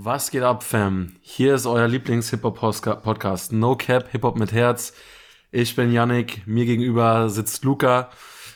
Was 0.00 0.30
geht 0.30 0.44
ab, 0.44 0.62
Fam? 0.62 1.16
Hier 1.22 1.56
ist 1.56 1.66
euer 1.66 1.88
Lieblings-Hip-Hop-Podcast 1.88 3.50
No 3.50 3.74
Cap, 3.74 4.08
Hip-Hop 4.12 4.38
mit 4.38 4.52
Herz. 4.52 4.92
Ich 5.50 5.74
bin 5.74 5.90
Yannick, 5.92 6.46
mir 6.46 6.66
gegenüber 6.66 7.28
sitzt 7.28 7.64
Luca. 7.64 8.08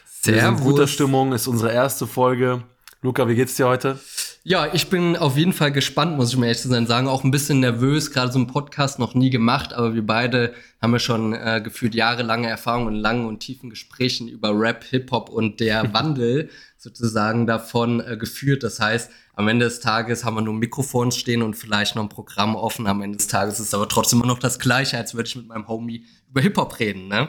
Servus. 0.07 0.41
Wir 0.41 0.41
sind 0.41 0.59
in 0.59 0.65
guter 0.65 0.87
Stimmung, 0.87 1.33
ist 1.33 1.49
unsere 1.49 1.73
erste 1.73 2.07
Folge. 2.07 2.63
Luca, 3.01 3.27
wie 3.27 3.35
geht's 3.35 3.57
dir 3.57 3.67
heute? 3.67 3.99
Ja, 4.45 4.75
ich 4.75 4.91
bin 4.91 5.17
auf 5.17 5.37
jeden 5.37 5.53
Fall 5.53 5.71
gespannt, 5.71 6.17
muss 6.17 6.33
ich 6.33 6.37
mir 6.37 6.47
ehrlich 6.47 6.61
zu 6.61 6.69
sein 6.69 6.89
sagen. 6.89 7.07
Auch 7.07 7.23
ein 7.23 7.31
bisschen 7.31 7.61
nervös, 7.61 8.11
gerade 8.11 8.33
so 8.33 8.41
einen 8.41 8.49
Podcast 8.49 8.99
noch 8.99 9.15
nie 9.15 9.31
gemacht, 9.31 9.73
aber 9.73 9.95
wir 9.95 10.05
beide 10.05 10.53
haben 10.81 10.93
ja 10.93 10.99
schon 10.99 11.33
äh, 11.33 11.61
gefühlt 11.63 11.95
jahrelange 11.95 12.49
Erfahrung 12.49 12.89
in 12.89 12.97
langen 12.97 13.27
und 13.27 13.39
tiefen 13.39 13.71
Gesprächen 13.71 14.27
über 14.27 14.51
Rap, 14.59 14.83
Hip-Hop 14.83 15.29
und 15.29 15.61
der 15.61 15.93
Wandel 15.95 16.51
sozusagen 16.77 17.47
davon 17.47 18.01
äh, 18.01 18.17
geführt. 18.17 18.65
Das 18.65 18.81
heißt, 18.81 19.13
am 19.35 19.47
Ende 19.47 19.67
des 19.67 19.79
Tages 19.79 20.25
haben 20.25 20.35
wir 20.35 20.43
nur 20.43 20.55
Mikrofons 20.55 21.17
stehen 21.17 21.43
und 21.43 21.55
vielleicht 21.55 21.95
noch 21.95 22.03
ein 22.03 22.09
Programm 22.09 22.57
offen. 22.57 22.89
Am 22.89 23.01
Ende 23.01 23.19
des 23.19 23.29
Tages 23.29 23.61
ist 23.61 23.69
es 23.69 23.75
aber 23.75 23.89
trotzdem 23.89 24.19
immer 24.19 24.27
noch 24.27 24.41
das 24.41 24.59
Gleiche, 24.59 24.99
als 24.99 25.15
würde 25.15 25.29
ich 25.29 25.37
mit 25.37 25.47
meinem 25.47 25.69
Homie 25.69 26.05
über 26.29 26.41
Hip-Hop 26.41 26.81
reden, 26.81 27.07
ne? 27.07 27.29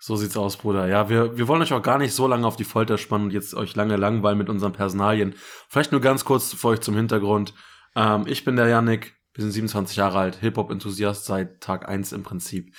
So 0.00 0.14
sieht's 0.14 0.36
aus, 0.36 0.56
Bruder. 0.56 0.86
Ja, 0.86 1.08
wir, 1.08 1.36
wir 1.36 1.48
wollen 1.48 1.60
euch 1.60 1.72
auch 1.72 1.82
gar 1.82 1.98
nicht 1.98 2.14
so 2.14 2.28
lange 2.28 2.46
auf 2.46 2.56
die 2.56 2.64
Folter 2.64 2.98
spannen 2.98 3.26
und 3.26 3.32
jetzt 3.32 3.54
euch 3.54 3.74
lange 3.74 3.96
langweilen 3.96 4.38
mit 4.38 4.48
unseren 4.48 4.72
Personalien. 4.72 5.34
Vielleicht 5.68 5.90
nur 5.90 6.00
ganz 6.00 6.24
kurz 6.24 6.54
für 6.54 6.68
euch 6.68 6.80
zum 6.80 6.94
Hintergrund. 6.94 7.52
Ähm, 7.96 8.24
ich 8.26 8.44
bin 8.44 8.54
der 8.54 8.68
Yannick, 8.68 9.16
wir 9.34 9.42
sind 9.42 9.50
27 9.50 9.96
Jahre 9.96 10.18
alt, 10.18 10.36
Hip-Hop-Enthusiast 10.36 11.24
seit 11.24 11.60
Tag 11.60 11.88
1 11.88 12.12
im 12.12 12.22
Prinzip. 12.22 12.74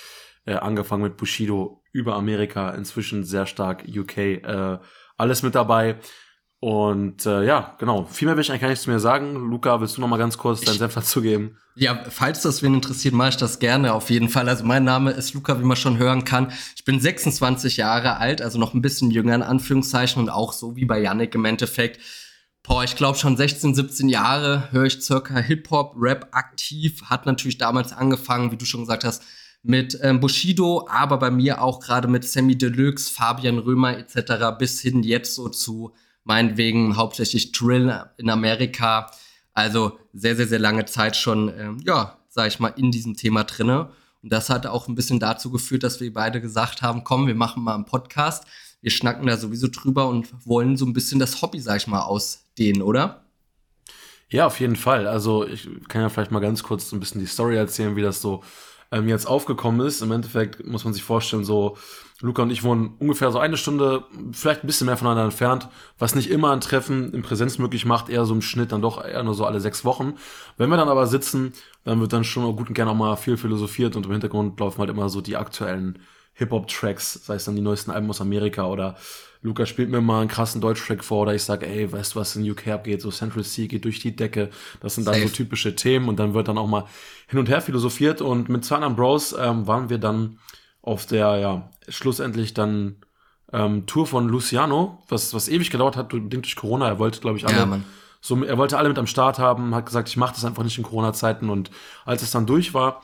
Äh, 0.45 0.55
angefangen 0.55 1.03
mit 1.03 1.17
Bushido 1.17 1.83
über 1.91 2.15
Amerika, 2.15 2.69
inzwischen 2.69 3.25
sehr 3.25 3.45
stark 3.45 3.83
UK, 3.87 4.17
äh, 4.17 4.79
alles 5.17 5.43
mit 5.43 5.55
dabei. 5.55 5.99
Und 6.61 7.25
äh, 7.25 7.45
ja, 7.45 7.75
genau. 7.79 8.03
Viel 8.05 8.25
mehr 8.25 8.35
will 8.35 8.41
ich 8.41 8.49
eigentlich 8.49 8.61
gar 8.61 8.69
nichts 8.69 8.87
mehr 8.87 8.99
sagen. 8.99 9.33
Luca, 9.49 9.79
willst 9.79 9.95
du 9.95 10.01
noch 10.01 10.09
mal 10.09 10.17
ganz 10.17 10.37
kurz 10.37 10.61
deinen 10.61 10.77
Senf 10.77 10.93
dazu 10.93 11.21
geben? 11.21 11.57
Ja, 11.75 12.03
falls 12.09 12.41
das 12.41 12.61
wen 12.61 12.73
interessiert, 12.73 13.13
mache 13.13 13.29
ich 13.29 13.37
das 13.37 13.59
gerne 13.59 13.93
auf 13.93 14.09
jeden 14.09 14.27
Fall. 14.27 14.49
Also 14.49 14.65
mein 14.65 14.83
Name 14.83 15.11
ist 15.11 15.33
Luca, 15.33 15.57
wie 15.59 15.63
man 15.63 15.77
schon 15.77 15.97
hören 15.97 16.25
kann. 16.25 16.51
Ich 16.75 16.83
bin 16.83 16.99
26 16.99 17.77
Jahre 17.77 18.17
alt, 18.17 18.41
also 18.41 18.59
noch 18.59 18.73
ein 18.73 18.81
bisschen 18.81 19.09
jünger 19.11 19.35
in 19.35 19.41
Anführungszeichen 19.41 20.21
und 20.21 20.29
auch 20.29 20.51
so 20.51 20.75
wie 20.75 20.83
bei 20.83 20.99
Yannick 20.99 21.33
im 21.35 21.45
Endeffekt. 21.45 22.01
Boah, 22.63 22.83
ich 22.83 22.97
glaube 22.97 23.17
schon 23.17 23.37
16, 23.37 23.73
17 23.73 24.09
Jahre 24.09 24.69
höre 24.71 24.83
ich 24.83 25.01
circa 25.01 25.39
Hip-Hop, 25.39 25.95
Rap 25.97 26.27
aktiv. 26.31 27.03
Hat 27.05 27.25
natürlich 27.25 27.57
damals 27.57 27.93
angefangen, 27.93 28.51
wie 28.51 28.57
du 28.57 28.65
schon 28.65 28.81
gesagt 28.81 29.05
hast, 29.05 29.23
mit 29.63 29.97
ähm, 30.01 30.19
Bushido, 30.19 30.85
aber 30.89 31.17
bei 31.19 31.31
mir 31.31 31.61
auch 31.61 31.79
gerade 31.79 32.09
mit 32.09 32.25
Sammy 32.25 32.57
Deluxe, 32.57 33.09
Fabian 33.09 33.59
Römer 33.59 33.97
etc. 33.97 34.57
bis 34.57 34.81
hin 34.81 35.03
jetzt 35.03 35.35
so 35.35 35.47
zu 35.47 35.93
meinetwegen 36.29 36.95
hauptsächlich 36.95 37.53
Drill 37.53 38.05
in 38.17 38.29
Amerika. 38.29 39.09
Also 39.55 39.97
sehr, 40.13 40.35
sehr, 40.35 40.47
sehr 40.47 40.59
lange 40.59 40.85
Zeit 40.85 41.15
schon, 41.15 41.51
ähm, 41.57 41.81
ja, 41.83 42.19
sag 42.29 42.47
ich 42.47 42.59
mal, 42.59 42.67
in 42.77 42.91
diesem 42.91 43.17
Thema 43.17 43.43
drinne. 43.45 43.89
Und 44.21 44.31
das 44.31 44.51
hat 44.51 44.67
auch 44.67 44.87
ein 44.87 44.93
bisschen 44.93 45.19
dazu 45.19 45.49
geführt, 45.49 45.81
dass 45.81 45.99
wir 45.99 46.13
beide 46.13 46.39
gesagt 46.39 46.83
haben, 46.83 47.03
komm, 47.03 47.25
wir 47.25 47.33
machen 47.33 47.63
mal 47.63 47.73
einen 47.73 47.85
Podcast. 47.85 48.45
Wir 48.79 48.91
schnacken 48.91 49.25
da 49.25 49.37
sowieso 49.37 49.69
drüber 49.71 50.07
und 50.07 50.27
wollen 50.45 50.77
so 50.77 50.85
ein 50.85 50.93
bisschen 50.93 51.19
das 51.19 51.41
Hobby, 51.41 51.59
sag 51.59 51.77
ich 51.77 51.87
mal, 51.87 52.03
ausdehnen, 52.03 52.83
oder? 52.83 53.25
Ja, 54.29 54.45
auf 54.45 54.59
jeden 54.59 54.75
Fall. 54.75 55.07
Also 55.07 55.47
ich 55.47 55.67
kann 55.87 56.03
ja 56.03 56.09
vielleicht 56.09 56.31
mal 56.31 56.41
ganz 56.41 56.61
kurz 56.61 56.91
so 56.91 56.95
ein 56.95 56.99
bisschen 56.99 57.21
die 57.21 57.27
Story 57.27 57.55
erzählen, 57.55 57.95
wie 57.95 58.03
das 58.03 58.21
so 58.21 58.43
ähm, 58.91 59.07
jetzt 59.07 59.25
aufgekommen 59.25 59.85
ist. 59.85 60.03
Im 60.03 60.11
Endeffekt 60.11 60.63
muss 60.63 60.83
man 60.83 60.93
sich 60.93 61.01
vorstellen, 61.01 61.43
so 61.43 61.75
Luca 62.21 62.41
und 62.41 62.51
ich 62.51 62.63
wohnen 62.63 62.95
ungefähr 62.99 63.31
so 63.31 63.39
eine 63.39 63.55
Stunde, 63.55 64.03
vielleicht 64.33 64.63
ein 64.63 64.67
bisschen 64.67 64.87
mehr 64.87 64.97
voneinander 64.97 65.23
entfernt, 65.23 65.69
was 65.97 66.15
nicht 66.15 66.29
immer 66.29 66.51
ein 66.51 66.59
Treffen 66.59 67.13
in 67.13 67.21
Präsenz 67.21 67.57
möglich 67.59 67.85
macht, 67.85 68.09
eher 68.09 68.25
so 68.25 68.33
im 68.33 68.41
Schnitt 68.41 68.73
dann 68.73 68.81
doch 68.81 69.03
eher 69.03 69.23
nur 69.23 69.33
so 69.33 69.45
alle 69.45 69.61
sechs 69.61 69.85
Wochen. 69.85 70.15
Wenn 70.57 70.69
wir 70.69 70.77
dann 70.77 70.89
aber 70.89 71.07
sitzen, 71.07 71.53
dann 71.85 72.01
wird 72.01 72.11
dann 72.11 72.25
schon 72.25 72.55
gut 72.57 72.67
und 72.67 72.73
gerne 72.73 72.91
auch 72.91 72.95
mal 72.95 73.15
viel 73.15 73.37
philosophiert 73.37 73.95
und 73.95 74.05
im 74.05 74.11
Hintergrund 74.11 74.59
laufen 74.59 74.79
halt 74.79 74.89
immer 74.89 75.07
so 75.07 75.21
die 75.21 75.37
aktuellen 75.37 75.99
Hip-Hop-Tracks, 76.33 77.25
sei 77.25 77.35
es 77.35 77.45
dann 77.45 77.55
die 77.55 77.61
neuesten 77.61 77.91
Alben 77.91 78.09
aus 78.09 78.21
Amerika 78.21 78.65
oder 78.65 78.95
Luca 79.41 79.65
spielt 79.65 79.89
mir 79.89 80.01
mal 80.01 80.19
einen 80.19 80.29
krassen 80.29 80.59
Deutsch-Track 80.59 81.03
vor 81.03 81.21
oder 81.21 81.33
ich 81.33 81.43
sag, 81.43 81.63
ey, 81.63 81.89
weißt 81.89 82.15
du, 82.15 82.19
was 82.19 82.35
in 82.35 82.49
UK 82.49 82.67
abgeht? 82.67 83.01
So 83.01 83.09
Central 83.09 83.45
C 83.45 83.67
geht 83.67 83.85
durch 83.85 83.99
die 83.99 84.13
Decke. 84.13 84.49
Das 84.81 84.95
sind 84.95 85.07
dann 85.07 85.13
Safe. 85.15 85.27
so 85.27 85.33
typische 85.33 85.75
Themen 85.75 86.09
und 86.09 86.19
dann 86.19 86.33
wird 86.33 86.49
dann 86.49 86.57
auch 86.57 86.67
mal 86.67 86.85
hin 87.27 87.39
und 87.39 87.47
her 87.47 87.61
philosophiert 87.61 88.21
und 88.21 88.49
mit 88.49 88.65
zwei 88.65 88.75
anderen 88.75 88.97
Bros 88.97 89.33
ähm, 89.39 89.65
waren 89.65 89.89
wir 89.89 89.97
dann 89.97 90.39
auf 90.81 91.05
der, 91.05 91.37
ja, 91.37 91.69
schlussendlich 91.89 92.53
dann 92.53 92.97
ähm, 93.51 93.85
Tour 93.85 94.05
von 94.07 94.27
Luciano, 94.27 95.01
was, 95.07 95.33
was 95.33 95.47
ewig 95.47 95.71
gedauert 95.71 95.97
hat, 95.97 96.09
bedingt 96.09 96.45
durch 96.45 96.55
Corona. 96.55 96.87
Er 96.87 96.99
wollte, 96.99 97.19
glaube 97.19 97.37
ich, 97.37 97.47
alle, 97.47 97.57
ja, 97.57 97.79
so, 98.21 98.43
er 98.43 98.57
wollte 98.57 98.77
alle 98.77 98.89
mit 98.89 98.97
am 98.97 99.07
Start 99.07 99.39
haben, 99.39 99.73
hat 99.73 99.85
gesagt, 99.85 100.09
ich 100.09 100.17
mache 100.17 100.33
das 100.33 100.45
einfach 100.45 100.63
nicht 100.63 100.77
in 100.77 100.83
Corona-Zeiten 100.83 101.49
und 101.49 101.71
als 102.05 102.21
es 102.21 102.31
dann 102.31 102.45
durch 102.45 102.73
war, 102.73 103.01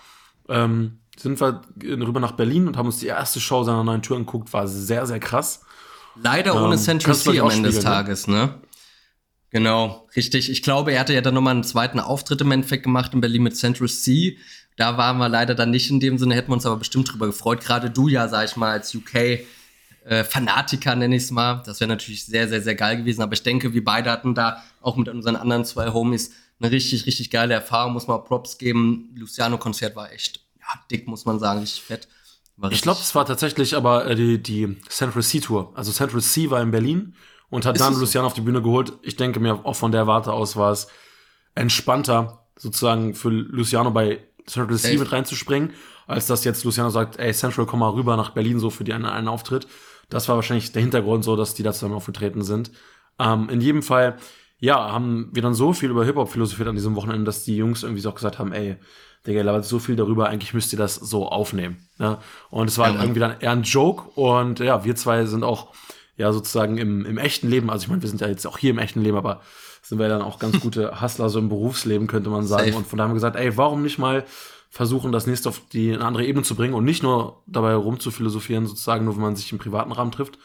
ähm, 0.49 0.99
sind 1.17 1.39
wir 1.39 1.61
rüber 1.81 2.19
nach 2.19 2.33
Berlin 2.33 2.67
und 2.67 2.77
haben 2.77 2.87
uns 2.87 2.99
die 2.99 3.07
erste 3.07 3.39
Show 3.39 3.63
seiner 3.63 3.83
neuen 3.83 4.01
Tour 4.01 4.17
angeguckt, 4.17 4.51
war 4.51 4.67
sehr, 4.67 5.05
sehr 5.05 5.19
krass. 5.19 5.61
Leider 6.21 6.55
ohne 6.55 6.75
ähm, 6.75 6.79
Central 6.79 7.15
C 7.15 7.39
am 7.39 7.49
Ende 7.49 7.69
des 7.69 7.77
ne? 7.77 7.83
Tages, 7.83 8.27
ne? 8.27 8.55
Genau, 9.51 10.07
richtig. 10.15 10.49
Ich 10.49 10.63
glaube, 10.63 10.91
er 10.91 10.99
hatte 10.99 11.13
ja 11.13 11.21
dann 11.21 11.33
nochmal 11.33 11.53
einen 11.53 11.63
zweiten 11.63 11.99
Auftritt 12.01 12.41
im 12.41 12.51
Endeffekt 12.51 12.83
gemacht 12.83 13.13
in 13.13 13.21
Berlin 13.21 13.43
mit 13.43 13.55
Central 13.55 13.87
C. 13.87 14.37
Da 14.77 14.97
waren 14.97 15.17
wir 15.17 15.29
leider 15.29 15.55
dann 15.55 15.71
nicht 15.71 15.89
in 15.89 15.99
dem 15.99 16.17
Sinne, 16.17 16.35
hätten 16.35 16.49
wir 16.49 16.55
uns 16.55 16.65
aber 16.65 16.77
bestimmt 16.77 17.11
drüber 17.11 17.27
gefreut. 17.27 17.61
Gerade 17.61 17.89
du 17.89 18.07
ja, 18.07 18.27
sag 18.27 18.45
ich 18.45 18.55
mal, 18.55 18.71
als 18.71 18.93
UK-Fanatiker, 18.93 20.93
äh, 20.93 20.95
nenne 20.95 21.15
ich 21.15 21.23
es 21.23 21.31
mal. 21.31 21.63
Das 21.65 21.79
wäre 21.79 21.87
natürlich 21.87 22.25
sehr, 22.25 22.47
sehr, 22.47 22.61
sehr 22.61 22.75
geil 22.75 22.97
gewesen. 22.97 23.21
Aber 23.21 23.33
ich 23.33 23.43
denke, 23.43 23.73
wir 23.73 23.83
beide 23.83 24.11
hatten 24.11 24.35
da 24.35 24.63
auch 24.81 24.97
mit 24.97 25.07
unseren 25.07 25.35
anderen 25.35 25.65
zwei 25.65 25.93
Homies 25.93 26.31
eine 26.59 26.71
richtig, 26.71 27.05
richtig 27.05 27.31
geile 27.31 27.53
Erfahrung. 27.53 27.93
Muss 27.93 28.07
man 28.07 28.23
Props 28.23 28.57
geben. 28.57 29.11
Luciano-Konzert 29.15 29.95
war 29.95 30.11
echt 30.11 30.41
ja, 30.59 30.79
dick, 30.91 31.07
muss 31.07 31.25
man 31.25 31.39
sagen, 31.39 31.59
richtig 31.59 31.83
fett 31.83 32.07
ich 32.69 32.81
glaube, 32.81 32.99
es 33.01 33.13
war 33.13 33.25
tatsächlich 33.25 33.75
aber 33.75 34.07
äh, 34.07 34.15
die, 34.15 34.41
die 34.41 34.77
Central 34.87 35.21
Sea 35.21 35.41
Tour. 35.41 35.73
Also 35.75 35.91
Central 35.91 36.21
Sea 36.21 36.49
war 36.49 36.61
in 36.61 36.71
Berlin 36.71 37.15
und 37.49 37.65
hat 37.65 37.75
ist 37.75 37.81
dann 37.81 37.93
Luciano 37.93 38.25
so? 38.25 38.27
auf 38.27 38.33
die 38.33 38.41
Bühne 38.41 38.61
geholt. 38.61 38.93
Ich 39.01 39.17
denke 39.17 39.39
mir, 39.39 39.65
auch 39.65 39.75
von 39.75 39.91
der 39.91 40.07
Warte 40.07 40.31
aus 40.31 40.55
war 40.55 40.71
es 40.71 40.87
entspannter, 41.53 42.45
sozusagen 42.57 43.13
für 43.13 43.29
Luciano 43.29 43.91
bei 43.91 44.21
Central 44.47 44.77
Sea 44.77 44.99
mit 44.99 45.11
reinzuspringen, 45.11 45.71
als 46.07 46.27
dass 46.27 46.43
jetzt 46.43 46.63
Luciano 46.63 46.89
sagt, 46.89 47.17
ey, 47.17 47.33
Central, 47.33 47.65
komm 47.65 47.79
mal 47.79 47.89
rüber 47.89 48.15
nach 48.17 48.31
Berlin 48.31 48.59
so 48.59 48.69
für 48.69 48.83
die 48.83 48.93
einen, 48.93 49.05
einen 49.05 49.27
Auftritt. 49.27 49.67
Das 50.09 50.29
war 50.29 50.35
wahrscheinlich 50.35 50.71
der 50.71 50.81
Hintergrund 50.81 51.23
so, 51.23 51.35
dass 51.35 51.53
die 51.53 51.63
da 51.63 51.73
zusammen 51.73 51.95
aufgetreten 51.95 52.43
sind. 52.43 52.71
Ähm, 53.19 53.49
in 53.49 53.61
jedem 53.61 53.81
Fall, 53.81 54.17
ja, 54.59 54.91
haben 54.91 55.29
wir 55.33 55.41
dann 55.41 55.53
so 55.53 55.73
viel 55.73 55.89
über 55.89 56.05
Hip-Hop 56.05 56.29
philosophiert 56.29 56.69
an 56.69 56.75
diesem 56.75 56.95
Wochenende, 56.95 57.25
dass 57.25 57.43
die 57.43 57.57
Jungs 57.57 57.83
irgendwie 57.83 58.01
so 58.01 58.09
auch 58.09 58.15
gesagt 58.15 58.39
haben, 58.39 58.53
ey, 58.53 58.77
Digga, 59.25 59.41
labert 59.41 59.65
so 59.65 59.79
viel 59.79 59.95
darüber, 59.95 60.29
eigentlich 60.29 60.53
müsst 60.53 60.71
ihr 60.71 60.77
das 60.77 60.95
so 60.95 61.27
aufnehmen. 61.27 61.87
Ne? 61.97 62.19
Und 62.51 62.69
es 62.69 62.77
war 62.77 62.87
halt 62.87 63.01
irgendwie 63.01 63.19
dann 63.19 63.39
eher 63.39 63.51
ein 63.51 63.63
Joke 63.63 64.09
und 64.11 64.59
ja, 64.59 64.85
wir 64.85 64.95
zwei 64.95 65.25
sind 65.25 65.43
auch 65.43 65.73
ja 66.15 66.31
sozusagen 66.31 66.77
im, 66.77 67.05
im 67.05 67.17
echten 67.17 67.49
Leben, 67.49 67.69
also 67.69 67.83
ich 67.83 67.89
meine, 67.89 68.01
wir 68.01 68.09
sind 68.09 68.21
ja 68.21 68.27
jetzt 68.27 68.45
auch 68.45 68.57
hier 68.57 68.69
im 68.69 68.77
echten 68.77 69.01
Leben, 69.01 69.17
aber 69.17 69.41
sind 69.85 69.99
wir 69.99 70.09
dann 70.09 70.21
auch 70.21 70.39
ganz 70.39 70.59
gute 70.61 71.01
Hustler 71.01 71.29
so 71.29 71.39
im 71.39 71.49
Berufsleben, 71.49 72.07
könnte 72.07 72.29
man 72.29 72.45
sagen. 72.45 72.67
Safe. 72.67 72.77
Und 72.77 72.87
von 72.87 72.97
da 72.97 73.03
haben 73.03 73.11
wir 73.11 73.15
gesagt, 73.15 73.35
ey, 73.35 73.55
warum 73.55 73.83
nicht 73.83 73.99
mal 73.99 74.25
versuchen, 74.69 75.11
das 75.11 75.27
nächste 75.27 75.49
auf 75.49 75.61
die 75.71 75.93
eine 75.93 76.03
andere 76.03 76.25
Ebene 76.25 76.43
zu 76.43 76.55
bringen 76.55 76.73
und 76.73 76.83
nicht 76.83 77.03
nur 77.03 77.41
dabei 77.47 77.75
rumzuphilosophieren, 77.75 78.65
sozusagen, 78.65 79.05
nur 79.05 79.15
wenn 79.15 79.21
man 79.21 79.35
sich 79.35 79.51
im 79.51 79.57
privaten 79.57 79.91
Rahmen 79.91 80.11
trifft, 80.11 80.37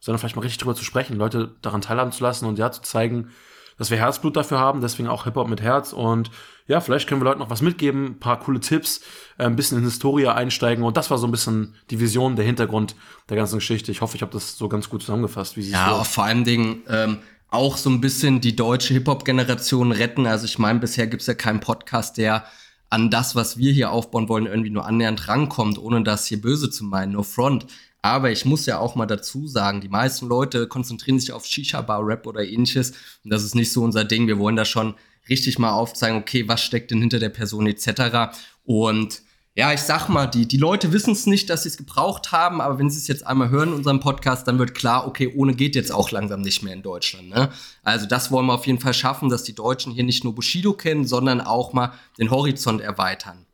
sondern 0.00 0.18
vielleicht 0.18 0.36
mal 0.36 0.42
richtig 0.42 0.58
drüber 0.58 0.74
zu 0.74 0.84
sprechen, 0.84 1.16
Leute 1.16 1.54
daran 1.62 1.80
teilhaben 1.80 2.12
zu 2.12 2.22
lassen 2.22 2.44
und 2.44 2.58
ja, 2.58 2.70
zu 2.70 2.82
zeigen, 2.82 3.30
dass 3.78 3.90
wir 3.90 3.96
Herzblut 3.96 4.36
dafür 4.36 4.58
haben, 4.58 4.80
deswegen 4.80 5.08
auch 5.08 5.24
Hip-Hop 5.24 5.48
mit 5.48 5.62
Herz. 5.62 5.92
Und 5.92 6.30
ja, 6.66 6.80
vielleicht 6.80 7.08
können 7.08 7.20
wir 7.20 7.24
Leuten 7.24 7.38
noch 7.38 7.50
was 7.50 7.62
mitgeben, 7.62 8.06
ein 8.06 8.18
paar 8.18 8.40
coole 8.40 8.60
Tipps, 8.60 9.00
äh, 9.38 9.44
ein 9.44 9.56
bisschen 9.56 9.78
in 9.78 9.84
Historie 9.84 10.26
einsteigen. 10.26 10.84
Und 10.84 10.96
das 10.96 11.10
war 11.10 11.16
so 11.16 11.26
ein 11.26 11.30
bisschen 11.30 11.76
die 11.90 12.00
Vision, 12.00 12.36
der 12.36 12.44
Hintergrund 12.44 12.96
der 13.28 13.36
ganzen 13.36 13.58
Geschichte. 13.58 13.92
Ich 13.92 14.00
hoffe, 14.00 14.16
ich 14.16 14.22
habe 14.22 14.32
das 14.32 14.58
so 14.58 14.68
ganz 14.68 14.90
gut 14.90 15.02
zusammengefasst. 15.02 15.56
Wie 15.56 15.62
ja, 15.62 15.92
auch 15.92 16.04
vor 16.04 16.24
allen 16.24 16.44
Dingen 16.44 16.82
ähm, 16.88 17.18
auch 17.50 17.76
so 17.76 17.90
ein 17.90 18.00
bisschen 18.00 18.40
die 18.40 18.56
deutsche 18.56 18.94
Hip-Hop-Generation 18.94 19.92
retten. 19.92 20.26
Also 20.26 20.44
ich 20.44 20.58
meine, 20.58 20.78
bisher 20.78 21.06
gibt 21.06 21.22
es 21.22 21.26
ja 21.26 21.34
keinen 21.34 21.60
Podcast, 21.60 22.18
der 22.18 22.44
an 22.90 23.10
das, 23.10 23.34
was 23.34 23.58
wir 23.58 23.72
hier 23.72 23.90
aufbauen 23.90 24.28
wollen, 24.28 24.46
irgendwie 24.46 24.70
nur 24.70 24.86
annähernd 24.86 25.28
rankommt, 25.28 25.78
ohne 25.78 26.02
das 26.02 26.26
hier 26.26 26.40
böse 26.40 26.70
zu 26.70 26.84
meinen. 26.84 27.12
No 27.12 27.22
front. 27.22 27.66
Aber 28.00 28.30
ich 28.30 28.44
muss 28.44 28.66
ja 28.66 28.78
auch 28.78 28.94
mal 28.94 29.06
dazu 29.06 29.48
sagen, 29.48 29.80
die 29.80 29.88
meisten 29.88 30.28
Leute 30.28 30.68
konzentrieren 30.68 31.18
sich 31.18 31.32
auf 31.32 31.44
Shisha-Bar-Rap 31.44 32.26
oder 32.26 32.46
ähnliches. 32.46 32.92
Und 33.24 33.30
das 33.32 33.44
ist 33.44 33.54
nicht 33.54 33.72
so 33.72 33.82
unser 33.82 34.04
Ding. 34.04 34.26
Wir 34.26 34.38
wollen 34.38 34.56
da 34.56 34.64
schon 34.64 34.94
richtig 35.28 35.58
mal 35.58 35.72
aufzeigen, 35.72 36.18
okay, 36.18 36.48
was 36.48 36.62
steckt 36.62 36.90
denn 36.90 37.00
hinter 37.00 37.18
der 37.18 37.28
Person 37.28 37.66
etc. 37.66 38.38
Und 38.64 39.22
ja, 39.58 39.72
ich 39.72 39.80
sag 39.80 40.08
mal, 40.08 40.28
die, 40.28 40.46
die 40.46 40.56
Leute 40.56 40.92
wissen 40.92 41.10
es 41.14 41.26
nicht, 41.26 41.50
dass 41.50 41.64
sie 41.64 41.68
es 41.68 41.76
gebraucht 41.76 42.30
haben, 42.30 42.60
aber 42.60 42.78
wenn 42.78 42.90
sie 42.90 42.98
es 42.98 43.08
jetzt 43.08 43.26
einmal 43.26 43.50
hören 43.50 43.70
in 43.70 43.74
unserem 43.74 43.98
Podcast, 43.98 44.46
dann 44.46 44.56
wird 44.60 44.72
klar, 44.72 45.04
okay, 45.04 45.34
ohne 45.34 45.52
geht 45.52 45.74
jetzt 45.74 45.90
auch 45.90 46.12
langsam 46.12 46.42
nicht 46.42 46.62
mehr 46.62 46.72
in 46.72 46.82
Deutschland. 46.82 47.28
Ne? 47.28 47.50
Also 47.82 48.06
das 48.06 48.30
wollen 48.30 48.46
wir 48.46 48.54
auf 48.54 48.68
jeden 48.68 48.78
Fall 48.78 48.94
schaffen, 48.94 49.30
dass 49.30 49.42
die 49.42 49.56
Deutschen 49.56 49.92
hier 49.92 50.04
nicht 50.04 50.22
nur 50.22 50.32
Bushido 50.32 50.74
kennen, 50.74 51.04
sondern 51.04 51.40
auch 51.40 51.72
mal 51.72 51.92
den 52.20 52.30
Horizont 52.30 52.80
erweitern. 52.80 53.46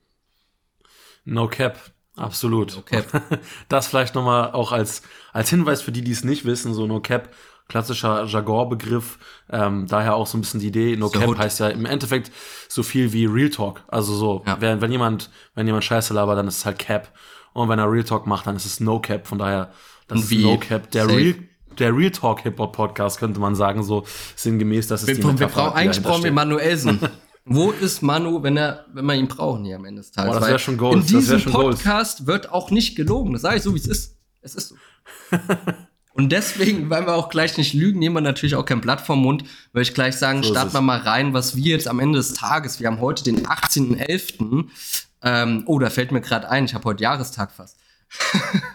No 1.24 1.48
cap. 1.48 1.78
Absolut. 2.16 2.76
No 2.76 2.82
Cap. 2.82 3.40
Das 3.70 3.86
vielleicht 3.86 4.14
nochmal 4.14 4.52
auch 4.52 4.72
als, 4.72 5.00
als 5.32 5.48
Hinweis 5.48 5.80
für 5.80 5.90
die, 5.90 6.02
die 6.02 6.12
es 6.12 6.22
nicht 6.22 6.44
wissen, 6.44 6.74
so 6.74 6.86
No 6.86 7.00
Cap 7.00 7.34
klassischer 7.68 8.24
Jargon-Begriff. 8.24 9.18
Ähm, 9.50 9.86
daher 9.88 10.14
auch 10.14 10.26
so 10.26 10.38
ein 10.38 10.42
bisschen 10.42 10.60
die 10.60 10.68
Idee. 10.68 10.96
No 10.96 11.08
so 11.08 11.18
Cap 11.18 11.38
heißt 11.38 11.60
ja 11.60 11.68
im 11.68 11.86
Endeffekt 11.86 12.30
so 12.68 12.82
viel 12.82 13.12
wie 13.12 13.26
Real 13.26 13.50
Talk. 13.50 13.82
Also 13.88 14.14
so, 14.14 14.42
ja. 14.46 14.60
wenn, 14.60 14.80
wenn 14.80 14.92
jemand, 14.92 15.30
wenn 15.54 15.66
jemand 15.66 15.84
Scheiße 15.84 16.14
labert, 16.14 16.38
dann 16.38 16.48
ist 16.48 16.58
es 16.58 16.66
halt 16.66 16.78
Cap. 16.78 17.12
Und 17.52 17.68
wenn 17.68 17.78
er 17.78 17.90
Real 17.90 18.04
Talk 18.04 18.26
macht, 18.26 18.46
dann 18.46 18.56
ist 18.56 18.66
es 18.66 18.80
No 18.80 19.00
Cap. 19.00 19.26
Von 19.26 19.38
daher, 19.38 19.72
das 20.08 20.20
ist 20.20 20.32
No 20.32 20.58
Cap. 20.58 20.90
Der 20.90 21.04
Safe. 21.04 21.16
Real 21.16 21.34
der 21.78 21.96
Real 21.96 22.10
Talk 22.10 22.40
Hip 22.42 22.58
Hop 22.58 22.72
Podcast 22.72 23.18
könnte 23.18 23.40
man 23.40 23.56
sagen, 23.56 23.82
so 23.82 24.04
sinngemäß, 24.36 24.86
dass 24.86 25.02
es 25.02 25.08
wir, 25.08 25.14
die 25.16 25.22
Metapher, 25.22 25.40
wir 25.40 25.48
brauchen, 25.48 25.76
Eigentlich 25.76 26.02
brauchen 26.04 26.22
wir 26.22 26.30
Manuelsen. 26.32 27.00
Wo 27.46 27.72
ist 27.72 28.02
Manu, 28.02 28.42
wenn 28.42 28.56
er, 28.56 28.86
wenn 28.94 29.04
wir 29.04 29.14
ihn 29.14 29.28
brauchen 29.28 29.64
hier 29.64 29.76
am 29.76 29.84
Ende 29.84 30.00
des 30.00 30.12
Tages? 30.12 30.32
Boah, 30.32 30.40
das 30.40 30.48
wäre 30.48 30.58
schon 30.58 30.78
Gold. 30.78 31.00
In 31.00 31.06
diesem 31.06 31.42
Podcast 31.42 32.18
Gold. 32.18 32.26
wird 32.26 32.52
auch 32.52 32.70
nicht 32.70 32.96
gelogen. 32.96 33.34
Das 33.34 33.42
sage 33.42 33.56
ich 33.56 33.62
so, 33.62 33.74
wie 33.74 33.78
es 33.78 33.86
ist. 33.86 34.16
Es 34.40 34.54
ist 34.54 34.68
so. 34.68 34.76
Und 36.14 36.30
deswegen, 36.30 36.90
weil 36.90 37.06
wir 37.06 37.14
auch 37.14 37.28
gleich 37.28 37.58
nicht 37.58 37.74
lügen, 37.74 37.98
nehmen 37.98 38.14
wir 38.14 38.20
natürlich 38.20 38.54
auch 38.54 38.64
kein 38.64 38.80
Blatt 38.80 39.00
vom 39.00 39.20
Mund, 39.20 39.42
würde 39.72 39.82
ich 39.82 39.94
gleich 39.94 40.14
sagen, 40.14 40.44
so 40.44 40.50
starten 40.50 40.72
wir 40.72 40.80
mal 40.80 41.00
rein, 41.00 41.34
was 41.34 41.56
wir 41.56 41.72
jetzt 41.72 41.88
am 41.88 41.98
Ende 41.98 42.18
des 42.18 42.34
Tages, 42.34 42.78
wir 42.78 42.86
haben 42.86 43.00
heute 43.00 43.24
den 43.24 43.44
18.11. 43.46 44.66
Ähm, 45.22 45.64
oh, 45.66 45.80
da 45.80 45.90
fällt 45.90 46.12
mir 46.12 46.20
gerade 46.20 46.48
ein, 46.48 46.66
ich 46.66 46.74
habe 46.74 46.84
heute 46.84 47.02
Jahrestag 47.02 47.50
fast. 47.50 47.78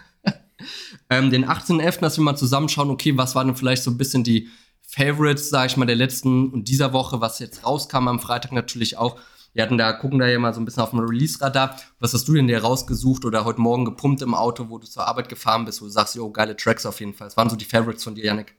ähm, 1.10 1.30
den 1.30 1.46
18.11., 1.46 2.00
dass 2.00 2.18
wir 2.18 2.24
mal 2.24 2.36
zusammenschauen, 2.36 2.90
okay, 2.90 3.16
was 3.16 3.34
waren 3.34 3.46
denn 3.46 3.56
vielleicht 3.56 3.84
so 3.84 3.90
ein 3.90 3.96
bisschen 3.96 4.22
die 4.22 4.50
Favorites, 4.82 5.48
sage 5.48 5.68
ich 5.68 5.76
mal, 5.78 5.86
der 5.86 5.96
letzten 5.96 6.50
und 6.50 6.68
dieser 6.68 6.92
Woche, 6.92 7.22
was 7.22 7.38
jetzt 7.38 7.64
rauskam 7.64 8.08
am 8.08 8.20
Freitag 8.20 8.52
natürlich 8.52 8.98
auch. 8.98 9.18
Wir 9.52 9.62
hatten 9.62 9.78
da, 9.78 9.92
gucken 9.92 10.18
da 10.18 10.26
ja 10.26 10.38
mal 10.38 10.54
so 10.54 10.60
ein 10.60 10.64
bisschen 10.64 10.82
auf 10.82 10.90
dem 10.90 11.00
Release-Radar. 11.00 11.76
Was 11.98 12.14
hast 12.14 12.28
du 12.28 12.34
denn 12.34 12.46
dir 12.46 12.62
rausgesucht 12.62 13.24
oder 13.24 13.44
heute 13.44 13.60
Morgen 13.60 13.84
gepumpt 13.84 14.22
im 14.22 14.34
Auto, 14.34 14.68
wo 14.68 14.78
du 14.78 14.86
zur 14.86 15.06
Arbeit 15.06 15.28
gefahren 15.28 15.64
bist, 15.64 15.80
wo 15.80 15.86
du 15.86 15.90
sagst, 15.90 16.18
oh, 16.18 16.30
geile 16.30 16.56
Tracks 16.56 16.86
auf 16.86 17.00
jeden 17.00 17.14
Fall. 17.14 17.26
Was 17.26 17.36
waren 17.36 17.50
so 17.50 17.56
die 17.56 17.64
Favorites 17.64 18.04
von 18.04 18.14
dir, 18.14 18.24
Yannick? 18.24 18.54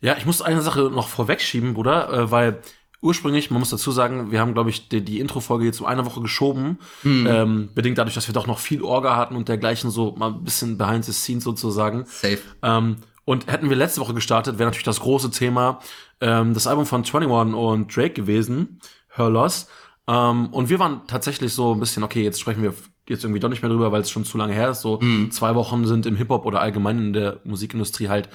Ja, 0.00 0.16
ich 0.16 0.26
muss 0.26 0.42
eine 0.42 0.62
Sache 0.62 0.82
noch 0.82 1.08
vorwegschieben, 1.08 1.74
Bruder, 1.74 2.12
äh, 2.12 2.30
weil 2.30 2.60
ursprünglich, 3.00 3.50
man 3.50 3.60
muss 3.60 3.70
dazu 3.70 3.90
sagen, 3.90 4.30
wir 4.30 4.40
haben, 4.40 4.54
glaube 4.54 4.70
ich, 4.70 4.88
die, 4.88 5.04
die 5.04 5.20
Intro-Folge 5.20 5.64
jetzt 5.64 5.80
um 5.80 5.86
eine 5.86 6.06
Woche 6.06 6.20
geschoben. 6.20 6.78
Mhm. 7.02 7.26
Ähm, 7.26 7.70
bedingt 7.74 7.98
dadurch, 7.98 8.14
dass 8.14 8.28
wir 8.28 8.32
doch 8.32 8.46
noch 8.46 8.60
viel 8.60 8.82
Orga 8.82 9.16
hatten 9.16 9.36
und 9.36 9.48
dergleichen, 9.48 9.90
so 9.90 10.14
mal 10.16 10.30
ein 10.30 10.44
bisschen 10.44 10.78
behind 10.78 11.04
the 11.04 11.12
scenes 11.12 11.44
sozusagen. 11.44 12.04
Safe. 12.06 12.38
Ähm, 12.62 12.96
und 13.26 13.46
hätten 13.46 13.70
wir 13.70 13.76
letzte 13.76 14.00
Woche 14.00 14.14
gestartet, 14.14 14.58
wäre 14.58 14.68
natürlich 14.68 14.84
das 14.84 15.00
große 15.00 15.30
Thema 15.30 15.80
ähm, 16.20 16.54
das 16.54 16.66
Album 16.66 16.86
von 16.86 17.04
21 17.04 17.54
und 17.54 17.94
Drake 17.94 18.14
gewesen, 18.14 18.80
Her 19.16 19.30
Loss. 19.30 19.68
Ähm, 20.06 20.46
und 20.48 20.68
wir 20.68 20.78
waren 20.78 21.02
tatsächlich 21.06 21.52
so 21.52 21.74
ein 21.74 21.80
bisschen, 21.80 22.02
okay, 22.02 22.22
jetzt 22.22 22.40
sprechen 22.40 22.62
wir 22.62 22.74
jetzt 23.08 23.24
irgendwie 23.24 23.40
doch 23.40 23.48
nicht 23.48 23.62
mehr 23.62 23.70
drüber, 23.70 23.92
weil 23.92 24.02
es 24.02 24.10
schon 24.10 24.24
zu 24.24 24.38
lange 24.38 24.54
her 24.54 24.70
ist. 24.70 24.80
So 24.80 24.98
mhm. 25.00 25.30
zwei 25.30 25.54
Wochen 25.54 25.86
sind 25.86 26.06
im 26.06 26.16
Hip-Hop 26.16 26.46
oder 26.46 26.60
allgemein 26.60 26.98
in 26.98 27.12
der 27.12 27.40
Musikindustrie 27.44 28.08
halt 28.08 28.28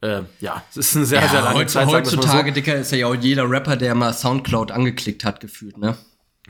äh, 0.00 0.22
ja, 0.40 0.62
es 0.70 0.76
ist 0.76 0.96
eine 0.96 1.06
sehr, 1.06 1.20
ja, 1.20 1.28
sehr 1.28 1.42
lange 1.42 1.58
heutz, 1.58 1.72
Zeit. 1.72 1.86
Heutzutage, 1.88 2.50
so. 2.50 2.54
Dicker, 2.54 2.76
ist 2.76 2.92
ja 2.92 3.06
auch 3.06 3.14
jeder 3.14 3.50
Rapper, 3.50 3.76
der 3.76 3.94
mal 3.94 4.12
Soundcloud 4.12 4.70
angeklickt 4.70 5.24
hat, 5.24 5.40
gefühlt, 5.40 5.78
ne? 5.78 5.96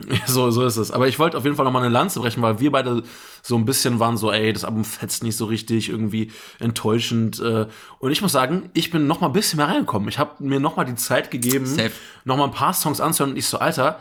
So, 0.25 0.51
so 0.51 0.65
ist 0.65 0.77
es. 0.77 0.91
Aber 0.91 1.07
ich 1.07 1.19
wollte 1.19 1.37
auf 1.37 1.43
jeden 1.43 1.55
Fall 1.55 1.65
noch 1.65 1.71
mal 1.71 1.79
eine 1.79 1.89
Lanze 1.89 2.19
brechen, 2.19 2.41
weil 2.41 2.59
wir 2.59 2.71
beide 2.71 3.03
so 3.41 3.55
ein 3.55 3.65
bisschen 3.65 3.99
waren 3.99 4.17
so, 4.17 4.31
ey, 4.31 4.53
das 4.53 4.63
Album 4.63 4.83
fetzt 4.85 5.23
nicht 5.23 5.35
so 5.35 5.45
richtig, 5.45 5.89
irgendwie 5.89 6.31
enttäuschend. 6.59 7.39
Äh. 7.39 7.67
Und 7.99 8.11
ich 8.11 8.21
muss 8.21 8.31
sagen, 8.31 8.69
ich 8.73 8.91
bin 8.91 9.07
noch 9.07 9.21
mal 9.21 9.27
ein 9.27 9.33
bisschen 9.33 9.57
mehr 9.57 9.67
reingekommen. 9.67 10.09
Ich 10.09 10.19
habe 10.19 10.43
mir 10.43 10.59
noch 10.59 10.75
mal 10.77 10.85
die 10.85 10.95
Zeit 10.95 11.31
gegeben, 11.31 11.65
Safe. 11.65 11.91
noch 12.25 12.37
mal 12.37 12.45
ein 12.45 12.51
paar 12.51 12.73
Songs 12.73 13.01
anzuhören. 13.01 13.31
Und 13.31 13.37
ich 13.37 13.47
so, 13.47 13.59
Alter, 13.59 13.99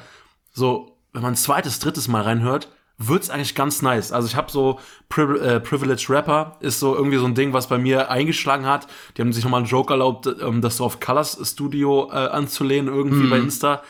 so, 0.52 0.96
wenn 1.12 1.22
man 1.22 1.32
ein 1.32 1.36
zweites, 1.36 1.78
drittes 1.78 2.08
Mal 2.08 2.22
reinhört, 2.22 2.68
wird's 2.98 3.30
eigentlich 3.30 3.54
ganz 3.54 3.80
nice. 3.80 4.10
Also 4.10 4.26
ich 4.26 4.34
habe 4.34 4.50
so 4.50 4.80
Pri 5.08 5.22
äh, 5.38 5.60
Privilege 5.60 6.06
Rapper 6.08 6.56
ist 6.60 6.80
so 6.80 6.94
irgendwie 6.94 7.16
so 7.16 7.24
ein 7.24 7.34
Ding, 7.34 7.52
was 7.52 7.68
bei 7.68 7.78
mir 7.78 8.10
eingeschlagen 8.10 8.66
hat. 8.66 8.88
Die 9.16 9.22
haben 9.22 9.32
sich 9.32 9.44
nochmal 9.44 9.60
einen 9.60 9.68
Joke 9.68 9.92
erlaubt, 9.92 10.28
ähm, 10.42 10.60
das 10.60 10.76
so 10.76 10.84
auf 10.84 10.98
Colors 10.98 11.38
Studio 11.44 12.10
äh, 12.12 12.16
anzulehnen 12.16 12.92
irgendwie 12.92 13.26
mhm. 13.26 13.30
bei 13.30 13.38
Insta, 13.38 13.82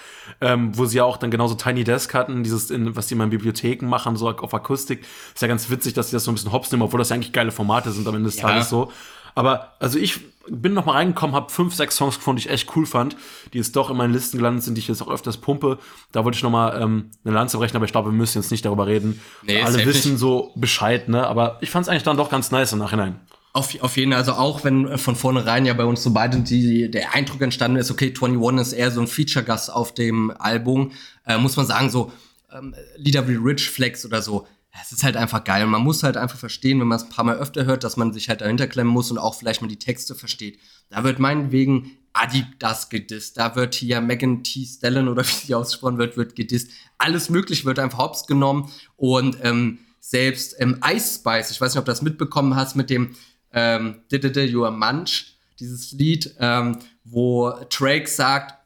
ähm, 0.43 0.77
wo 0.77 0.85
sie 0.85 0.99
ja 0.99 1.05
auch 1.05 1.17
dann 1.17 1.31
genauso 1.31 1.55
Tiny 1.55 1.85
Desk 1.85 2.13
hatten, 2.13 2.45
dieses, 2.45 2.71
in, 2.71 2.95
was 2.95 3.07
die 3.07 3.15
immer 3.15 3.25
in 3.25 3.31
Bibliotheken 3.31 3.87
machen, 3.87 4.17
so 4.17 4.29
auf 4.29 4.53
Akustik. 4.53 5.07
Ist 5.35 5.41
ja 5.41 5.49
ganz 5.49 5.71
witzig, 5.71 5.95
dass 5.95 6.11
sie 6.11 6.17
das 6.17 6.25
so 6.25 6.31
ein 6.31 6.35
bisschen 6.35 6.53
hops 6.53 6.71
nehmen, 6.71 6.83
obwohl 6.83 6.99
das 6.99 7.09
ja 7.09 7.15
eigentlich 7.15 7.33
geile 7.33 7.51
Formate 7.51 7.91
sind 7.91 8.07
am 8.07 8.15
Ende 8.15 8.29
des 8.29 8.37
ja. 8.37 8.49
Tages 8.49 8.69
so. 8.69 8.93
Aber 9.35 9.73
also 9.81 9.99
ich 9.99 10.21
bin 10.51 10.75
noch 10.75 10.87
mal 10.87 10.93
reingekommen, 10.93 11.35
habe 11.35 11.51
fünf, 11.51 11.75
sechs 11.75 11.97
Songs 11.97 12.17
gefunden, 12.17 12.41
die 12.41 12.47
ich 12.47 12.53
echt 12.53 12.75
cool 12.77 12.87
fand, 12.87 13.17
die 13.53 13.59
jetzt 13.59 13.77
doch 13.77 13.91
in 13.91 13.97
meinen 13.97 14.13
Listen 14.13 14.39
gelandet 14.39 14.65
sind, 14.65 14.75
die 14.75 14.81
ich 14.81 14.89
jetzt 14.89 15.03
auch 15.03 15.11
öfters 15.11 15.37
pumpe. 15.37 15.79
Da 16.13 16.25
wollte 16.25 16.37
ich 16.37 16.43
noch 16.43 16.51
mal 16.51 16.81
ähm, 16.81 17.11
eine 17.25 17.35
Lanze 17.35 17.59
brechen, 17.59 17.77
aber 17.77 17.85
ich 17.85 17.93
glaube, 17.93 18.11
wir 18.11 18.17
müssen 18.17 18.39
jetzt 18.39 18.51
nicht 18.51 18.65
darüber 18.65 18.87
reden. 18.87 19.21
Nee, 19.43 19.63
Alle 19.63 19.85
wissen 19.85 20.13
nicht. 20.13 20.21
so 20.21 20.53
Bescheid, 20.57 21.09
ne? 21.09 21.27
Aber 21.27 21.59
ich 21.61 21.71
fand 21.71 21.85
es 21.85 21.89
eigentlich 21.89 22.03
dann 22.03 22.17
doch 22.17 22.31
ganz 22.31 22.51
nice 22.51 22.73
im 22.73 22.79
Nachhinein. 22.79 23.21
Auf, 23.53 23.81
auf 23.83 23.97
jeden 23.97 24.13
Fall, 24.13 24.19
also 24.21 24.33
auch 24.33 24.63
wenn 24.63 24.99
von 24.99 25.17
vornherein 25.17 25.67
ja 25.67 25.75
bei 25.75 25.85
uns 25.85 26.03
so 26.03 26.13
beide 26.13 26.39
die, 26.41 26.91
der 26.91 27.15
Eindruck 27.15 27.41
entstanden 27.41 27.79
ist, 27.79 27.91
okay, 27.91 28.13
21 28.15 28.61
ist 28.61 28.73
eher 28.73 28.91
so 28.91 29.01
ein 29.01 29.07
Feature-Gast 29.07 29.73
auf 29.73 29.95
dem 29.95 30.31
Album, 30.39 30.93
äh, 31.27 31.39
muss 31.39 31.57
man 31.57 31.67
sagen, 31.67 31.91
so 31.91 32.13
ähm, 32.53 32.75
Lieder 32.97 33.27
wie 33.27 33.35
Rich 33.35 33.71
Flex 33.71 34.05
oder 34.05 34.23
so, 34.23 34.47
es 34.83 34.93
ist 34.93 35.05
halt 35.05 35.17
einfach 35.17 35.45
geil. 35.45 35.65
Und 35.65 35.71
man 35.71 35.83
muss 35.83 36.03
halt 36.03 36.17
einfach 36.17 36.39
verstehen, 36.39 36.81
wenn 36.81 36.89
man 36.89 36.97
es 36.97 37.05
ein 37.05 37.11
paar 37.11 37.25
Mal 37.25 37.37
öfter 37.37 37.65
hört, 37.65 37.85
dass 37.85 37.97
man 37.97 38.13
sich 38.13 38.29
halt 38.29 38.41
dahinter 38.41 38.67
klemmen 38.67 38.93
muss 38.93 39.11
und 39.11 39.19
auch 39.19 39.35
vielleicht 39.35 39.63
mal 39.63 39.69
die 39.69 39.79
Texte 39.79 40.15
versteht. 40.15 40.59
Da 40.91 41.05
wird 41.05 41.19
meinetwegen 41.19 41.93
Adidas 42.13 42.89
gedisst, 42.89 43.39
da 43.39 43.55
wird 43.55 43.75
hier 43.75 44.01
Megan 44.01 44.43
T. 44.43 44.65
Stellen 44.65 45.09
oder 45.09 45.23
wie 45.27 45.47
sie 45.47 45.55
ausgesprochen 45.55 45.99
wird, 45.99 46.17
wird 46.17 46.35
gedisst. 46.35 46.71
Alles 46.99 47.31
mögliche 47.31 47.65
wird 47.65 47.79
einfach 47.79 47.99
hops 47.99 48.27
genommen 48.27 48.71
und 48.97 49.39
ähm, 49.43 49.79
selbst 50.01 50.57
ähm, 50.59 50.81
Ice 50.85 51.21
Spice, 51.21 51.51
ich 51.51 51.61
weiß 51.61 51.73
nicht, 51.73 51.79
ob 51.79 51.85
du 51.85 51.93
das 51.93 52.03
mitbekommen 52.03 52.57
hast 52.57 52.77
mit 52.77 52.91
dem 52.91 53.15
ähm, 53.53 54.03
You 54.11 54.65
Are 54.65 54.73
Munch, 54.73 55.37
dieses 55.61 55.93
Lied, 55.93 56.35
ähm, 56.39 56.79
wo 57.05 57.53
Drake 57.71 58.09
sagt, 58.09 58.58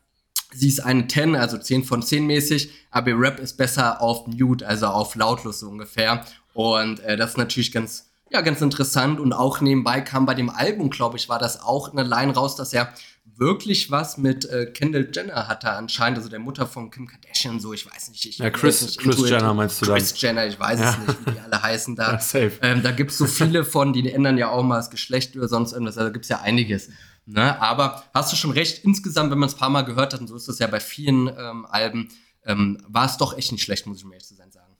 sie 0.54 0.68
ist 0.68 0.80
eine 0.80 1.06
10, 1.06 1.36
also 1.36 1.58
10 1.58 1.84
von 1.84 2.02
10 2.02 2.26
mäßig, 2.26 2.70
aber 2.90 3.10
ihr 3.10 3.18
Rap 3.18 3.40
ist 3.40 3.56
besser 3.56 4.00
auf 4.00 4.26
Mute, 4.26 4.66
also 4.66 4.86
auf 4.86 5.14
lautlos 5.14 5.60
so 5.60 5.68
ungefähr. 5.68 6.24
Und 6.54 7.00
äh, 7.00 7.16
das 7.16 7.30
ist 7.30 7.38
natürlich 7.38 7.72
ganz, 7.72 8.10
ja, 8.30 8.40
ganz 8.40 8.60
interessant. 8.60 9.20
Und 9.20 9.32
auch 9.32 9.60
nebenbei 9.60 10.00
kam 10.00 10.26
bei 10.26 10.34
dem 10.34 10.50
Album, 10.50 10.90
glaube 10.90 11.16
ich, 11.16 11.28
war 11.28 11.38
das 11.38 11.62
auch 11.62 11.92
eine 11.92 12.02
Line 12.02 12.34
raus, 12.34 12.56
dass 12.56 12.72
er 12.72 12.92
wirklich 13.36 13.90
was 13.90 14.18
mit 14.18 14.44
äh, 14.44 14.66
Kendall 14.66 15.08
Jenner 15.12 15.48
hatte 15.48 15.70
anscheinend, 15.70 16.18
also 16.18 16.28
der 16.28 16.38
Mutter 16.38 16.66
von 16.66 16.90
Kim 16.90 17.06
Kardashian, 17.06 17.60
so, 17.60 17.72
ich 17.72 17.90
weiß 17.90 18.10
nicht. 18.10 18.24
Ich 18.26 18.38
ja, 18.38 18.50
Chris, 18.50 18.82
nicht 18.82 18.98
Chris 18.98 19.28
Jenner 19.28 19.54
meinst 19.54 19.80
du 19.80 19.86
Chris 19.86 20.12
dann? 20.12 20.20
Jenner, 20.20 20.46
ich 20.46 20.58
weiß 20.58 20.80
ja. 20.80 20.90
es 20.90 20.98
nicht, 20.98 21.26
wie 21.26 21.30
die 21.32 21.40
alle 21.40 21.62
heißen 21.62 21.96
da. 21.96 22.20
Ja. 22.32 22.48
Ähm, 22.62 22.82
da 22.82 22.92
gibt 22.92 23.10
es 23.10 23.18
so 23.18 23.26
viele 23.26 23.64
von, 23.64 23.92
die 23.92 24.10
ändern 24.10 24.38
ja 24.38 24.48
auch 24.48 24.62
mal 24.62 24.76
das 24.76 24.90
Geschlecht 24.90 25.36
oder 25.36 25.48
sonst 25.48 25.72
irgendwas, 25.72 25.98
also 25.98 26.08
da 26.08 26.12
gibt 26.12 26.24
es 26.24 26.28
ja 26.28 26.40
einiges. 26.40 26.88
Ne? 27.24 27.60
Aber 27.60 28.02
hast 28.12 28.32
du 28.32 28.36
schon 28.36 28.50
recht, 28.50 28.84
insgesamt, 28.84 29.30
wenn 29.30 29.38
man 29.38 29.48
es 29.48 29.54
ein 29.54 29.60
paar 29.60 29.70
Mal 29.70 29.82
gehört 29.82 30.12
hat, 30.12 30.20
und 30.20 30.26
so 30.26 30.36
ist 30.36 30.48
das 30.48 30.58
ja 30.58 30.66
bei 30.66 30.80
vielen 30.80 31.28
ähm, 31.28 31.66
Alben, 31.66 32.08
ähm, 32.44 32.78
war 32.88 33.06
es 33.06 33.16
doch 33.16 33.36
echt 33.36 33.52
nicht 33.52 33.62
schlecht, 33.62 33.86
muss 33.86 33.98
ich 33.98 34.04
mir 34.04 34.14
ehrlich 34.14 34.26
zu 34.26 34.34
sein 34.34 34.50
sagen. 34.50 34.72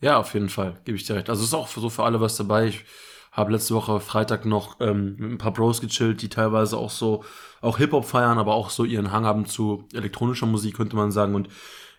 Ja, 0.00 0.16
auf 0.16 0.32
jeden 0.32 0.48
Fall, 0.48 0.80
gebe 0.84 0.96
ich 0.96 1.04
dir 1.04 1.16
recht. 1.16 1.28
Also 1.28 1.42
es 1.42 1.48
ist 1.48 1.54
auch 1.54 1.68
so 1.68 1.90
für 1.90 2.04
alle 2.04 2.20
was 2.20 2.36
dabei. 2.36 2.68
Ich 2.68 2.84
habe 3.32 3.52
letzte 3.52 3.74
Woche 3.74 4.00
Freitag 4.00 4.44
noch 4.46 4.80
ähm, 4.80 5.16
mit 5.18 5.30
ein 5.32 5.38
paar 5.38 5.52
Bros 5.52 5.80
gechillt, 5.80 6.22
die 6.22 6.30
teilweise 6.30 6.78
auch 6.78 6.90
so 6.90 7.24
auch 7.60 7.76
Hip-Hop 7.78 8.06
feiern, 8.06 8.38
aber 8.38 8.54
auch 8.54 8.70
so 8.70 8.84
ihren 8.84 9.12
Hang 9.12 9.24
haben 9.24 9.46
zu 9.46 9.86
elektronischer 9.92 10.46
Musik, 10.46 10.76
könnte 10.76 10.96
man 10.96 11.12
sagen. 11.12 11.34
Und 11.34 11.48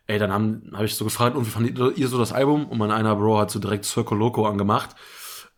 ey, 0.08 0.18
dann 0.18 0.32
habe 0.32 0.62
hab 0.74 0.84
ich 0.84 0.96
so 0.96 1.06
gefragt, 1.06 1.36
und 1.36 1.46
wie 1.46 1.52
fandet 1.52 1.98
ihr 1.98 2.08
so 2.08 2.18
das 2.18 2.34
Album? 2.34 2.66
Und 2.68 2.80
mein 2.80 2.92
einer 2.92 3.16
Bro 3.16 3.38
hat 3.38 3.52
so 3.52 3.60
direkt 3.60 3.86
Circle 3.86 4.18
Loco 4.18 4.48
angemacht. 4.48 4.96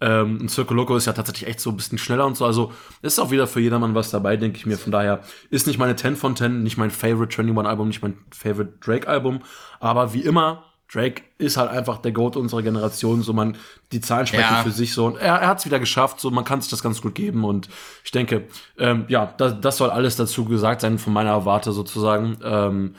Ähm, 0.03 0.41
und 0.41 0.51
Circle 0.51 0.75
Loco 0.75 0.97
ist 0.97 1.05
ja 1.05 1.13
tatsächlich 1.13 1.49
echt 1.49 1.61
so 1.61 1.69
ein 1.69 1.77
bisschen 1.77 1.97
schneller 1.97 2.25
und 2.25 2.35
so. 2.35 2.45
Also 2.45 2.73
ist 3.01 3.19
auch 3.19 3.31
wieder 3.31 3.47
für 3.47 3.61
jedermann 3.61 3.95
was 3.95 4.11
dabei, 4.11 4.35
denke 4.35 4.57
ich 4.57 4.65
mir. 4.65 4.77
Von 4.77 4.91
daher 4.91 5.21
ist 5.49 5.65
nicht 5.65 5.79
meine 5.79 5.95
10 5.95 6.17
von 6.17 6.35
10, 6.35 6.61
nicht 6.61 6.77
mein 6.77 6.91
Favorite 6.91 7.33
21 7.41 7.65
Album, 7.65 7.87
nicht 7.87 8.01
mein 8.01 8.17
Favorite 8.35 8.73
Drake 8.81 9.07
Album. 9.07 9.39
Aber 9.79 10.13
wie 10.13 10.19
immer, 10.19 10.65
Drake 10.91 11.21
ist 11.37 11.55
halt 11.55 11.71
einfach 11.71 11.99
der 11.99 12.11
Goat 12.11 12.35
unserer 12.35 12.61
Generation. 12.61 13.21
So 13.21 13.31
man, 13.31 13.55
die 13.93 14.01
Zahlen 14.01 14.27
sprechen 14.27 14.55
ja. 14.55 14.63
für 14.63 14.71
sich 14.71 14.93
so. 14.93 15.05
Und 15.05 15.15
er, 15.15 15.35
er 15.35 15.47
hat 15.47 15.59
es 15.59 15.65
wieder 15.65 15.79
geschafft. 15.79 16.19
So 16.19 16.31
man 16.31 16.43
kann 16.43 16.59
sich 16.59 16.69
das 16.69 16.83
ganz 16.83 17.01
gut 17.01 17.15
geben. 17.15 17.45
Und 17.45 17.69
ich 18.03 18.11
denke, 18.11 18.49
ähm, 18.77 19.05
ja, 19.07 19.33
das, 19.37 19.61
das 19.61 19.77
soll 19.77 19.89
alles 19.89 20.17
dazu 20.17 20.43
gesagt 20.43 20.81
sein 20.81 20.99
von 20.99 21.13
meiner 21.13 21.45
Warte 21.45 21.71
sozusagen. 21.71 22.37
Ähm, 22.43 22.95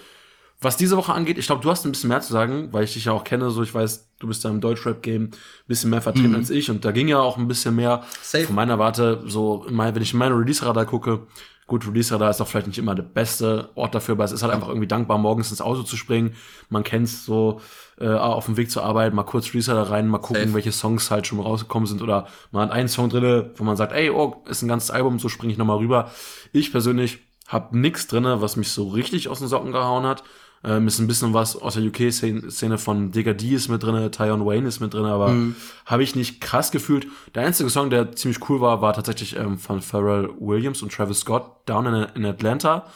was 0.59 0.79
diese 0.79 0.97
Woche 0.97 1.13
angeht, 1.13 1.37
ich 1.37 1.47
glaube, 1.47 1.63
du 1.63 1.71
hast 1.71 1.85
ein 1.85 1.93
bisschen 1.93 2.09
mehr 2.09 2.23
zu 2.23 2.33
sagen, 2.33 2.73
weil 2.73 2.85
ich 2.85 2.95
dich 2.95 3.05
ja 3.05 3.13
auch 3.13 3.25
kenne. 3.25 3.51
So, 3.51 3.63
ich 3.63 3.75
weiß, 3.75 4.09
du 4.25 4.29
bist 4.29 4.45
da 4.45 4.49
im 4.49 4.61
Deutschrap-Game 4.61 5.25
ein 5.25 5.31
bisschen 5.67 5.91
mehr 5.91 6.03
vertreten 6.03 6.31
mhm. 6.31 6.37
als 6.37 6.51
ich. 6.51 6.71
Und 6.71 6.85
da 6.85 6.93
ging 6.93 7.09
ja 7.09 7.21
auch 7.21 7.37
ein 7.37 7.47
bisschen 7.47 7.77
mehr 7.77 8.03
Safe. 8.23 8.45
von 8.45 8.57
meiner 8.57 8.79
Warte. 8.79 9.23
So, 9.27 9.67
wenn 9.69 10.03
ich 10.03 10.13
in 10.13 10.19
meine 10.19 10.37
Release-Radar 10.37 10.87
gucke, 10.87 11.27
gut, 11.67 11.87
Release-Radar 11.87 12.31
ist 12.31 12.41
auch 12.41 12.49
vielleicht 12.49 12.67
nicht 12.67 12.79
immer 12.79 12.95
der 12.95 13.03
beste 13.03 13.69
Ort 13.75 13.95
dafür, 13.95 14.15
aber 14.15 14.25
es 14.25 14.33
ist 14.33 14.43
halt 14.43 14.53
einfach 14.53 14.69
irgendwie 14.69 14.87
dankbar, 14.87 15.19
morgens 15.19 15.51
ins 15.51 15.61
Auto 15.61 15.83
zu 15.83 15.97
springen. 15.97 16.35
Man 16.71 16.85
kennt 16.85 17.07
es 17.07 17.25
so 17.25 17.61
äh, 17.99 18.09
auf 18.09 18.47
dem 18.47 18.57
Weg 18.57 18.71
zur 18.71 18.83
Arbeit, 18.83 19.13
mal 19.13 19.25
kurz 19.25 19.49
Release-Radar 19.49 19.91
rein, 19.91 20.09
mal 20.09 20.19
gucken, 20.19 20.45
Safe. 20.45 20.55
welche 20.55 20.73
Songs 20.73 21.11
halt 21.11 21.27
schon 21.27 21.41
rausgekommen 21.41 21.87
sind. 21.87 22.01
Oder 22.01 22.27
man 22.51 22.69
hat 22.69 22.71
einen 22.71 22.89
Song 22.89 23.11
drinne, 23.11 23.51
wo 23.57 23.65
man 23.65 23.77
sagt, 23.77 23.93
ey, 23.93 24.09
oh, 24.09 24.43
ist 24.49 24.63
ein 24.63 24.69
ganzes 24.69 24.91
Album, 24.91 25.19
so 25.19 25.29
springe 25.29 25.53
ich 25.53 25.59
nochmal 25.59 25.79
rüber. 25.79 26.11
Ich 26.53 26.73
persönlich 26.73 27.19
habe 27.47 27.79
nichts 27.79 28.07
drinne, 28.07 28.41
was 28.41 28.57
mich 28.57 28.71
so 28.71 28.89
richtig 28.89 29.29
aus 29.29 29.41
den 29.41 29.49
Socken 29.49 29.73
gehauen 29.73 30.05
hat. 30.05 30.25
Ähm, 30.65 30.87
ist 30.87 30.99
ein 30.99 31.07
bisschen 31.07 31.35
was 31.35 31.57
aus 31.57 31.75
der 31.75 31.85
UK-Szene 31.85 32.79
von 32.79 33.13
Digga 33.13 33.35
D 33.35 33.55
ist 33.55 33.69
mit 33.69 33.83
drin, 33.83 34.11
Tyon 34.11 34.47
Wayne 34.47 34.67
ist 34.67 34.81
mit 34.81 34.95
drin, 34.95 35.05
aber 35.05 35.29
mhm. 35.29 35.57
habe 35.85 36.03
ich 36.03 36.17
nicht 36.17 36.41
krass 36.41 36.71
gefühlt. 36.71 37.07
Der 37.35 37.45
einzige 37.45 37.69
Song, 37.69 37.91
der 37.91 38.17
ziemlich 38.17 38.49
cool 38.49 38.63
war, 38.63 38.81
war 38.81 38.95
tatsächlich 38.95 39.37
ähm, 39.37 39.59
von 39.59 39.83
Pharrell 39.83 40.31
Williams 40.39 40.81
und 40.81 40.91
Travis 40.91 41.21
Scott, 41.21 41.45
Down 41.67 41.87
in, 41.87 42.07
in 42.15 42.25
Atlanta. 42.25 42.87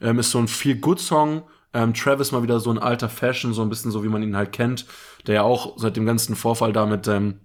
Ähm, 0.00 0.18
ist 0.18 0.32
so 0.32 0.38
ein 0.38 0.48
Feel-Good-Song. 0.48 1.42
Ähm, 1.74 1.94
Travis 1.94 2.32
mal 2.32 2.42
wieder 2.42 2.58
so 2.58 2.70
ein 2.70 2.78
alter 2.78 3.08
Fashion, 3.08 3.54
so 3.54 3.62
ein 3.62 3.68
bisschen 3.68 3.92
so, 3.92 4.02
wie 4.02 4.08
man 4.08 4.22
ihn 4.22 4.36
halt 4.36 4.50
kennt, 4.50 4.86
der 5.26 5.36
ja 5.36 5.42
auch 5.42 5.78
seit 5.78 5.96
dem 5.96 6.04
ganzen 6.04 6.34
Vorfall 6.34 6.72
da 6.72 6.86
mit 6.86 7.06
ähm, 7.06 7.40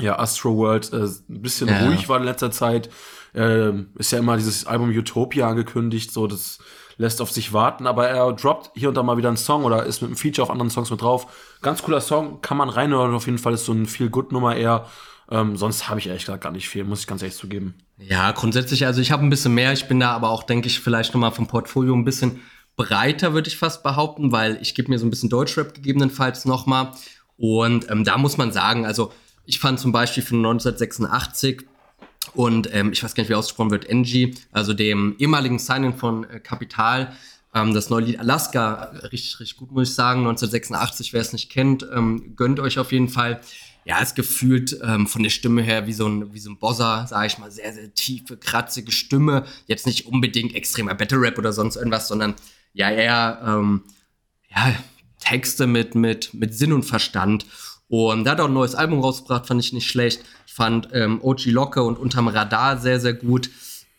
ja, 0.00 0.18
Astro 0.18 0.56
World 0.56 0.92
äh, 0.92 1.04
ein 1.04 1.42
bisschen 1.42 1.68
ja. 1.68 1.86
ruhig 1.86 2.08
war 2.08 2.18
in 2.18 2.24
letzter 2.24 2.50
Zeit. 2.50 2.90
Äh, 3.32 3.72
ist 3.96 4.10
ja 4.10 4.18
immer 4.18 4.36
dieses 4.36 4.66
Album 4.66 4.90
Utopia 4.90 5.48
angekündigt, 5.48 6.12
so 6.12 6.26
das 6.26 6.58
lässt 6.98 7.22
auf 7.22 7.30
sich 7.30 7.52
warten, 7.52 7.86
aber 7.86 8.08
er 8.08 8.32
droppt 8.32 8.72
hier 8.74 8.88
und 8.88 8.96
da 8.96 9.02
mal 9.02 9.16
wieder 9.16 9.28
einen 9.28 9.36
Song 9.36 9.64
oder 9.64 9.84
ist 9.84 10.02
mit 10.02 10.08
einem 10.08 10.16
Feature 10.16 10.44
auf 10.44 10.50
anderen 10.50 10.70
Songs 10.70 10.90
mit 10.90 11.00
drauf. 11.00 11.58
Ganz 11.62 11.82
cooler 11.82 12.00
Song, 12.00 12.40
kann 12.42 12.56
man 12.56 12.68
reinhören, 12.68 13.14
auf 13.14 13.26
jeden 13.26 13.38
Fall 13.38 13.54
ist 13.54 13.64
so 13.64 13.72
ein 13.72 13.86
viel 13.86 14.10
Good 14.10 14.32
Nummer 14.32 14.56
eher. 14.56 14.86
Ähm, 15.30 15.56
sonst 15.56 15.88
habe 15.88 16.00
ich 16.00 16.06
ehrlich 16.06 16.24
gesagt 16.24 16.42
gar 16.42 16.52
nicht 16.52 16.68
viel, 16.68 16.84
muss 16.84 17.00
ich 17.00 17.06
ganz 17.06 17.22
ehrlich 17.22 17.36
zugeben. 17.36 17.74
Ja, 17.98 18.32
grundsätzlich, 18.32 18.86
also 18.86 19.00
ich 19.00 19.12
habe 19.12 19.24
ein 19.24 19.30
bisschen 19.30 19.54
mehr, 19.54 19.72
ich 19.72 19.86
bin 19.86 20.00
da 20.00 20.10
aber 20.10 20.30
auch, 20.30 20.42
denke 20.42 20.66
ich, 20.66 20.80
vielleicht 20.80 21.14
nochmal 21.14 21.32
vom 21.32 21.46
Portfolio 21.46 21.94
ein 21.94 22.04
bisschen 22.04 22.40
breiter, 22.76 23.32
würde 23.34 23.48
ich 23.48 23.56
fast 23.56 23.82
behaupten, 23.82 24.32
weil 24.32 24.58
ich 24.60 24.74
gebe 24.74 24.90
mir 24.90 24.98
so 24.98 25.06
ein 25.06 25.10
bisschen 25.10 25.28
Deutschrap 25.28 25.74
gegebenenfalls 25.74 26.44
nochmal. 26.44 26.92
Und 27.36 27.90
ähm, 27.90 28.04
da 28.04 28.18
muss 28.18 28.36
man 28.36 28.52
sagen, 28.52 28.86
also 28.86 29.12
ich 29.44 29.60
fand 29.60 29.78
zum 29.78 29.92
Beispiel 29.92 30.22
von 30.22 30.38
1986 30.38 31.64
und 32.34 32.72
ähm, 32.72 32.92
ich 32.92 33.02
weiß 33.02 33.14
gar 33.14 33.22
nicht, 33.22 33.30
wie 33.30 33.34
ausgesprochen 33.34 33.70
wird, 33.70 33.88
NG, 33.88 34.34
also 34.52 34.74
dem 34.74 35.16
ehemaligen 35.18 35.58
Signing 35.58 35.94
von 35.94 36.24
äh, 36.24 36.40
Capital, 36.40 37.12
ähm, 37.54 37.74
das 37.74 37.90
neue 37.90 38.04
Lied 38.04 38.20
Alaska, 38.20 38.92
richtig, 39.10 39.40
richtig 39.40 39.56
gut, 39.56 39.72
muss 39.72 39.90
ich 39.90 39.94
sagen. 39.94 40.20
1986, 40.20 41.12
wer 41.12 41.20
es 41.20 41.32
nicht 41.32 41.50
kennt, 41.50 41.86
ähm, 41.94 42.34
gönnt 42.36 42.60
euch 42.60 42.78
auf 42.78 42.92
jeden 42.92 43.08
Fall. 43.08 43.40
Ja, 43.84 44.00
ist 44.00 44.16
gefühlt 44.16 44.78
ähm, 44.82 45.06
von 45.06 45.22
der 45.22 45.30
Stimme 45.30 45.62
her 45.62 45.86
wie 45.86 45.94
so 45.94 46.06
ein, 46.06 46.34
wie 46.34 46.38
so 46.38 46.50
ein 46.50 46.58
Bosser, 46.58 47.06
sage 47.06 47.26
ich 47.26 47.38
mal, 47.38 47.50
sehr, 47.50 47.72
sehr 47.72 47.94
tiefe, 47.94 48.36
kratzige 48.36 48.92
Stimme. 48.92 49.46
Jetzt 49.66 49.86
nicht 49.86 50.06
unbedingt 50.06 50.54
extremer 50.54 50.94
Battle 50.94 51.20
Rap 51.20 51.38
oder 51.38 51.54
sonst 51.54 51.76
irgendwas, 51.76 52.06
sondern 52.06 52.34
ja 52.74 52.90
eher 52.90 53.40
ähm, 53.46 53.84
ja, 54.50 54.74
Texte 55.20 55.66
mit, 55.66 55.94
mit, 55.94 56.34
mit 56.34 56.54
Sinn 56.54 56.74
und 56.74 56.82
Verstand. 56.82 57.46
Und 57.88 58.24
da 58.24 58.32
hat 58.32 58.40
auch 58.40 58.46
ein 58.48 58.52
neues 58.52 58.74
Album 58.74 59.00
rausgebracht, 59.00 59.46
fand 59.46 59.62
ich 59.62 59.72
nicht 59.72 59.88
schlecht. 59.88 60.22
Ich 60.46 60.52
fand 60.52 60.88
ähm, 60.92 61.20
OG 61.22 61.46
Locke 61.46 61.82
und 61.82 61.98
Unterm 61.98 62.28
Radar 62.28 62.78
sehr, 62.78 63.00
sehr 63.00 63.14
gut. 63.14 63.50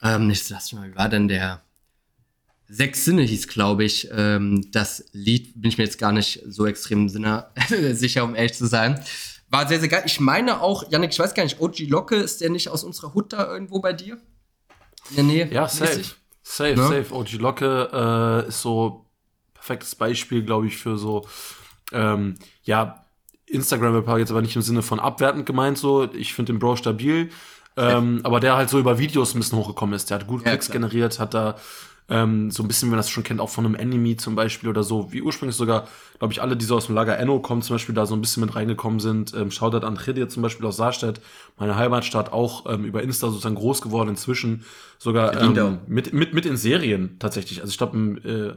Ähm, 0.01 0.27
nicht, 0.27 0.47
lass 0.49 0.71
mich 0.71 0.79
mal, 0.79 0.91
wie 0.91 0.95
war 0.95 1.09
denn 1.09 1.27
der? 1.27 1.61
Sechs 2.67 3.03
Sinne 3.03 3.23
hieß, 3.23 3.47
glaube 3.47 3.83
ich. 3.83 4.09
Ähm, 4.11 4.69
das 4.71 5.05
Lied 5.11 5.59
bin 5.59 5.69
ich 5.69 5.79
mir 5.79 5.85
jetzt 5.85 5.97
gar 5.97 6.11
nicht 6.11 6.43
so 6.47 6.67
extrem 6.67 7.09
sicher, 7.93 8.23
um 8.23 8.35
ehrlich 8.35 8.53
zu 8.53 8.67
sein. 8.67 9.03
War 9.49 9.67
sehr, 9.67 9.79
sehr 9.79 9.89
geil. 9.89 10.03
Ich 10.05 10.19
meine 10.19 10.61
auch, 10.61 10.89
Janik, 10.91 11.11
ich 11.11 11.17
weiß 11.17 11.33
gar 11.33 11.43
nicht, 11.43 11.59
OG 11.59 11.79
Locke, 11.87 12.15
ist 12.15 12.41
der 12.41 12.51
nicht 12.51 12.69
aus 12.69 12.83
unserer 12.83 13.15
Hut 13.15 13.33
da 13.33 13.51
irgendwo 13.51 13.79
bei 13.79 13.93
dir? 13.93 14.19
In 15.09 15.15
der 15.15 15.23
Nähe? 15.23 15.51
Ja, 15.51 15.67
safe. 15.67 16.03
Safe, 16.43 16.75
ne? 16.75 16.87
safe. 16.87 17.15
OG 17.15 17.31
Locke 17.33 18.43
äh, 18.45 18.49
ist 18.49 18.61
so 18.61 19.07
perfektes 19.55 19.95
Beispiel, 19.95 20.43
glaube 20.43 20.67
ich, 20.67 20.77
für 20.77 20.97
so, 20.99 21.27
ähm, 21.91 22.35
ja, 22.63 23.05
Instagram-Rapper 23.49 24.17
jetzt 24.17 24.31
aber 24.31 24.41
nicht 24.41 24.55
im 24.55 24.61
Sinne 24.61 24.81
von 24.81 24.99
abwertend 24.99 25.45
gemeint, 25.45 25.77
so. 25.77 26.07
Ich 26.13 26.33
finde 26.33 26.53
den 26.53 26.59
Bro 26.59 26.75
stabil. 26.75 27.29
Ähm, 27.77 28.19
aber 28.23 28.39
der 28.39 28.57
halt 28.57 28.69
so 28.69 28.77
über 28.79 28.99
Videos 28.99 29.33
ein 29.33 29.39
bisschen 29.39 29.57
hochgekommen 29.57 29.95
ist. 29.95 30.09
Der 30.09 30.19
hat 30.19 30.27
gut 30.27 30.43
Klicks 30.43 30.67
ja, 30.67 30.73
generiert, 30.73 31.19
hat 31.19 31.33
da 31.33 31.55
ähm, 32.09 32.49
so 32.51 32.63
ein 32.63 32.67
bisschen, 32.67 32.87
wie 32.87 32.91
man 32.91 32.97
das 32.97 33.09
schon 33.09 33.23
kennt, 33.23 33.39
auch 33.39 33.49
von 33.49 33.65
einem 33.65 33.75
Enemy 33.75 34.17
zum 34.17 34.35
Beispiel 34.35 34.69
oder 34.69 34.83
so, 34.83 35.13
wie 35.13 35.21
ursprünglich 35.21 35.55
sogar, 35.55 35.87
glaube 36.17 36.33
ich, 36.33 36.41
alle, 36.41 36.57
die 36.57 36.65
so 36.65 36.75
aus 36.75 36.87
dem 36.87 36.95
Lager 36.95 37.17
Enno 37.17 37.39
kommen, 37.39 37.61
zum 37.61 37.75
Beispiel 37.75 37.93
da 37.93 38.05
so 38.05 38.15
ein 38.15 38.21
bisschen 38.21 38.43
mit 38.43 38.55
reingekommen 38.55 38.99
sind. 38.99 39.33
Ähm, 39.33 39.51
Shoutout 39.51 39.85
an 39.85 39.97
Chedje 39.97 40.27
zum 40.27 40.41
Beispiel 40.43 40.65
aus 40.65 40.77
Saarstedt, 40.77 41.21
meine 41.57 41.75
Heimatstadt, 41.75 42.33
auch 42.33 42.65
ähm, 42.71 42.83
über 42.83 43.03
Insta 43.03 43.27
sozusagen 43.27 43.55
groß 43.55 43.81
geworden, 43.81 44.09
inzwischen 44.09 44.65
sogar 44.97 45.39
ähm, 45.39 45.79
mit, 45.87 46.11
mit, 46.11 46.33
mit 46.33 46.45
in 46.45 46.57
Serien 46.57 47.17
tatsächlich. 47.19 47.61
Also 47.61 47.71
ich 47.71 47.77
glaube, 47.77 47.95
im, 47.95 48.17
äh, 48.17 48.53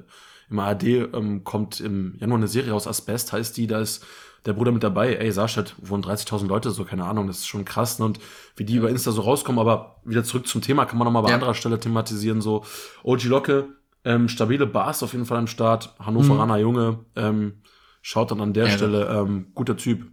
im 0.51 0.59
ARD 0.59 0.85
ähm, 0.85 1.45
kommt 1.45 1.81
im 1.81 2.17
Januar 2.19 2.39
eine 2.39 2.49
Serie 2.49 2.75
aus 2.75 2.87
Asbest, 2.87 3.33
heißt 3.33 3.57
die, 3.57 3.67
da 3.67 3.81
ist 3.81 4.05
der 4.45 4.55
Bruder 4.55 4.73
mit 4.73 4.83
dabei, 4.83 5.15
ey, 5.15 5.31
Saarstadt 5.31 5.75
wohnen 5.79 6.03
30.000 6.03 6.47
Leute, 6.47 6.71
so, 6.71 6.85
keine 6.85 7.05
Ahnung, 7.05 7.27
das 7.27 7.39
ist 7.39 7.47
schon 7.47 7.65
krass, 7.65 7.99
ne? 7.99 8.07
und 8.07 8.19
wie 8.57 8.65
die 8.65 8.77
über 8.77 8.91
Insta 8.91 9.13
so 9.13 9.23
rauskommen, 9.23 9.61
aber 9.61 10.01
wieder 10.05 10.25
zurück 10.25 10.49
zum 10.49 10.63
Thema, 10.63 10.85
kann 10.85 10.99
man 10.99 11.07
nochmal 11.07 11.23
bei 11.23 11.29
ja. 11.29 11.37
anderer 11.37 11.55
Stelle 11.55 11.79
thematisieren, 11.79 12.41
so, 12.41 12.65
OG 13.05 13.25
Locke, 13.25 13.69
ähm, 14.05 14.29
stabile 14.29 14.67
Bars 14.67 15.03
auf 15.03 15.13
jeden 15.13 15.27
Fall 15.27 15.39
am 15.39 15.47
Start, 15.47 15.95
Hannoveraner 16.01 16.57
mhm. 16.57 16.61
Junge, 16.61 16.99
ähm, 17.15 17.63
schaut 18.01 18.33
dann 18.33 18.41
an 18.41 18.53
der 18.53 18.67
ja, 18.67 18.73
Stelle, 18.73 19.07
ähm, 19.07 19.53
guter 19.55 19.77
Typ. 19.77 20.11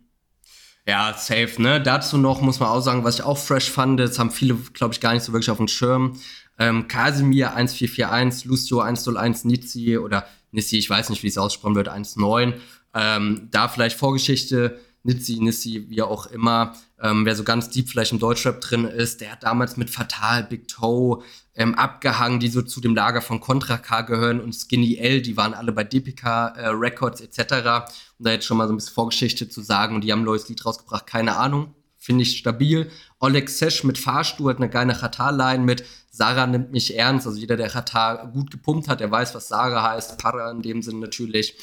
Ja, 0.88 1.14
safe, 1.16 1.62
ne? 1.62 1.82
Dazu 1.82 2.18
noch 2.18 2.42
muss 2.42 2.60
man 2.60 2.70
auch 2.70 2.82
sagen, 2.82 3.04
was 3.04 3.16
ich 3.16 3.24
auch 3.24 3.38
fresh 3.38 3.70
fand, 3.70 4.00
das 4.00 4.18
haben 4.18 4.32
viele, 4.32 4.56
glaube 4.74 4.94
ich, 4.94 5.02
gar 5.02 5.14
nicht 5.14 5.24
so 5.24 5.34
wirklich 5.34 5.52
auf 5.52 5.58
dem 5.58 5.68
Schirm. 5.68 6.14
Ähm, 6.58 6.88
Casimir 6.88 7.56
1441, 7.56 8.46
Lucio 8.46 8.80
101, 8.80 9.46
Nizzi 9.46 9.98
oder 9.98 10.26
Nissi, 10.52 10.78
ich 10.78 10.90
weiß 10.90 11.10
nicht, 11.10 11.24
wie 11.24 11.28
es 11.28 11.38
ausgesprochen 11.38 11.76
wird, 11.76 11.88
19 11.88 12.56
ähm, 12.94 13.48
da 13.52 13.68
vielleicht 13.68 13.98
Vorgeschichte, 13.98 14.80
Nitsi, 15.04 15.40
Nissi, 15.40 15.86
wie 15.90 16.02
auch 16.02 16.28
immer. 16.28 16.76
Ähm, 17.02 17.26
wer 17.26 17.36
so 17.36 17.44
ganz 17.44 17.70
deep 17.70 17.90
vielleicht 17.90 18.12
im 18.12 18.20
Deutschrap 18.20 18.60
drin 18.60 18.84
ist, 18.84 19.22
der 19.22 19.32
hat 19.32 19.44
damals 19.44 19.78
mit 19.78 19.90
Fatal, 19.90 20.44
Big 20.44 20.68
Toe 20.68 21.24
ähm, 21.56 21.76
abgehangen, 21.76 22.40
die 22.40 22.50
so 22.50 22.62
zu 22.62 22.82
dem 22.82 22.96
Lager 22.96 23.22
von 23.22 23.40
Contra 23.40 23.78
K 23.78 24.02
gehören 24.02 24.42
und 24.42 24.54
Skinny 24.54 24.98
L, 24.98 25.22
die 25.22 25.38
waren 25.38 25.54
alle 25.54 25.72
bei 25.72 25.86
Deepika 25.86 26.50
äh, 26.50 26.68
Records 26.68 27.22
etc. 27.22 27.88
Um 28.18 28.26
da 28.26 28.32
jetzt 28.32 28.46
schon 28.46 28.58
mal 28.58 28.68
so 28.68 28.74
ein 28.74 28.78
bisschen 28.78 28.94
Vorgeschichte 28.94 29.48
zu 29.48 29.62
sagen 29.62 29.96
und 29.96 30.04
die 30.04 30.12
haben 30.12 30.22
ein 30.22 30.26
neues 30.26 30.50
Lied 30.50 30.66
rausgebracht, 30.66 31.08
keine 31.08 31.38
Ahnung. 31.38 31.74
Finde 31.98 32.24
ich 32.24 32.38
stabil. 32.38 32.90
Oleg 33.20 33.50
Sesh 33.50 33.84
mit 33.84 33.98
Fahrstuhl 33.98 34.50
hat 34.50 34.58
eine 34.58 34.70
geile 34.70 34.94
Chata-Line 34.94 35.64
mit 35.64 35.84
Sarah 36.12 36.48
nimmt 36.48 36.72
mich 36.72 36.98
ernst. 36.98 37.28
Also 37.28 37.40
jeder, 37.40 37.58
der 37.58 37.70
Chata 37.70 38.26
gut 38.34 38.52
gepumpt 38.52 38.88
hat, 38.88 39.00
der 39.00 39.12
weiß, 39.12 39.36
was 39.36 39.48
Sarah 39.48 39.92
heißt. 39.92 40.18
Para 40.18 40.52
in 40.52 40.62
dem 40.62 40.82
Sinn 40.82 41.00
natürlich. 41.00 41.56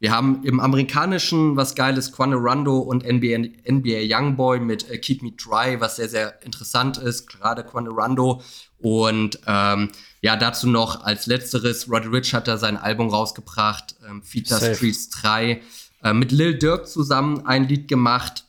Wir 0.00 0.10
haben 0.10 0.42
im 0.42 0.58
amerikanischen 0.58 1.56
was 1.56 1.76
Geiles, 1.76 2.10
Quanerando 2.10 2.78
und 2.78 3.04
NBA, 3.04 3.70
NBA 3.70 4.00
Youngboy 4.02 4.58
mit 4.58 4.90
äh, 4.90 4.98
Keep 4.98 5.22
Me 5.22 5.30
Dry, 5.32 5.80
was 5.80 5.96
sehr, 5.96 6.08
sehr 6.08 6.42
interessant 6.42 6.98
ist, 6.98 7.28
gerade 7.28 7.62
Quanerando. 7.62 8.42
Und 8.78 9.38
ähm, 9.46 9.90
ja, 10.20 10.34
dazu 10.34 10.68
noch 10.68 11.04
als 11.04 11.26
letzteres, 11.26 11.88
Roddy 11.88 12.08
Rich 12.08 12.34
hat 12.34 12.48
da 12.48 12.58
sein 12.58 12.76
Album 12.76 13.10
rausgebracht, 13.10 13.94
ähm, 14.08 14.24
Fita 14.24 14.58
Streets 14.58 15.10
3, 15.10 15.62
äh, 16.02 16.12
mit 16.12 16.32
Lil 16.32 16.58
Durk 16.58 16.88
zusammen 16.88 17.46
ein 17.46 17.68
Lied 17.68 17.86
gemacht. 17.86 18.44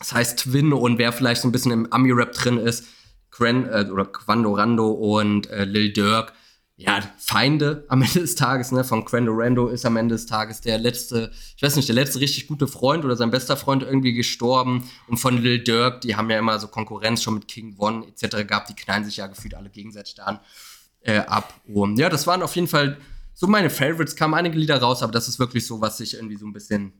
Das 0.00 0.12
heißt 0.12 0.40
Twin 0.40 0.74
und 0.74 0.98
wer 0.98 1.12
vielleicht 1.12 1.40
so 1.40 1.48
ein 1.48 1.52
bisschen 1.52 1.72
im 1.72 1.90
Ami-Rap 1.90 2.32
drin 2.32 2.58
ist, 2.58 2.84
Quen, 3.40 3.66
äh, 3.66 3.88
oder 3.90 4.04
Quandorando 4.04 4.90
und 4.90 5.48
äh, 5.48 5.64
Lil 5.64 5.92
Durk, 5.92 6.34
ja, 6.76 7.00
Feinde 7.18 7.84
am 7.88 8.02
Ende 8.02 8.20
des 8.20 8.34
Tages, 8.34 8.70
ne, 8.70 8.84
von 8.84 9.04
Quendorando 9.04 9.68
ist 9.68 9.86
am 9.86 9.96
Ende 9.96 10.14
des 10.14 10.26
Tages 10.26 10.60
der 10.60 10.78
letzte, 10.78 11.30
ich 11.56 11.62
weiß 11.62 11.76
nicht, 11.76 11.88
der 11.88 11.94
letzte 11.94 12.20
richtig 12.20 12.48
gute 12.48 12.66
Freund 12.66 13.04
oder 13.04 13.16
sein 13.16 13.30
bester 13.30 13.56
Freund 13.56 13.82
irgendwie 13.82 14.12
gestorben. 14.12 14.90
Und 15.08 15.16
von 15.16 15.38
Lil 15.38 15.64
Durk, 15.64 16.02
die 16.02 16.16
haben 16.16 16.30
ja 16.30 16.38
immer 16.38 16.58
so 16.58 16.68
Konkurrenz 16.68 17.22
schon 17.22 17.34
mit 17.34 17.48
King 17.48 17.76
One 17.78 18.06
etc. 18.06 18.46
gehabt, 18.46 18.68
die 18.68 18.74
knallen 18.74 19.04
sich 19.04 19.16
ja 19.16 19.26
gefühlt 19.26 19.54
alle 19.54 19.70
gegenseitig 19.70 20.14
da 20.16 20.24
an, 20.24 20.40
äh, 21.00 21.18
ab. 21.18 21.54
Und 21.66 21.98
ja, 21.98 22.08
das 22.08 22.26
waren 22.26 22.42
auf 22.42 22.54
jeden 22.54 22.68
Fall 22.68 22.98
so 23.32 23.46
meine 23.46 23.70
Favorites, 23.70 24.16
kamen 24.16 24.34
einige 24.34 24.58
Lieder 24.58 24.80
raus, 24.80 25.02
aber 25.02 25.12
das 25.12 25.28
ist 25.28 25.38
wirklich 25.38 25.66
so, 25.66 25.80
was 25.80 25.96
sich 25.96 26.14
irgendwie 26.14 26.36
so 26.36 26.46
ein 26.46 26.52
bisschen 26.52 26.92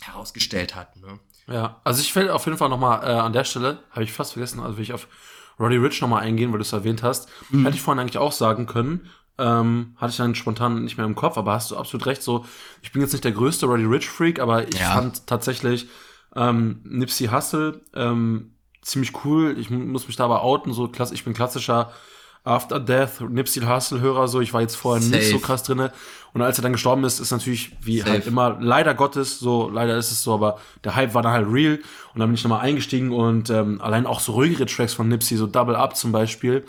herausgestellt 0.00 0.74
hat. 0.74 0.96
Ne? 0.96 1.20
Ja, 1.48 1.80
also 1.84 2.00
ich 2.00 2.14
will 2.14 2.28
auf 2.28 2.44
jeden 2.46 2.58
Fall 2.58 2.68
nochmal 2.68 3.02
äh, 3.02 3.12
an 3.12 3.32
der 3.32 3.44
Stelle, 3.44 3.78
habe 3.90 4.04
ich 4.04 4.12
fast 4.12 4.32
vergessen, 4.32 4.60
also 4.60 4.76
will 4.76 4.84
ich 4.84 4.92
auf 4.92 5.08
Roddy 5.58 5.76
Rich 5.76 6.00
nochmal 6.00 6.22
eingehen, 6.22 6.52
weil 6.52 6.58
du 6.58 6.62
es 6.62 6.72
erwähnt 6.72 7.02
hast. 7.02 7.28
Mhm. 7.50 7.64
Hätte 7.64 7.76
ich 7.76 7.82
vorhin 7.82 8.00
eigentlich 8.00 8.18
auch 8.18 8.32
sagen 8.32 8.66
können. 8.66 9.08
Ähm, 9.38 9.94
hatte 9.96 10.10
ich 10.10 10.16
dann 10.16 10.34
spontan 10.34 10.82
nicht 10.82 10.96
mehr 10.96 11.06
im 11.06 11.14
Kopf, 11.14 11.36
aber 11.36 11.52
hast 11.52 11.70
du 11.70 11.76
absolut 11.76 12.06
recht. 12.06 12.22
So, 12.22 12.46
ich 12.82 12.92
bin 12.92 13.02
jetzt 13.02 13.12
nicht 13.12 13.24
der 13.24 13.32
größte 13.32 13.66
Roddy 13.66 13.84
Rich 13.84 14.08
Freak, 14.08 14.40
aber 14.40 14.66
ich 14.68 14.78
ja. 14.78 14.92
fand 14.92 15.26
tatsächlich 15.26 15.88
ähm, 16.34 16.80
Nipsey 16.84 17.28
Hussle 17.28 17.82
ähm, 17.94 18.52
ziemlich 18.82 19.24
cool. 19.24 19.56
Ich 19.58 19.68
muss 19.70 20.06
mich 20.06 20.16
da 20.16 20.24
aber 20.24 20.42
outen. 20.42 20.72
So 20.72 20.88
klass 20.88 21.12
ich 21.12 21.24
bin 21.24 21.34
klassischer 21.34 21.92
After 22.46 22.78
Death, 22.78 23.20
Nipsey 23.20 23.62
Hussle-Hörer, 23.62 24.28
so, 24.28 24.40
ich 24.40 24.52
war 24.54 24.60
jetzt 24.60 24.76
vorher 24.76 25.02
Safe. 25.02 25.16
nicht 25.16 25.30
so 25.30 25.38
krass 25.38 25.62
drinne. 25.62 25.92
Und 26.32 26.42
als 26.42 26.58
er 26.58 26.62
dann 26.62 26.72
gestorben 26.72 27.04
ist, 27.04 27.18
ist 27.18 27.30
natürlich, 27.30 27.72
wie 27.80 27.98
Safe. 27.98 28.10
halt 28.10 28.26
immer, 28.26 28.56
leider 28.60 28.94
Gottes, 28.94 29.38
so, 29.38 29.68
leider 29.68 29.96
ist 29.96 30.12
es 30.12 30.22
so, 30.22 30.34
aber 30.34 30.58
der 30.84 30.94
Hype 30.94 31.14
war 31.14 31.22
dann 31.22 31.32
halt 31.32 31.48
real. 31.50 31.78
Und 32.14 32.20
dann 32.20 32.28
bin 32.28 32.34
ich 32.34 32.44
nochmal 32.44 32.60
eingestiegen 32.60 33.12
und 33.12 33.50
ähm, 33.50 33.80
allein 33.80 34.06
auch 34.06 34.20
so 34.20 34.32
ruhigere 34.32 34.66
Tracks 34.66 34.94
von 34.94 35.08
Nipsey, 35.08 35.36
so 35.36 35.46
Double 35.46 35.76
Up 35.76 35.96
zum 35.96 36.12
Beispiel, 36.12 36.64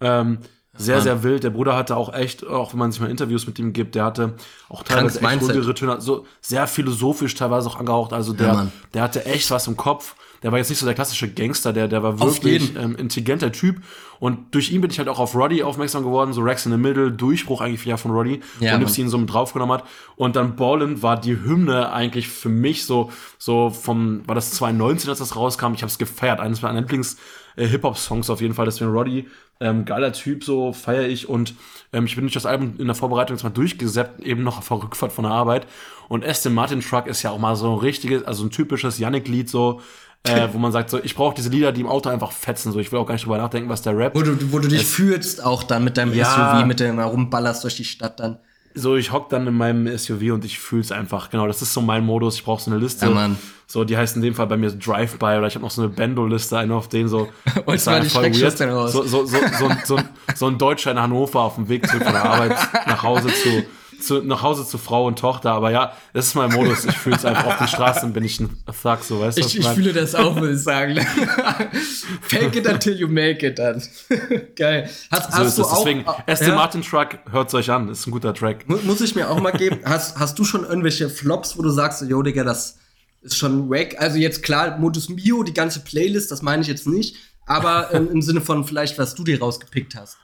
ähm, 0.00 0.38
sehr, 0.76 1.00
sehr 1.00 1.22
wild. 1.22 1.44
Der 1.44 1.50
Bruder 1.50 1.76
hatte 1.76 1.96
auch 1.96 2.12
echt, 2.12 2.44
auch 2.46 2.72
wenn 2.72 2.80
man 2.80 2.90
sich 2.90 3.00
mal 3.00 3.08
Interviews 3.08 3.46
mit 3.46 3.58
ihm 3.58 3.72
gibt, 3.72 3.94
der 3.94 4.04
hatte 4.04 4.34
auch 4.68 4.82
teilweise 4.82 5.20
echt 5.20 5.42
ruhigere 5.42 5.74
Töne, 5.74 6.00
so 6.00 6.26
sehr 6.40 6.66
philosophisch 6.66 7.34
teilweise 7.34 7.68
auch 7.68 7.78
angehaucht. 7.78 8.12
Also 8.12 8.32
der, 8.32 8.46
ja, 8.46 8.66
der 8.92 9.02
hatte 9.02 9.24
echt 9.24 9.50
was 9.52 9.68
im 9.68 9.76
Kopf 9.76 10.16
der 10.44 10.52
war 10.52 10.58
jetzt 10.58 10.68
nicht 10.68 10.78
so 10.78 10.84
der 10.84 10.94
klassische 10.94 11.32
Gangster, 11.32 11.72
der, 11.72 11.88
der 11.88 12.02
war 12.02 12.20
wirklich 12.20 12.76
ähm, 12.76 12.96
intelligenter 12.96 13.50
Typ. 13.50 13.78
Und 14.20 14.54
durch 14.54 14.70
ihn 14.70 14.82
bin 14.82 14.90
ich 14.90 14.98
halt 14.98 15.08
auch 15.08 15.18
auf 15.18 15.34
Roddy 15.34 15.62
aufmerksam 15.62 16.04
geworden, 16.04 16.34
so 16.34 16.42
Rex 16.42 16.66
in 16.66 16.72
the 16.72 16.78
Middle, 16.78 17.10
Durchbruch 17.10 17.62
eigentlich 17.62 17.82
ja 17.86 17.96
von 17.96 18.10
Roddy, 18.10 18.40
ja, 18.60 18.74
wo 18.74 18.78
Nipsey 18.78 19.02
ihn 19.02 19.08
so 19.08 19.16
mit 19.16 19.32
draufgenommen 19.32 19.78
hat. 19.78 19.88
Und 20.16 20.36
dann 20.36 20.54
Ballin 20.54 21.02
war 21.02 21.18
die 21.18 21.42
Hymne 21.42 21.92
eigentlich 21.92 22.28
für 22.28 22.50
mich 22.50 22.84
so, 22.84 23.10
so 23.38 23.70
vom, 23.70 24.20
war 24.28 24.34
das 24.34 24.50
2019, 24.52 25.08
als 25.08 25.18
das 25.18 25.34
rauskam, 25.34 25.72
ich 25.72 25.80
habe 25.80 25.90
es 25.90 25.96
gefeiert, 25.96 26.40
eines 26.40 26.60
meiner 26.60 26.82
Lieblings- 26.82 27.16
äh, 27.56 27.66
Hip-Hop-Songs 27.66 28.30
auf 28.30 28.40
jeden 28.40 28.54
Fall. 28.54 28.64
Deswegen 28.64 28.90
Roddy, 28.90 29.28
ähm, 29.60 29.84
geiler 29.84 30.12
Typ, 30.12 30.44
so 30.44 30.72
feiere 30.72 31.06
ich. 31.06 31.28
Und 31.28 31.54
ähm, 31.92 32.06
ich 32.06 32.14
bin 32.14 32.24
durch 32.24 32.34
das 32.34 32.46
Album 32.46 32.74
in 32.78 32.86
der 32.86 32.94
Vorbereitung 32.94 33.36
jetzt 33.36 33.44
mal 33.44 33.50
durchgesäppt, 33.50 34.20
eben 34.20 34.42
noch 34.42 34.58
auf 34.58 34.68
der 34.68 34.82
Rückfahrt 34.82 35.12
von 35.12 35.24
der 35.24 35.32
Arbeit. 35.32 35.66
Und 36.08 36.24
Aston 36.24 36.54
Martin 36.54 36.80
Truck 36.80 37.06
ist 37.06 37.22
ja 37.22 37.30
auch 37.30 37.38
mal 37.38 37.56
so 37.56 37.72
ein 37.72 37.78
richtiges, 37.78 38.24
also 38.24 38.44
ein 38.44 38.50
typisches 38.50 38.98
Yannick-Lied, 38.98 39.48
so, 39.48 39.80
äh, 40.24 40.48
wo 40.52 40.58
man 40.58 40.72
sagt, 40.72 40.90
so, 40.90 41.02
ich 41.02 41.14
brauche 41.14 41.34
diese 41.34 41.50
Lieder, 41.50 41.70
die 41.72 41.82
im 41.82 41.86
Auto 41.86 42.08
einfach 42.08 42.32
fetzen. 42.32 42.72
So, 42.72 42.80
ich 42.80 42.90
will 42.90 42.98
auch 42.98 43.06
gar 43.06 43.14
nicht 43.14 43.24
drüber 43.24 43.38
nachdenken, 43.38 43.68
was 43.68 43.82
der 43.82 43.96
Rap. 43.96 44.14
Wo 44.14 44.22
du, 44.22 44.52
wo 44.52 44.58
du 44.58 44.68
dich 44.68 44.86
fühlst 44.86 45.44
auch 45.44 45.62
dann 45.62 45.84
mit 45.84 45.96
deinem 45.96 46.14
ja, 46.14 46.24
SUV, 46.24 46.66
mit 46.66 46.80
dem 46.80 46.98
rumballerst 46.98 47.62
durch 47.64 47.76
die 47.76 47.84
Stadt 47.84 48.20
dann 48.20 48.38
so, 48.76 48.96
ich 48.96 49.12
hock 49.12 49.28
dann 49.28 49.46
in 49.46 49.54
meinem 49.54 49.96
SUV 49.96 50.32
und 50.32 50.44
ich 50.44 50.58
fühl's 50.58 50.90
einfach. 50.90 51.30
Genau, 51.30 51.46
das 51.46 51.62
ist 51.62 51.72
so 51.72 51.80
mein 51.80 52.04
Modus. 52.04 52.34
Ich 52.34 52.44
brauche 52.44 52.60
so 52.60 52.72
eine 52.72 52.80
Liste. 52.80 53.06
Ja, 53.06 53.12
Mann. 53.12 53.38
So, 53.66 53.84
die 53.84 53.96
heißt 53.96 54.16
in 54.16 54.22
dem 54.22 54.34
Fall 54.34 54.48
bei 54.48 54.56
mir 54.56 54.70
Drive-By 54.70 55.38
oder 55.38 55.46
ich 55.46 55.54
habe 55.54 55.64
noch 55.64 55.70
so 55.70 55.82
eine 55.82 55.90
Bendo-Liste, 55.90 56.58
eine 56.58 56.74
auf 56.74 56.88
den 56.88 57.08
so. 57.08 57.28
und 57.64 57.86
mal 57.86 58.00
die 58.00 58.08
voll 58.08 58.24
weird. 58.24 58.60
Raus. 58.60 58.92
So, 58.92 59.04
so, 59.04 59.24
so, 59.24 59.38
so, 59.58 59.70
so, 59.84 59.98
so 60.34 60.46
ein 60.46 60.58
Deutscher 60.58 60.90
in 60.90 61.00
Hannover 61.00 61.40
auf 61.40 61.54
dem 61.54 61.68
Weg 61.68 61.86
zu, 61.86 61.98
von 61.98 62.12
der 62.12 62.24
Arbeit 62.24 62.56
nach 62.86 63.02
Hause 63.02 63.28
zu 63.28 63.64
zu, 64.06 64.22
nach 64.22 64.42
Hause 64.42 64.66
zu 64.66 64.78
Frau 64.78 65.06
und 65.06 65.18
Tochter. 65.18 65.52
Aber 65.52 65.70
ja, 65.70 65.92
das 66.12 66.26
ist 66.26 66.34
mein 66.34 66.52
Modus. 66.52 66.84
Ich 66.84 66.96
fühle 66.96 67.16
es 67.16 67.24
einfach 67.24 67.46
auf 67.46 67.58
den 67.58 67.68
Straßen, 67.68 68.12
bin 68.12 68.24
ich 68.24 68.40
ein 68.40 68.62
Thug, 68.66 68.98
so 69.02 69.20
weißt 69.20 69.38
du. 69.38 69.42
Ich, 69.42 69.58
ich 69.58 69.66
fühle 69.68 69.92
das 69.92 70.14
auch, 70.14 70.36
würde 70.36 70.54
ich 70.54 70.62
sagen. 70.62 70.96
Fake 72.22 72.56
it 72.56 72.66
until 72.66 72.94
you 72.94 73.08
make 73.08 73.46
it 73.46 73.58
dann. 73.58 73.82
Geil. 74.56 74.88
Hast, 75.10 75.32
so 75.32 75.38
hast 75.38 75.58
du 75.58 75.62
auch, 75.64 75.84
Deswegen, 75.84 76.04
Aston 76.26 76.48
ja? 76.48 76.54
Martin 76.54 76.82
Truck, 76.82 77.18
hört 77.30 77.48
es 77.48 77.54
euch 77.54 77.70
an, 77.70 77.88
ist 77.88 78.06
ein 78.06 78.10
guter 78.10 78.34
Track. 78.34 78.68
Muss 78.68 79.00
ich 79.00 79.14
mir 79.14 79.30
auch 79.30 79.40
mal 79.40 79.52
geben. 79.52 79.80
Hast, 79.84 80.18
hast 80.18 80.38
du 80.38 80.44
schon 80.44 80.64
irgendwelche 80.64 81.08
Flops, 81.08 81.56
wo 81.58 81.62
du 81.62 81.70
sagst, 81.70 82.02
yo, 82.02 82.22
Digga, 82.22 82.44
das 82.44 82.78
ist 83.22 83.36
schon 83.36 83.70
wack? 83.70 84.00
Also 84.00 84.18
jetzt 84.18 84.42
klar, 84.42 84.78
Modus 84.78 85.08
Mio, 85.08 85.42
die 85.42 85.54
ganze 85.54 85.80
Playlist, 85.80 86.30
das 86.30 86.42
meine 86.42 86.62
ich 86.62 86.68
jetzt 86.68 86.86
nicht. 86.86 87.16
Aber 87.46 87.92
ähm, 87.92 88.08
im 88.10 88.22
Sinne 88.22 88.40
von 88.40 88.64
vielleicht, 88.64 88.98
was 88.98 89.14
du 89.14 89.24
dir 89.24 89.40
rausgepickt 89.40 89.94
hast. 89.94 90.16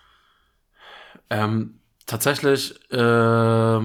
Ähm, 1.29 1.80
tatsächlich 2.11 2.75
äh, 2.91 3.81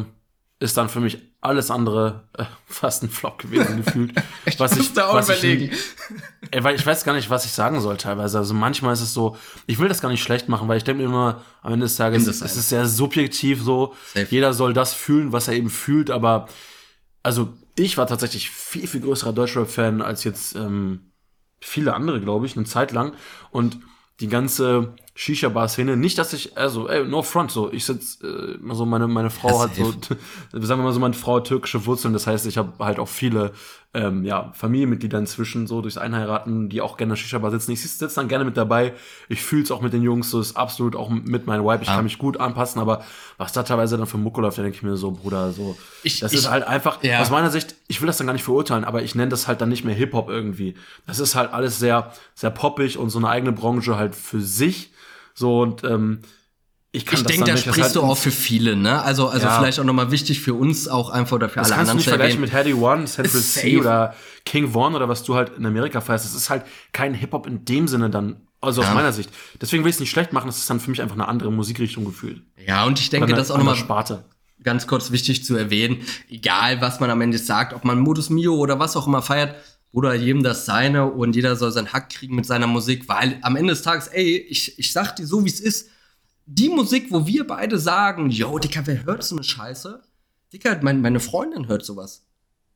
ist 0.59 0.77
dann 0.77 0.89
für 0.89 0.99
mich 0.99 1.19
alles 1.41 1.69
andere 1.69 2.27
äh, 2.37 2.45
fast 2.65 3.03
ein 3.03 3.09
Flop 3.09 3.37
gewesen 3.39 3.83
gefühlt. 3.83 4.13
ich 4.45 4.59
was 4.59 4.75
ich 4.77 4.93
da 4.93 5.13
was 5.13 5.29
überlegen. 5.29 5.71
Ich, 5.71 6.53
äh, 6.53 6.63
weil 6.63 6.75
ich 6.75 6.85
weiß 6.85 7.03
gar 7.03 7.13
nicht, 7.13 7.29
was 7.29 7.45
ich 7.45 7.51
sagen 7.51 7.79
soll 7.81 7.97
teilweise. 7.97 8.39
Also 8.39 8.53
manchmal 8.53 8.93
ist 8.93 9.01
es 9.01 9.13
so, 9.13 9.37
ich 9.67 9.79
will 9.79 9.87
das 9.87 10.01
gar 10.01 10.09
nicht 10.09 10.23
schlecht 10.23 10.49
machen, 10.49 10.67
weil 10.67 10.77
ich 10.77 10.83
denke 10.83 11.03
mir 11.03 11.09
immer, 11.09 11.43
am 11.61 11.73
Ende 11.73 11.85
des 11.85 11.95
Tages 11.95 12.27
es 12.27 12.41
ist 12.41 12.69
sehr 12.69 12.87
subjektiv 12.87 13.61
so. 13.61 13.93
Safe. 14.13 14.27
Jeder 14.29 14.53
soll 14.53 14.73
das 14.73 14.93
fühlen, 14.93 15.31
was 15.31 15.47
er 15.47 15.53
eben 15.53 15.69
fühlt, 15.69 16.09
aber 16.09 16.47
also 17.21 17.53
ich 17.77 17.97
war 17.97 18.07
tatsächlich 18.07 18.49
viel, 18.49 18.87
viel 18.87 19.01
größerer 19.01 19.33
Deutschrap-Fan 19.33 20.01
als 20.01 20.23
jetzt 20.23 20.55
ähm, 20.55 21.11
viele 21.59 21.93
andere, 21.93 22.21
glaube 22.21 22.45
ich, 22.45 22.55
eine 22.55 22.65
Zeit 22.65 22.91
lang. 22.91 23.13
Und 23.51 23.79
die 24.19 24.29
ganze 24.29 24.95
Shisha-Bar-Szene. 25.17 25.95
Nicht, 25.95 26.17
dass 26.17 26.33
ich, 26.33 26.57
also, 26.57 26.89
ey, 26.89 27.05
no 27.05 27.23
front, 27.23 27.49
so, 27.49 27.71
ich 27.71 27.85
sitz, 27.85 28.19
äh, 28.21 28.57
so, 28.73 28.85
meine, 28.85 29.07
meine 29.07 29.29
Frau 29.29 29.61
hat 29.61 29.73
so, 29.73 29.91
sagen 30.51 30.81
wir 30.81 30.83
mal 30.83 30.91
so, 30.91 30.99
meine 30.99 31.13
Frau 31.13 31.37
hat 31.37 31.47
türkische 31.47 31.85
Wurzeln, 31.85 32.13
das 32.13 32.27
heißt, 32.27 32.45
ich 32.45 32.57
habe 32.57 32.73
halt 32.79 32.99
auch 32.99 33.07
viele, 33.07 33.53
ähm, 33.93 34.25
ja, 34.25 34.51
Familienmitglieder 34.53 35.17
inzwischen, 35.17 35.67
so, 35.67 35.79
durchs 35.79 35.97
Einheiraten, 35.97 36.67
die 36.67 36.81
auch 36.81 36.97
gerne 36.97 37.15
Shisha-Bar 37.15 37.49
sitzen. 37.51 37.71
Ich 37.71 37.81
sitze 37.81 38.13
dann 38.13 38.27
gerne 38.27 38.43
mit 38.43 38.57
dabei, 38.57 38.91
ich 39.29 39.41
fühl's 39.41 39.71
auch 39.71 39.79
mit 39.79 39.93
den 39.93 40.01
Jungs, 40.01 40.31
so, 40.31 40.41
ist 40.41 40.57
absolut 40.57 40.97
auch 40.97 41.09
mit 41.09 41.47
meinem 41.47 41.63
Wipe, 41.63 41.83
ich 41.83 41.89
ah. 41.89 41.95
kann 41.95 42.03
mich 42.03 42.17
gut 42.17 42.37
anpassen, 42.37 42.81
aber 42.81 43.05
was 43.37 43.53
da 43.53 43.63
teilweise 43.63 43.97
dann 43.97 44.07
für 44.07 44.17
Mucke 44.17 44.41
läuft, 44.41 44.57
da 44.57 44.63
denke 44.63 44.75
ich 44.75 44.83
mir 44.83 44.97
so, 44.97 45.11
Bruder, 45.11 45.53
so, 45.53 45.77
ich, 46.03 46.19
das 46.19 46.33
ich, 46.33 46.39
ist 46.39 46.51
halt 46.51 46.67
einfach, 46.67 47.01
ja. 47.03 47.21
aus 47.21 47.29
meiner 47.29 47.51
Sicht, 47.51 47.75
ich 47.87 48.01
will 48.01 48.07
das 48.07 48.17
dann 48.17 48.27
gar 48.27 48.33
nicht 48.33 48.43
verurteilen, 48.43 48.83
aber 48.83 49.01
ich 49.01 49.15
nenne 49.15 49.29
das 49.29 49.47
halt 49.47 49.61
dann 49.61 49.69
nicht 49.69 49.85
mehr 49.85 49.95
Hip-Hop 49.95 50.27
irgendwie. 50.27 50.75
Das 51.07 51.19
ist 51.19 51.35
halt 51.35 51.53
alles 51.53 51.79
sehr, 51.79 52.11
sehr 52.33 52.49
poppig 52.49 52.97
und 52.97 53.11
so 53.11 53.19
eine 53.19 53.29
eigene 53.29 53.53
Branche 53.53 53.95
halt 53.95 54.13
für 54.13 54.41
sich, 54.41 54.91
so 55.35 55.61
und 55.61 55.83
ähm, 55.83 56.21
ich 56.95 57.05
kann 57.05 57.19
ich 57.19 57.25
denke, 57.25 57.51
da 57.51 57.57
sprichst 57.57 57.81
halt 57.81 57.95
du 57.95 58.01
auch 58.03 58.17
für 58.17 58.31
viele, 58.31 58.77
ne? 58.77 59.01
Also, 59.01 59.27
also 59.27 59.45
ja. 59.45 59.59
vielleicht 59.59 59.79
auch 59.81 59.83
nochmal 59.83 60.11
wichtig 60.11 60.39
für 60.39 60.53
uns 60.53 60.87
auch 60.87 61.09
einfach 61.09 61.35
oder 61.35 61.49
für 61.49 61.59
das 61.59 61.71
alle 61.71 61.81
anderen. 61.81 61.97
Das 61.97 62.05
kannst 62.05 62.07
du 62.07 62.11
nicht 62.11 62.37
vergleichen 62.37 62.41
mit 62.41 62.53
Heady 62.53 62.73
One, 62.73 63.05
Central 63.05 63.41
C 63.41 63.77
oder 63.77 64.15
King 64.45 64.71
Vaughn 64.71 64.95
oder 64.95 65.09
was 65.09 65.23
du 65.23 65.35
halt 65.35 65.57
in 65.57 65.65
Amerika 65.65 65.99
feierst. 65.99 66.23
Das 66.23 66.33
ist 66.33 66.49
halt 66.49 66.63
kein 66.93 67.13
Hip-Hop 67.13 67.47
in 67.47 67.65
dem 67.65 67.89
Sinne 67.89 68.09
dann, 68.09 68.47
also 68.61 68.81
ja. 68.81 68.87
aus 68.87 68.93
meiner 68.93 69.11
Sicht. 69.11 69.29
Deswegen 69.59 69.83
will 69.83 69.89
ich 69.89 69.97
es 69.97 69.99
nicht 69.99 70.09
schlecht 70.11 70.31
machen, 70.31 70.47
das 70.47 70.57
ist 70.57 70.69
dann 70.69 70.79
für 70.79 70.89
mich 70.89 71.01
einfach 71.01 71.15
eine 71.15 71.27
andere 71.27 71.51
Musikrichtung 71.51 72.05
gefühlt. 72.05 72.41
Ja, 72.65 72.85
und 72.85 72.97
ich 72.97 73.09
denke, 73.09 73.33
das 73.33 73.47
ist 73.47 73.51
auch 73.51 73.57
nochmal 73.57 73.75
Sparte. 73.75 74.23
ganz 74.63 74.87
kurz 74.87 75.11
wichtig 75.11 75.43
zu 75.43 75.57
erwähnen. 75.57 75.97
Egal, 76.29 76.79
was 76.79 77.01
man 77.01 77.09
am 77.09 77.19
Ende 77.19 77.39
sagt, 77.39 77.73
ob 77.73 77.83
man 77.83 77.99
Modus 77.99 78.29
Mio 78.29 78.55
oder 78.55 78.79
was 78.79 78.95
auch 78.95 79.05
immer 79.05 79.21
feiert, 79.21 79.55
oder 79.95 80.13
jedem 80.13 80.43
das 80.43 80.65
seine 80.65 81.09
und 81.09 81.37
jeder 81.37 81.55
soll 81.55 81.71
seinen 81.71 81.93
Hack 81.93 82.09
kriegen 82.09 82.35
mit 82.35 82.45
seiner 82.45 82.67
Musik, 82.67 83.07
weil 83.07 83.39
am 83.41 83.55
Ende 83.55 83.71
des 83.71 83.81
Tages, 83.81 84.07
ey, 84.07 84.35
ich, 84.49 84.77
ich 84.77 84.91
sag 84.91 85.15
dir 85.15 85.25
so, 85.25 85.45
wie 85.45 85.49
es 85.49 85.61
ist, 85.61 85.89
die 86.45 86.67
Musik, 86.67 87.07
wo 87.11 87.25
wir 87.25 87.47
beide 87.47 87.79
sagen, 87.79 88.29
yo, 88.29 88.59
Dicker, 88.59 88.85
wer 88.85 89.05
hört 89.05 89.23
so 89.23 89.37
eine 89.37 89.45
Scheiße? 89.45 90.03
Dicker, 90.51 90.77
mein, 90.81 90.99
meine 90.99 91.21
Freundin 91.21 91.69
hört 91.69 91.85
sowas. 91.85 92.25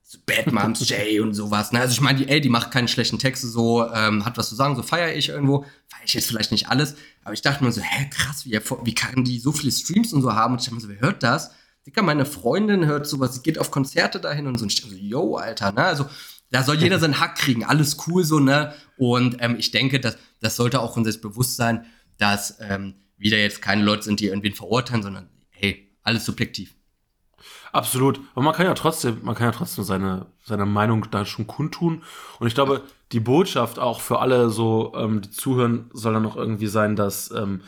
So 0.01 0.17
Bad 0.25 0.53
Moms 0.53 0.87
J 0.87 1.19
und 1.21 1.33
sowas. 1.33 1.73
Ne? 1.73 1.81
Also 1.81 1.91
ich 1.91 1.99
meine, 1.99 2.19
die, 2.19 2.29
ey, 2.29 2.39
die 2.39 2.47
macht 2.47 2.71
keine 2.71 2.87
schlechten 2.87 3.19
Texte, 3.19 3.47
so, 3.47 3.85
ähm, 3.93 4.23
hat 4.23 4.37
was 4.37 4.47
zu 4.47 4.55
sagen, 4.55 4.77
so 4.77 4.81
feiere 4.81 5.13
ich 5.13 5.27
irgendwo. 5.27 5.65
Feiere 5.89 6.05
ich 6.05 6.13
jetzt 6.13 6.27
vielleicht 6.27 6.53
nicht 6.53 6.69
alles, 6.69 6.95
aber 7.25 7.33
ich 7.33 7.41
dachte 7.41 7.65
mir 7.65 7.73
so, 7.73 7.81
hä, 7.81 8.09
krass, 8.09 8.45
wie, 8.45 8.57
wie 8.85 8.95
kann 8.95 9.25
die 9.25 9.39
so 9.39 9.51
viele 9.51 9.73
Streams 9.73 10.13
und 10.13 10.21
so 10.21 10.33
haben? 10.33 10.53
Und 10.53 10.61
ich 10.61 10.67
dachte 10.67 10.75
mir 10.75 10.81
so, 10.81 10.89
wer 10.89 11.01
hört 11.01 11.21
das? 11.21 11.51
Dicker, 11.85 12.01
meine 12.01 12.25
Freundin 12.25 12.85
hört 12.85 13.07
sowas, 13.07 13.35
sie 13.35 13.41
geht 13.41 13.59
auf 13.59 13.71
Konzerte 13.71 14.21
dahin 14.21 14.47
und 14.47 14.57
so. 14.57 14.63
Und 14.63 14.71
ich 14.71 14.81
dachte 14.81 14.95
so, 14.95 14.97
yo, 14.97 15.35
Alter, 15.35 15.73
ne? 15.73 15.83
Also 15.83 16.05
da 16.51 16.63
soll 16.63 16.77
jeder 16.77 16.99
seinen 16.99 17.19
Hack 17.19 17.35
kriegen, 17.35 17.63
alles 17.63 17.97
cool 18.07 18.23
so, 18.23 18.39
ne? 18.39 18.73
Und 18.97 19.37
ähm, 19.39 19.55
ich 19.57 19.71
denke, 19.71 19.99
dass, 19.99 20.17
das 20.41 20.55
sollte 20.55 20.79
auch 20.81 20.97
uns 20.97 21.21
bewusst 21.21 21.55
sein, 21.55 21.85
dass 22.17 22.57
ähm, 22.61 22.95
wieder 23.17 23.37
jetzt 23.37 23.61
keine 23.61 23.83
Leute 23.83 24.03
sind, 24.03 24.19
die 24.19 24.27
irgendwen 24.27 24.53
verurteilen, 24.53 25.03
sondern 25.03 25.29
hey, 25.49 25.91
alles 26.03 26.25
subjektiv. 26.25 26.75
Absolut. 27.71 28.19
Aber 28.33 28.43
man 28.43 28.53
kann 28.53 28.65
ja 28.65 28.73
trotzdem, 28.73 29.19
man 29.21 29.35
kann 29.35 29.47
ja 29.47 29.51
trotzdem 29.51 29.83
seine, 29.83 30.25
seine 30.43 30.65
Meinung 30.65 31.05
da 31.11 31.25
schon 31.25 31.47
kundtun. 31.47 32.03
Und 32.39 32.47
ich 32.47 32.55
glaube, 32.55 32.81
die 33.11 33.19
Botschaft 33.19 33.79
auch 33.79 34.01
für 34.01 34.19
alle 34.19 34.49
so, 34.49 34.93
ähm, 34.95 35.21
die 35.21 35.29
zuhören, 35.29 35.89
soll 35.93 36.13
dann 36.13 36.23
noch 36.23 36.35
irgendwie 36.35 36.67
sein, 36.67 36.95
dass 36.95 37.31
ähm, 37.31 37.61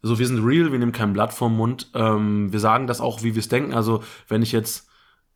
so, 0.00 0.18
wir 0.18 0.26
sind 0.26 0.44
real, 0.44 0.70
wir 0.70 0.78
nehmen 0.78 0.92
kein 0.92 1.12
Blatt 1.12 1.32
vom 1.32 1.56
Mund. 1.56 1.90
Ähm, 1.94 2.52
wir 2.52 2.60
sagen 2.60 2.86
das 2.86 3.00
auch, 3.00 3.22
wie 3.24 3.34
wir 3.34 3.40
es 3.40 3.48
denken. 3.48 3.74
Also, 3.74 4.04
wenn 4.28 4.42
ich 4.42 4.52
jetzt 4.52 4.88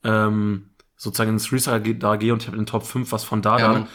ähm, 0.05 0.71
sozusagen 1.03 1.31
ins 1.31 1.49
Freestyle 1.49 1.81
da 1.97 2.15
gehe 2.15 2.33
und 2.33 2.43
ich 2.43 2.47
habe 2.47 2.57
in 2.57 2.63
den 2.63 2.67
Top 2.67 2.87
5 2.87 3.11
was 3.11 3.25
von 3.25 3.43
da 3.43 3.59
ja, 3.59 3.73
dann, 3.73 3.89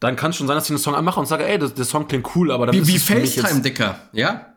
dann 0.00 0.16
kann 0.16 0.30
es 0.32 0.36
schon 0.36 0.48
sein, 0.48 0.56
dass 0.56 0.64
ich 0.64 0.70
einen 0.70 0.80
Song 0.80 0.96
anmache 0.96 1.20
und 1.20 1.26
sage, 1.26 1.46
ey, 1.46 1.56
das, 1.56 1.72
der 1.72 1.84
Song 1.84 2.08
klingt 2.08 2.34
cool, 2.34 2.50
aber 2.50 2.66
dann 2.66 2.74
wie, 2.74 2.80
ist 2.80 2.88
wie 2.88 2.98
FaceTime, 2.98 3.62
Dicker, 3.62 3.96
ja? 4.12 4.54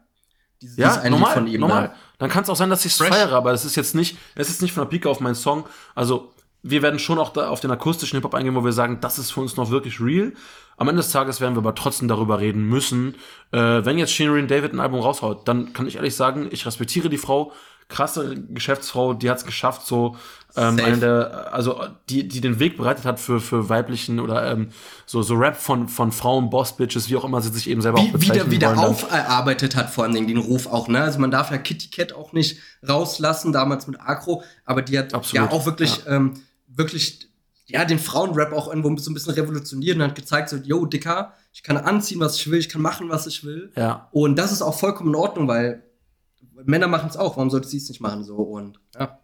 Dieses, 0.59 0.77
ja, 0.77 0.97
dieses 0.97 1.09
normal, 1.11 1.33
von 1.33 1.47
ihm 1.47 1.61
normal. 1.61 1.89
Da. 1.89 1.95
Dann 2.17 2.29
kann 2.29 2.41
es 2.41 2.49
auch 2.49 2.55
sein, 2.55 2.71
dass 2.71 2.85
ich 2.85 2.93
es 2.93 2.97
feiere, 2.97 3.33
aber 3.33 3.51
es 3.51 3.65
ist 3.65 3.75
jetzt 3.75 3.93
nicht, 3.93 4.17
es 4.33 4.49
ist 4.49 4.63
nicht 4.63 4.73
von 4.73 4.83
der 4.83 4.89
Pike 4.89 5.07
auf 5.09 5.19
meinen 5.19 5.35
Song. 5.35 5.65
Also, 5.93 6.33
wir 6.63 6.81
werden 6.81 6.97
schon 6.97 7.19
auch 7.19 7.33
da 7.33 7.49
auf 7.49 7.59
den 7.59 7.69
akustischen 7.69 8.17
Hip-Hop 8.17 8.33
eingehen, 8.33 8.55
wo 8.55 8.63
wir 8.63 8.73
sagen, 8.73 8.99
das 8.99 9.19
ist 9.19 9.31
für 9.31 9.41
uns 9.41 9.55
noch 9.57 9.69
wirklich 9.69 9.99
real. 9.99 10.33
Am 10.77 10.87
Ende 10.87 11.01
des 11.01 11.11
Tages 11.11 11.39
werden 11.39 11.55
wir 11.55 11.59
aber 11.59 11.75
trotzdem 11.75 12.07
darüber 12.07 12.39
reden 12.39 12.63
müssen. 12.63 13.15
Äh, 13.51 13.85
wenn 13.85 13.99
jetzt 13.99 14.11
Shirin 14.11 14.47
David 14.47 14.73
ein 14.73 14.79
Album 14.79 14.99
raushaut, 14.99 15.47
dann 15.47 15.73
kann 15.73 15.87
ich 15.87 15.95
ehrlich 15.97 16.15
sagen, 16.15 16.47
ich 16.51 16.65
respektiere 16.65 17.09
die 17.09 17.17
Frau, 17.17 17.53
krasse 17.91 18.35
Geschäftsfrau, 18.49 19.13
die 19.13 19.29
hat 19.29 19.37
es 19.37 19.45
geschafft, 19.45 19.85
so 19.85 20.15
ähm, 20.55 20.79
eine 20.83 20.97
der, 20.97 21.53
also 21.53 21.81
die, 22.09 22.27
die 22.27 22.41
den 22.41 22.59
Weg 22.59 22.77
bereitet 22.77 23.05
hat 23.05 23.19
für, 23.19 23.39
für 23.39 23.69
weiblichen 23.69 24.19
oder 24.19 24.51
ähm, 24.51 24.69
so, 25.05 25.21
so 25.21 25.35
Rap 25.35 25.55
von, 25.55 25.87
von 25.87 26.11
Frauen, 26.11 26.49
Boss-Bitches, 26.49 27.09
wie 27.09 27.15
auch 27.15 27.23
immer 27.23 27.41
sie 27.41 27.49
sich 27.49 27.69
eben 27.69 27.81
selber 27.81 27.99
wie, 27.99 28.07
auch 28.07 28.11
bezeichnen 28.11 28.51
Wieder, 28.51 28.73
wieder 28.73 28.87
aufarbeitet 28.87 29.75
hat 29.75 29.89
vor 29.89 30.03
allen 30.03 30.13
Dingen 30.13 30.27
den 30.27 30.37
Ruf 30.37 30.67
auch, 30.67 30.87
ne? 30.87 31.01
Also 31.01 31.19
man 31.19 31.31
darf 31.31 31.51
ja 31.51 31.57
Kitty 31.57 31.89
Cat 31.89 32.13
auch 32.13 32.33
nicht 32.33 32.59
rauslassen, 32.87 33.53
damals 33.53 33.87
mit 33.87 33.99
Agro, 34.01 34.43
aber 34.65 34.81
die 34.81 34.97
hat 34.97 35.13
Absolut. 35.13 35.51
ja 35.51 35.55
auch 35.55 35.65
wirklich, 35.65 36.03
ja. 36.05 36.17
Ähm, 36.17 36.33
wirklich, 36.67 37.29
ja, 37.67 37.85
den 37.85 37.99
Frauenrap 37.99 38.51
auch 38.51 38.67
irgendwo 38.67 38.95
so 38.97 39.11
ein 39.11 39.13
bisschen 39.13 39.33
revolutioniert 39.33 39.95
und 39.95 40.03
hat 40.03 40.15
gezeigt, 40.15 40.49
so, 40.49 40.57
yo, 40.57 40.85
Dicker, 40.85 41.33
ich 41.53 41.63
kann 41.63 41.77
anziehen, 41.77 42.19
was 42.19 42.35
ich 42.35 42.51
will, 42.51 42.59
ich 42.59 42.69
kann 42.69 42.81
machen, 42.81 43.09
was 43.09 43.27
ich 43.27 43.43
will. 43.43 43.71
Ja. 43.75 44.09
Und 44.11 44.35
das 44.37 44.51
ist 44.51 44.61
auch 44.61 44.77
vollkommen 44.77 45.09
in 45.09 45.15
Ordnung, 45.15 45.47
weil 45.47 45.83
Männer 46.65 46.87
machen 46.87 47.09
es 47.09 47.17
auch, 47.17 47.37
warum 47.37 47.49
sollte 47.49 47.67
sie 47.67 47.77
es 47.77 47.87
nicht 47.89 48.01
machen, 48.01 48.23
so, 48.23 48.35
und, 48.35 48.79
ja. 48.99 49.20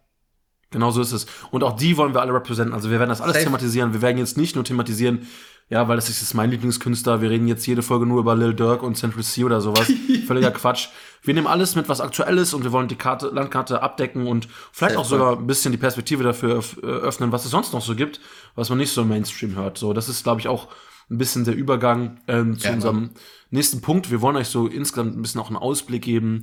Genau 0.70 0.90
so 0.90 1.00
ist 1.00 1.12
es. 1.12 1.26
Und 1.50 1.64
auch 1.64 1.76
die 1.76 1.96
wollen 1.96 2.14
wir 2.14 2.20
alle 2.20 2.34
repräsentieren. 2.34 2.74
Also 2.74 2.90
wir 2.90 2.98
werden 2.98 3.08
das 3.08 3.20
alles 3.20 3.34
Safe. 3.34 3.46
thematisieren. 3.46 3.94
Wir 3.94 4.02
werden 4.02 4.18
jetzt 4.18 4.36
nicht 4.36 4.54
nur 4.54 4.64
thematisieren, 4.64 5.26
ja, 5.70 5.88
weil 5.88 5.96
das 5.96 6.08
ist 6.08 6.20
jetzt 6.20 6.34
mein 6.34 6.50
Lieblingskünstler. 6.50 7.22
Wir 7.22 7.30
reden 7.30 7.46
jetzt 7.46 7.66
jede 7.66 7.82
Folge 7.82 8.06
nur 8.06 8.20
über 8.20 8.36
Lil 8.36 8.54
Durk 8.54 8.82
und 8.82 8.96
Central 8.96 9.22
C 9.22 9.44
oder 9.44 9.60
sowas. 9.60 9.90
Völliger 10.26 10.50
Quatsch. 10.50 10.88
Wir 11.22 11.34
nehmen 11.34 11.46
alles 11.46 11.74
mit, 11.74 11.88
was 11.88 12.00
aktuell 12.00 12.36
ist 12.38 12.52
und 12.52 12.64
wir 12.64 12.72
wollen 12.72 12.88
die 12.88 12.96
Karte, 12.96 13.28
Landkarte 13.28 13.82
abdecken 13.82 14.26
und 14.26 14.48
vielleicht 14.72 14.94
Safe. 14.94 15.00
auch 15.00 15.08
sogar 15.08 15.38
ein 15.38 15.46
bisschen 15.46 15.72
die 15.72 15.78
Perspektive 15.78 16.22
dafür 16.22 16.62
öffnen, 16.82 17.32
was 17.32 17.44
es 17.44 17.50
sonst 17.50 17.72
noch 17.72 17.82
so 17.82 17.94
gibt, 17.94 18.20
was 18.54 18.68
man 18.68 18.78
nicht 18.78 18.92
so 18.92 19.02
im 19.02 19.08
Mainstream 19.08 19.56
hört. 19.56 19.78
So, 19.78 19.92
das 19.92 20.08
ist, 20.08 20.22
glaube 20.22 20.40
ich, 20.40 20.48
auch 20.48 20.68
ein 21.10 21.18
bisschen 21.18 21.44
der 21.44 21.54
Übergang 21.54 22.20
ähm, 22.28 22.58
zu 22.58 22.68
ja, 22.68 22.74
unserem 22.74 23.10
nächsten 23.50 23.80
Punkt. 23.80 24.10
Wir 24.10 24.20
wollen 24.20 24.36
euch 24.36 24.48
so 24.48 24.66
insgesamt 24.66 25.16
ein 25.16 25.22
bisschen 25.22 25.40
auch 25.40 25.48
einen 25.48 25.56
Ausblick 25.56 26.02
geben. 26.02 26.42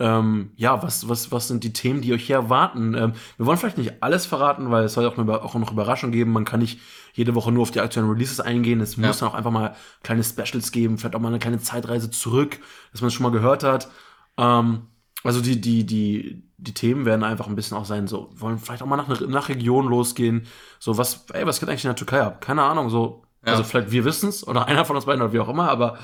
Ähm, 0.00 0.50
ja, 0.56 0.82
was, 0.82 1.08
was, 1.08 1.30
was 1.30 1.48
sind 1.48 1.62
die 1.62 1.72
Themen, 1.72 2.00
die 2.02 2.12
euch 2.12 2.26
hier 2.26 2.36
erwarten? 2.36 2.94
Ähm, 2.94 3.12
wir 3.36 3.46
wollen 3.46 3.58
vielleicht 3.58 3.78
nicht 3.78 4.02
alles 4.02 4.26
verraten, 4.26 4.70
weil 4.70 4.84
es 4.84 4.94
soll 4.94 5.06
auch, 5.06 5.16
eine, 5.16 5.42
auch 5.42 5.54
noch 5.54 5.70
Überraschungen 5.70 6.12
geben. 6.12 6.32
Man 6.32 6.44
kann 6.44 6.60
nicht 6.60 6.80
jede 7.12 7.34
Woche 7.36 7.52
nur 7.52 7.62
auf 7.62 7.70
die 7.70 7.80
aktuellen 7.80 8.10
Releases 8.10 8.40
eingehen. 8.40 8.80
Es 8.80 8.96
ja. 8.96 9.06
muss 9.06 9.18
dann 9.18 9.28
auch 9.28 9.34
einfach 9.34 9.52
mal 9.52 9.76
kleine 10.02 10.24
Specials 10.24 10.72
geben, 10.72 10.98
vielleicht 10.98 11.14
auch 11.14 11.20
mal 11.20 11.28
eine 11.28 11.38
kleine 11.38 11.60
Zeitreise 11.60 12.10
zurück, 12.10 12.58
dass 12.90 13.02
man 13.02 13.08
es 13.08 13.14
schon 13.14 13.22
mal 13.22 13.30
gehört 13.30 13.62
hat. 13.62 13.88
Ähm, 14.36 14.88
also 15.22 15.40
die, 15.40 15.60
die, 15.60 15.86
die, 15.86 16.42
die 16.58 16.74
Themen 16.74 17.06
werden 17.06 17.24
einfach 17.24 17.46
ein 17.46 17.54
bisschen 17.56 17.78
auch 17.78 17.86
sein, 17.86 18.06
so, 18.06 18.30
wollen 18.34 18.58
vielleicht 18.58 18.82
auch 18.82 18.86
mal 18.86 18.96
nach, 18.96 19.20
nach 19.20 19.48
Region 19.48 19.88
losgehen. 19.88 20.46
So, 20.78 20.98
was, 20.98 21.24
ey, 21.32 21.46
was 21.46 21.60
geht 21.60 21.68
eigentlich 21.68 21.84
in 21.84 21.88
der 21.88 21.96
Türkei 21.96 22.20
ab? 22.20 22.40
Keine 22.40 22.62
Ahnung, 22.62 22.90
so, 22.90 23.23
ja. 23.44 23.52
Also 23.52 23.64
vielleicht 23.64 23.90
wir 23.90 24.04
wissen 24.04 24.28
es 24.28 24.46
oder 24.46 24.66
einer 24.68 24.84
von 24.84 24.96
uns 24.96 25.06
beiden 25.06 25.22
oder 25.22 25.32
wie 25.32 25.40
auch 25.40 25.48
immer, 25.48 25.68
aber 25.70 25.98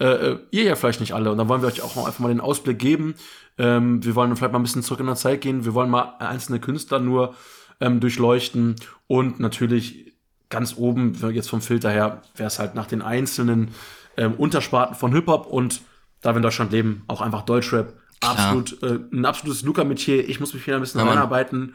äh, 0.00 0.06
äh, 0.06 0.38
ihr 0.50 0.64
ja 0.64 0.76
vielleicht 0.76 1.00
nicht 1.00 1.14
alle. 1.14 1.30
Und 1.30 1.38
dann 1.38 1.48
wollen 1.48 1.62
wir 1.62 1.68
euch 1.68 1.82
auch 1.82 1.96
einfach 1.96 2.18
mal 2.18 2.28
den 2.28 2.40
Ausblick 2.40 2.78
geben. 2.78 3.14
Ähm, 3.58 4.04
wir 4.04 4.14
wollen 4.14 4.34
vielleicht 4.36 4.52
mal 4.52 4.58
ein 4.58 4.62
bisschen 4.62 4.82
zurück 4.82 5.00
in 5.00 5.06
der 5.06 5.16
Zeit 5.16 5.40
gehen. 5.40 5.64
Wir 5.64 5.74
wollen 5.74 5.90
mal 5.90 6.14
einzelne 6.18 6.60
Künstler 6.60 6.98
nur 6.98 7.34
ähm, 7.80 8.00
durchleuchten 8.00 8.76
und 9.06 9.40
natürlich 9.40 10.14
ganz 10.48 10.76
oben, 10.76 11.14
jetzt 11.32 11.50
vom 11.50 11.60
Filter 11.60 11.90
her, 11.90 12.22
wäre 12.36 12.46
es 12.46 12.58
halt 12.58 12.74
nach 12.74 12.86
den 12.86 13.02
einzelnen 13.02 13.70
ähm, 14.16 14.34
Untersparten 14.34 14.94
von 14.94 15.12
Hip-Hop 15.12 15.46
und 15.46 15.82
da 16.22 16.32
wir 16.32 16.36
in 16.36 16.42
Deutschland 16.42 16.72
leben, 16.72 17.04
auch 17.08 17.20
einfach 17.20 17.42
Deutschrap. 17.42 17.94
Absolut, 18.20 18.82
äh, 18.82 18.98
ein 19.12 19.24
absolutes 19.24 19.62
Luca-Metier. 19.62 20.28
Ich 20.28 20.40
muss 20.40 20.54
mich 20.54 20.66
wieder 20.66 20.76
ein 20.76 20.80
bisschen 20.80 21.00
ja, 21.00 21.10
einarbeiten. 21.10 21.74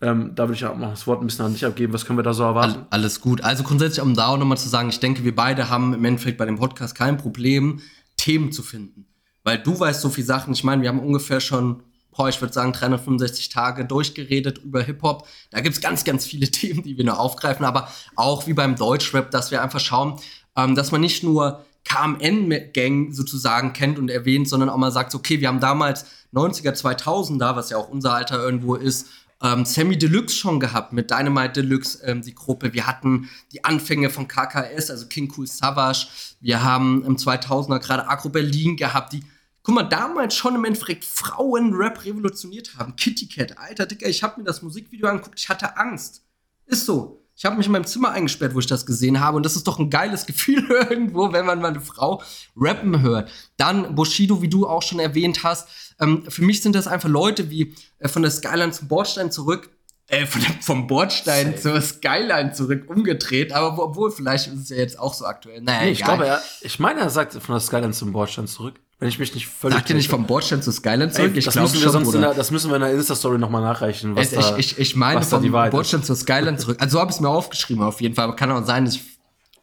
Ähm, 0.00 0.32
da 0.34 0.44
würde 0.44 0.54
ich 0.54 0.64
auch 0.64 0.76
noch 0.76 0.90
das 0.90 1.06
Wort 1.06 1.20
ein 1.20 1.26
bisschen 1.26 1.44
an 1.44 1.52
dich 1.52 1.64
abgeben. 1.64 1.92
Was 1.92 2.04
können 2.04 2.18
wir 2.18 2.22
da 2.22 2.32
so 2.32 2.44
erwarten? 2.44 2.86
Alles 2.90 3.20
gut. 3.20 3.42
Also 3.42 3.64
grundsätzlich, 3.64 4.00
um 4.00 4.14
da 4.14 4.28
auch 4.28 4.38
nochmal 4.38 4.58
zu 4.58 4.68
sagen, 4.68 4.88
ich 4.88 5.00
denke, 5.00 5.24
wir 5.24 5.34
beide 5.34 5.68
haben 5.70 5.92
im 5.92 6.04
Endeffekt 6.04 6.38
bei 6.38 6.44
dem 6.44 6.56
Podcast 6.56 6.94
kein 6.94 7.16
Problem, 7.16 7.80
Themen 8.16 8.52
zu 8.52 8.62
finden. 8.62 9.06
Weil 9.42 9.58
du 9.58 9.78
weißt 9.78 10.00
so 10.00 10.08
viele 10.08 10.26
Sachen. 10.26 10.52
Ich 10.52 10.62
meine, 10.62 10.82
wir 10.82 10.88
haben 10.88 11.00
ungefähr 11.00 11.40
schon, 11.40 11.82
boah, 12.16 12.28
ich 12.28 12.40
würde 12.40 12.54
sagen, 12.54 12.72
365 12.72 13.48
Tage 13.48 13.84
durchgeredet 13.84 14.58
über 14.58 14.82
Hip-Hop. 14.82 15.26
Da 15.50 15.60
gibt 15.60 15.74
es 15.74 15.80
ganz, 15.80 16.04
ganz 16.04 16.24
viele 16.24 16.46
Themen, 16.50 16.84
die 16.84 16.96
wir 16.96 17.04
noch 17.04 17.18
aufgreifen. 17.18 17.64
Aber 17.64 17.88
auch 18.14 18.46
wie 18.46 18.52
beim 18.52 18.76
Deutschrap, 18.76 19.32
dass 19.32 19.50
wir 19.50 19.62
einfach 19.62 19.80
schauen, 19.80 20.20
ähm, 20.56 20.76
dass 20.76 20.92
man 20.92 21.00
nicht 21.00 21.24
nur 21.24 21.64
KMN-Gang 21.84 23.12
sozusagen 23.12 23.72
kennt 23.72 23.98
und 23.98 24.10
erwähnt, 24.10 24.48
sondern 24.48 24.68
auch 24.68 24.76
mal 24.76 24.92
sagt, 24.92 25.14
okay, 25.14 25.40
wir 25.40 25.48
haben 25.48 25.60
damals 25.60 26.04
90er, 26.32 26.72
2000er, 26.72 27.56
was 27.56 27.70
ja 27.70 27.78
auch 27.78 27.88
unser 27.88 28.12
Alter 28.12 28.38
irgendwo 28.38 28.74
ist, 28.74 29.08
ähm, 29.42 29.64
Sammy 29.64 29.96
Deluxe 29.96 30.34
schon 30.34 30.58
gehabt 30.58 30.92
mit 30.92 31.10
Dynamite 31.10 31.62
Deluxe, 31.62 32.02
ähm, 32.04 32.22
die 32.22 32.34
Gruppe. 32.34 32.72
Wir 32.72 32.86
hatten 32.86 33.28
die 33.52 33.64
Anfänge 33.64 34.10
von 34.10 34.26
KKS, 34.26 34.90
also 34.90 35.06
King 35.06 35.32
Cool 35.36 35.46
Savage. 35.46 36.08
Wir 36.40 36.62
haben 36.62 37.04
im 37.04 37.16
2000er 37.16 37.78
gerade 37.78 38.08
Agro 38.08 38.30
Berlin 38.30 38.76
gehabt, 38.76 39.12
die, 39.12 39.22
guck 39.62 39.74
mal, 39.74 39.84
damals 39.84 40.34
schon 40.34 40.54
im 40.54 40.64
Endeffekt 40.64 41.04
Frauen-Rap 41.04 42.04
revolutioniert 42.04 42.76
haben. 42.76 42.96
Kitty 42.96 43.28
Cat, 43.28 43.58
alter 43.58 43.86
Dicker, 43.86 44.08
ich 44.08 44.22
habe 44.22 44.40
mir 44.40 44.44
das 44.44 44.62
Musikvideo 44.62 45.08
angeguckt, 45.08 45.38
ich 45.38 45.48
hatte 45.48 45.76
Angst. 45.76 46.24
Ist 46.66 46.86
so. 46.86 47.24
Ich 47.38 47.44
habe 47.44 47.56
mich 47.56 47.66
in 47.66 47.72
meinem 47.72 47.86
Zimmer 47.86 48.10
eingesperrt, 48.10 48.52
wo 48.52 48.58
ich 48.58 48.66
das 48.66 48.84
gesehen 48.84 49.20
habe. 49.20 49.36
Und 49.36 49.46
das 49.46 49.54
ist 49.54 49.68
doch 49.68 49.78
ein 49.78 49.90
geiles 49.90 50.26
Gefühl 50.26 50.68
irgendwo, 50.68 51.32
wenn 51.32 51.46
man 51.46 51.60
mal 51.60 51.68
eine 51.68 51.80
Frau 51.80 52.20
rappen 52.56 53.00
hört. 53.00 53.30
Dann 53.56 53.94
Bushido, 53.94 54.42
wie 54.42 54.48
du 54.48 54.66
auch 54.66 54.82
schon 54.82 54.98
erwähnt 54.98 55.44
hast. 55.44 55.68
Ähm, 56.00 56.24
für 56.28 56.42
mich 56.42 56.62
sind 56.62 56.74
das 56.74 56.86
einfach 56.86 57.08
Leute 57.08 57.50
wie 57.50 57.74
äh, 57.98 58.08
von 58.08 58.22
der 58.22 58.30
Skyline 58.30 58.72
zum 58.72 58.88
Bordstein 58.88 59.30
zurück. 59.30 59.70
Äh, 60.06 60.24
von, 60.24 60.40
vom 60.62 60.86
Bordstein 60.86 61.58
zur 61.58 61.80
Skyline 61.82 62.52
zurück 62.52 62.88
umgedreht, 62.88 63.52
aber 63.52 63.82
obwohl, 63.82 64.10
vielleicht 64.10 64.46
ist 64.46 64.60
es 64.60 64.68
ja 64.70 64.76
jetzt 64.76 64.98
auch 64.98 65.12
so 65.12 65.26
aktuell. 65.26 65.60
Naja, 65.60 65.82
nee, 65.82 65.90
ich 65.90 66.02
glaube, 66.02 66.26
er, 66.26 66.42
ich 66.62 66.78
meine, 66.78 67.00
er 67.00 67.10
sagt 67.10 67.34
von 67.34 67.54
der 67.54 67.60
Skyline 67.60 67.92
zum 67.92 68.12
Bordstein 68.12 68.46
zurück. 68.46 68.80
Wenn 69.00 69.08
ich 69.08 69.18
mich 69.18 69.32
nicht 69.34 69.46
völlig. 69.46 69.76
Sagt 69.76 69.90
ihr 69.90 69.96
nicht 69.96 70.08
vom 70.08 70.26
Bordstein 70.26 70.60
zu 70.60 70.72
Skyline 70.72 71.12
zurück? 71.12 71.32
Ey, 71.32 71.38
ich 71.38 71.48
glaube 71.48 71.68
schon, 71.68 71.92
sonst 71.92 72.14
in 72.14 72.22
der, 72.22 72.34
Das 72.34 72.50
müssen 72.50 72.70
wir 72.70 72.76
in 72.76 72.82
der 72.82 72.92
Insta-Story 72.92 73.38
nochmal 73.38 73.62
nachreichen. 73.62 74.16
Was 74.16 74.32
ich, 74.32 74.38
da, 74.38 74.56
ich, 74.56 74.78
ich 74.78 74.96
meine 74.96 75.22
vom 75.22 75.50
Bordstein 75.70 76.02
zu 76.02 76.16
Skyline 76.16 76.56
zurück. 76.56 76.78
Also 76.80 76.94
so 76.94 77.00
habe 77.00 77.10
ich 77.10 77.16
es 77.16 77.20
mir 77.20 77.28
aufgeschrieben 77.28 77.84
auf 77.84 78.00
jeden 78.00 78.16
Fall. 78.16 78.24
Aber 78.24 78.34
kann 78.34 78.50
auch 78.50 78.66
sein, 78.66 78.86
dass 78.86 78.94
ich 78.96 79.02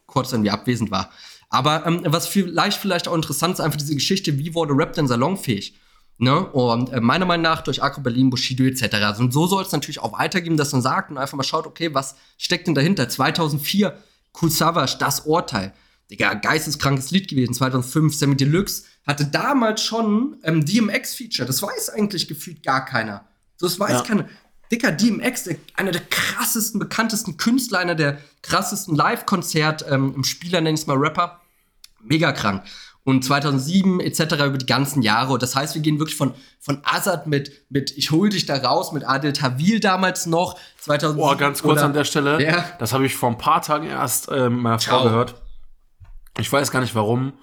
kurz 0.05 0.31
irgendwie 0.31 0.51
abwesend 0.51 0.89
war. 0.89 1.11
Aber 1.49 1.85
ähm, 1.85 2.03
was 2.05 2.27
vielleicht 2.27 2.79
vielleicht 2.79 3.07
auch 3.07 3.15
interessant 3.15 3.55
ist, 3.55 3.59
einfach 3.59 3.77
diese 3.77 3.93
Geschichte, 3.93 4.37
wie 4.37 4.53
wurde 4.53 4.73
Rap 4.73 4.93
denn 4.93 5.07
salonfähig? 5.07 5.77
Ne? 6.17 6.45
Und 6.45 6.93
äh, 6.93 7.01
meiner 7.01 7.25
Meinung 7.25 7.43
nach 7.43 7.61
durch 7.61 7.83
Akro 7.83 8.01
Berlin, 8.01 8.29
Bushido 8.29 8.63
etc. 8.63 8.95
Also, 8.95 9.23
und 9.23 9.33
so 9.33 9.47
soll 9.47 9.63
es 9.63 9.71
natürlich 9.71 9.99
auch 9.99 10.17
weitergehen, 10.17 10.55
dass 10.55 10.71
man 10.71 10.81
sagt 10.81 11.11
und 11.11 11.17
einfach 11.17 11.35
mal 11.35 11.43
schaut, 11.43 11.67
okay, 11.67 11.93
was 11.93 12.15
steckt 12.37 12.67
denn 12.67 12.75
dahinter? 12.75 13.09
2004, 13.09 13.97
Cool 14.41 14.51
Savage, 14.51 14.95
das 14.99 15.21
Urteil. 15.21 15.73
Digga, 16.09 16.35
geisteskrankes 16.35 17.11
Lied 17.11 17.27
gewesen. 17.27 17.53
2005, 17.53 18.15
Sammy 18.15 18.37
Deluxe 18.37 18.83
hatte 19.07 19.25
damals 19.25 19.81
schon 19.81 20.37
ähm, 20.43 20.63
DMX-Feature. 20.63 21.45
Das 21.45 21.61
weiß 21.61 21.89
eigentlich 21.89 22.27
gefühlt 22.27 22.63
gar 22.63 22.85
keiner. 22.85 23.25
Das 23.59 23.79
weiß 23.79 23.91
ja. 23.91 24.01
keiner. 24.01 24.29
Dicker 24.71 24.91
DMX, 24.91 25.49
einer 25.75 25.91
der 25.91 26.01
krassesten, 26.01 26.79
bekanntesten 26.79 27.37
Künstler, 27.37 27.79
einer 27.79 27.95
der 27.95 28.19
krassesten 28.41 28.95
Live-Konzert 28.95 29.85
ähm, 29.89 30.13
im 30.15 30.23
Spieler, 30.23 30.59
nenne 30.61 30.75
ich 30.75 30.81
es 30.81 30.87
mal 30.87 30.97
Rapper. 30.97 31.41
Mega 32.01 32.31
krank. 32.31 32.63
Und 33.05 33.23
2007 33.23 33.99
etc. 33.99 34.19
über 34.47 34.57
die 34.57 34.65
ganzen 34.65 35.03
Jahre. 35.03 35.33
Und 35.33 35.43
das 35.43 35.55
heißt, 35.55 35.75
wir 35.75 35.81
gehen 35.83 35.99
wirklich 35.99 36.17
von, 36.17 36.33
von 36.59 36.81
Azad 36.83 37.27
mit, 37.27 37.51
mit 37.69 37.95
Ich 37.95 38.09
hol 38.09 38.29
dich 38.29 38.47
da 38.47 38.57
raus, 38.57 38.91
mit 38.91 39.07
Adel 39.07 39.31
Tawil 39.31 39.79
damals 39.79 40.25
noch. 40.25 40.57
2007, 40.79 41.15
Boah, 41.15 41.37
ganz 41.37 41.61
kurz 41.61 41.77
oder, 41.77 41.85
an 41.85 41.93
der 41.93 42.03
Stelle. 42.03 42.43
Ja. 42.43 42.65
Das 42.79 42.93
habe 42.93 43.05
ich 43.05 43.15
vor 43.15 43.29
ein 43.29 43.37
paar 43.37 43.61
Tagen 43.61 43.85
erst 43.85 44.27
äh, 44.29 44.49
meiner 44.49 44.79
Frau 44.79 45.03
gehört. 45.03 45.35
Ich 46.39 46.51
weiß 46.51 46.71
gar 46.71 46.81
nicht 46.81 46.95
warum. 46.95 47.33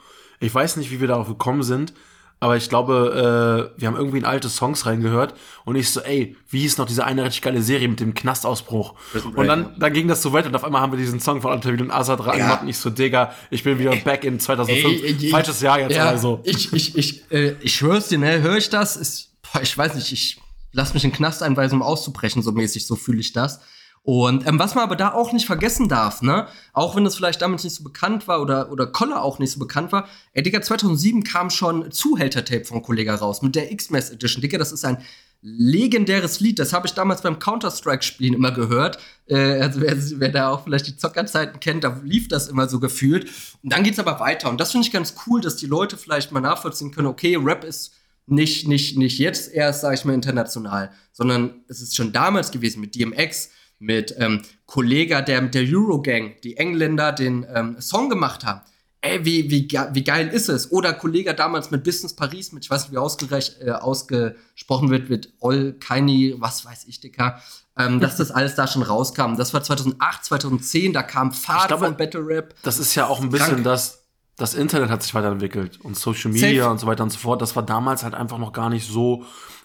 Ich 0.41 0.53
weiß 0.53 0.77
nicht, 0.77 0.91
wie 0.91 1.01
wir 1.01 1.07
darauf 1.09 1.29
gekommen 1.29 1.63
sind. 1.63 1.95
Aber 2.43 2.57
ich 2.57 2.69
glaube, 2.69 3.71
äh, 3.77 3.81
wir 3.81 3.87
haben 3.87 3.95
irgendwie 3.95 4.19
in 4.19 4.25
alte 4.25 4.49
Songs 4.49 4.85
reingehört 4.85 5.35
und 5.65 5.77
ich 5.77 5.91
so, 5.91 6.01
ey, 6.01 6.37
wie 6.51 6.63
hieß 6.63 6.77
noch 6.77 6.87
diese 6.87 7.05
eine 7.05 7.25
richtig 7.25 7.41
geile 7.41 7.63
Serie 7.63 7.87
mit 7.87 8.01
dem 8.01 8.15
Knastausbruch? 8.15 8.95
Und 9.37 9.47
dann, 9.47 9.79
dann 9.79 9.93
ging 9.93 10.09
das 10.09 10.23
so 10.23 10.33
weiter 10.33 10.49
und 10.49 10.57
auf 10.57 10.65
einmal 10.65 10.83
haben 10.83 10.91
wir 10.91 10.99
diesen 10.99 11.21
Song 11.21 11.41
von 11.41 11.53
Antavil 11.53 11.81
und 11.81 11.93
Azad 11.93 12.19
reingemacht 12.27 12.57
ja. 12.57 12.63
und 12.63 12.69
ich 12.69 12.79
so, 12.79 12.91
Digga, 12.91 13.33
ich 13.51 13.63
bin 13.63 13.79
wieder 13.79 13.95
back 13.95 14.25
in 14.25 14.41
2005. 14.41 14.85
Ey, 15.05 15.17
ey, 15.21 15.31
Falsches 15.31 15.61
Jahr 15.61 15.79
jetzt 15.79 15.95
ja, 15.95 16.07
also. 16.07 16.41
Ich, 16.43 16.73
ich, 16.73 16.99
ich, 16.99 17.31
äh, 17.31 17.55
ich 17.61 17.77
schwör's 17.77 18.09
dir, 18.09 18.19
ne, 18.19 18.43
höre 18.43 18.57
ich 18.57 18.69
das? 18.69 18.97
Ist, 18.97 19.41
boah, 19.43 19.63
ich 19.63 19.79
weiß 19.79 19.95
nicht, 19.95 20.11
ich 20.11 20.41
lass 20.73 20.95
mich 20.95 21.05
in 21.05 21.11
den 21.11 21.17
Knast 21.17 21.45
einweisen, 21.45 21.77
um 21.77 21.83
auszubrechen, 21.83 22.43
so 22.43 22.51
mäßig, 22.51 22.89
so 22.89 22.97
fühle 22.97 23.21
ich 23.21 23.33
das. 23.33 23.61
Und 24.05 24.47
ähm, 24.49 24.59
was 24.59 24.75
man 24.75 24.83
aber 24.83 24.97
da 24.97 25.13
auch 25.13 25.33
nicht 25.33 25.47
vergessen 25.47 25.89
darf, 25.89 26.23
ne, 26.23 26.49
auch 26.73 26.97
wenn 26.97 27.05
das 27.05 27.15
vielleicht 27.15 27.41
damals 27.41 27.63
nicht 27.63 27.77
so 27.77 27.85
bekannt 27.85 28.27
war 28.27 28.43
oder, 28.43 28.73
oder 28.73 28.87
Koller 28.87 29.23
auch 29.23 29.39
nicht 29.39 29.53
so 29.53 29.61
bekannt 29.61 29.93
war, 29.93 30.09
ey, 30.33 30.43
Digga, 30.43 30.61
2007 30.61 31.23
kam 31.23 31.51
schon 31.51 31.93
Zuhälter-Tape 31.93 32.65
von 32.65 32.83
Kollega 32.83 33.15
raus 33.15 33.43
mit 33.43 33.55
der 33.55 33.71
X-Mess 33.71 34.11
Edition. 34.11 34.43
Digga, 34.43 34.59
das 34.59 34.73
ist 34.73 34.85
ein 34.85 34.99
legendäres 35.41 36.41
Lied. 36.41 36.59
Das 36.59 36.73
habe 36.73 36.89
ich 36.89 36.95
damals 36.95 37.23
beim 37.23 37.39
Counter-Strike-Spielen 37.39 38.35
immer 38.35 38.51
gehört. 38.51 38.99
Äh, 39.27 39.61
also 39.61 39.81
wer, 39.81 39.97
wer, 40.19 40.29
da 40.31 40.51
auch 40.51 40.65
vielleicht 40.65 40.89
die 40.89 40.97
Zockerzeiten 40.97 41.61
kennt, 41.61 41.85
da 41.85 42.01
lief 42.03 42.27
das 42.27 42.49
immer 42.49 42.69
so 42.69 42.81
gefühlt. 42.81 43.31
Und 43.63 43.73
dann 43.73 43.85
geht's 43.85 44.01
aber 44.01 44.19
weiter. 44.19 44.51
Und 44.51 44.61
das 44.61 44.73
finde 44.73 44.87
ich 44.87 44.93
ganz 44.93 45.15
cool, 45.27 45.41
dass 45.41 45.57
die 45.57 45.67
Leute 45.67 45.97
vielleicht 45.97 46.33
mal 46.33 46.41
nachvollziehen 46.41 46.91
können, 46.91 47.07
okay, 47.07 47.37
Rap 47.37 47.63
ist 47.63 47.93
nicht, 48.27 48.67
nicht, 48.67 48.97
nicht 48.97 49.19
jetzt 49.19 49.53
erst, 49.53 49.81
sage 49.81 49.95
ich 49.95 50.05
mal, 50.05 50.15
international, 50.15 50.91
sondern 51.13 51.65
es 51.69 51.83
ist 51.83 51.97
schon 51.97 52.13
damals 52.13 52.51
gewesen 52.51 52.81
mit 52.81 52.95
DMX, 52.95 53.51
mit 53.83 54.15
ähm, 54.19 54.43
Kollega, 54.65 55.21
der 55.23 55.43
mit 55.43 55.55
der 55.55 55.65
Eurogang, 55.67 56.35
die 56.45 56.57
Engländer, 56.57 57.13
den 57.13 57.45
ähm, 57.53 57.77
Song 57.81 58.09
gemacht 58.09 58.45
haben. 58.45 58.61
Ey, 59.01 59.25
wie, 59.25 59.51
wie, 59.51 59.69
wie 59.69 60.05
geil 60.05 60.29
ist 60.29 60.49
es? 60.49 60.71
Oder 60.71 60.93
Kollege 60.93 61.35
damals 61.35 61.73
mit 61.73 61.83
Business 61.83 62.15
Paris, 62.15 62.53
mit, 62.53 62.65
ich 62.65 62.71
weiß 62.71 62.85
nicht, 62.85 62.93
wie 62.93 62.99
ausgerecht, 62.99 63.57
äh, 63.61 63.73
ausgesprochen 63.73 64.91
wird, 64.91 65.11
mit 65.11 65.33
Ol 65.41 65.73
Kaini, 65.73 66.37
was 66.39 66.65
weiß 66.65 66.85
ich, 66.87 67.01
Dicker, 67.01 67.41
ähm, 67.77 67.99
dass 67.99 68.17
das 68.17 68.31
alles 68.31 68.55
da 68.55 68.69
schon 68.69 68.83
rauskam. 68.83 69.35
Das 69.37 69.53
war 69.53 69.65
2008, 69.65 70.25
2010, 70.25 70.93
da 70.93 71.03
kam 71.03 71.33
Fahrt 71.33 71.69
glaube, 71.69 71.87
von 71.87 71.97
Battle 71.97 72.25
Rap. 72.25 72.55
Das 72.63 72.79
ist 72.79 72.95
ja 72.95 73.09
auch 73.09 73.21
ein 73.21 73.31
bisschen 73.31 73.65
das, 73.65 74.05
das 74.37 74.55
Internet 74.55 74.91
hat 74.91 75.03
sich 75.03 75.13
weiterentwickelt 75.15 75.81
und 75.83 75.97
Social 75.97 76.31
Media 76.31 76.63
Safe. 76.63 76.71
und 76.71 76.79
so 76.79 76.87
weiter 76.87 77.03
und 77.03 77.11
so 77.11 77.19
fort. 77.19 77.43
Das 77.43 77.57
war 77.57 77.65
damals 77.65 78.05
halt 78.05 78.15
einfach 78.15 78.39
noch 78.39 78.53
gar 78.53 78.71
nicht 78.71 78.87
so 78.87 79.25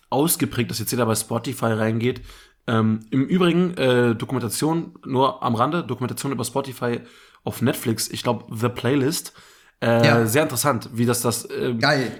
ausgeprägt, 0.09 0.71
dass 0.71 0.79
jetzt 0.79 0.89
jeder 0.89 1.05
bei 1.05 1.15
Spotify 1.15 1.65
reingeht 1.67 2.21
ähm, 2.67 2.99
Im 3.11 3.25
Übrigen, 3.25 3.73
äh, 3.75 4.15
Dokumentation, 4.15 4.93
nur 5.05 5.41
am 5.41 5.55
Rande, 5.55 5.83
Dokumentation 5.83 6.31
über 6.33 6.43
Spotify 6.43 6.99
auf 7.43 7.61
Netflix, 7.61 8.09
ich 8.09 8.23
glaube, 8.23 8.45
The 8.53 8.69
Playlist. 8.69 9.33
Äh, 9.79 10.05
ja. 10.05 10.25
Sehr 10.25 10.43
interessant, 10.43 10.89
wie 10.93 11.05
das 11.05 11.21
das 11.21 11.45
äh, 11.45 11.75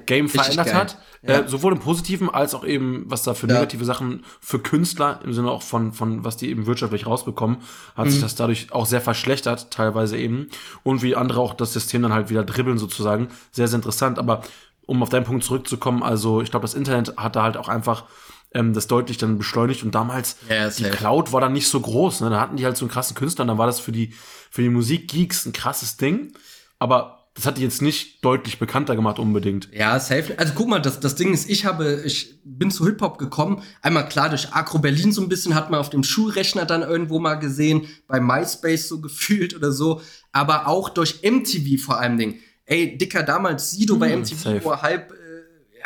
Game 0.05 0.29
verändert 0.29 0.73
hat. 0.73 0.97
Ja. 1.23 1.39
Äh, 1.39 1.47
sowohl 1.47 1.73
im 1.73 1.79
Positiven 1.79 2.29
als 2.29 2.53
auch 2.53 2.63
eben, 2.63 3.05
was 3.07 3.23
da 3.23 3.33
für 3.33 3.47
negative 3.47 3.81
ja. 3.81 3.85
Sachen 3.85 4.23
für 4.39 4.59
Künstler, 4.59 5.19
im 5.23 5.33
Sinne 5.33 5.49
auch 5.49 5.63
von, 5.63 5.91
von 5.91 6.23
was 6.23 6.37
die 6.37 6.49
eben 6.49 6.67
wirtschaftlich 6.67 7.07
rausbekommen, 7.07 7.57
hat 7.95 8.05
mhm. 8.05 8.11
sich 8.11 8.21
das 8.21 8.35
dadurch 8.35 8.71
auch 8.71 8.85
sehr 8.85 9.01
verschlechtert, 9.01 9.71
teilweise 9.71 10.17
eben. 10.17 10.49
Und 10.83 11.01
wie 11.01 11.15
andere 11.15 11.41
auch 11.41 11.55
das 11.55 11.73
System 11.73 12.03
dann 12.03 12.13
halt 12.13 12.29
wieder 12.29 12.43
dribbeln 12.43 12.77
sozusagen. 12.77 13.29
Sehr, 13.51 13.67
sehr 13.67 13.77
interessant. 13.77 14.19
Aber 14.19 14.43
um 14.85 15.01
auf 15.01 15.09
deinen 15.09 15.25
Punkt 15.25 15.43
zurückzukommen, 15.43 16.03
also 16.03 16.41
ich 16.41 16.51
glaube, 16.51 16.63
das 16.63 16.75
Internet 16.75 17.17
hat 17.17 17.35
da 17.35 17.41
halt 17.41 17.57
auch 17.57 17.69
einfach 17.69 18.05
ähm, 18.53 18.73
das 18.73 18.87
deutlich 18.87 19.17
dann 19.17 19.37
beschleunigt 19.37 19.83
und 19.83 19.93
damals 19.95 20.37
Ja, 20.49 20.69
die. 20.69 20.83
Cloud 20.83 21.31
war 21.33 21.41
dann 21.41 21.53
nicht 21.53 21.67
so 21.67 21.79
groß, 21.79 22.21
ne? 22.21 22.29
Da 22.29 22.39
hatten 22.39 22.57
die 22.57 22.65
halt 22.65 22.77
so 22.77 22.85
einen 22.85 22.91
krassen 22.91 23.15
Künstler 23.15 23.43
und 23.43 23.49
dann 23.49 23.57
war 23.57 23.67
das 23.67 23.79
für 23.79 23.91
die, 23.91 24.13
für 24.49 24.61
die 24.61 24.69
Musikgeeks 24.69 25.45
ein 25.45 25.53
krasses 25.53 25.97
Ding. 25.97 26.33
Aber 26.79 27.13
das 27.33 27.45
hat 27.45 27.59
die 27.59 27.61
jetzt 27.61 27.83
nicht 27.83 28.25
deutlich 28.25 28.57
bekannter 28.57 28.95
gemacht 28.95 29.19
unbedingt. 29.19 29.69
Ja, 29.71 29.99
safe. 29.99 30.33
Also 30.39 30.53
guck 30.55 30.67
mal, 30.69 30.79
das, 30.81 30.99
das 30.99 31.13
Ding 31.13 31.33
ist, 31.33 31.47
ich 31.49 31.65
habe, 31.65 32.01
ich 32.03 32.39
bin 32.43 32.71
zu 32.71 32.83
Hip-Hop 32.87 33.19
gekommen. 33.19 33.61
Einmal 33.83 34.09
klar 34.09 34.29
durch 34.29 34.53
Agro 34.53 34.79
Berlin 34.79 35.11
so 35.11 35.21
ein 35.21 35.29
bisschen, 35.29 35.53
hat 35.53 35.69
man 35.69 35.79
auf 35.79 35.91
dem 35.91 36.03
Schulrechner 36.03 36.65
dann 36.65 36.81
irgendwo 36.81 37.19
mal 37.19 37.35
gesehen, 37.35 37.85
bei 38.07 38.19
MySpace 38.19 38.87
so 38.87 39.01
gefühlt 39.01 39.55
oder 39.55 39.71
so. 39.71 40.01
Aber 40.31 40.67
auch 40.67 40.89
durch 40.89 41.21
MTV 41.21 41.79
vor 41.79 41.99
allem 41.99 42.17
Ding. 42.17 42.39
Ey, 42.65 42.97
Dicker, 42.97 43.21
damals 43.23 43.69
Sido 43.71 43.97
bei 43.97 44.11
Hm, 44.11 44.21
MTV, 44.21 44.41
safe. 44.43 44.61
er 44.69 44.81
halb, 44.81 45.13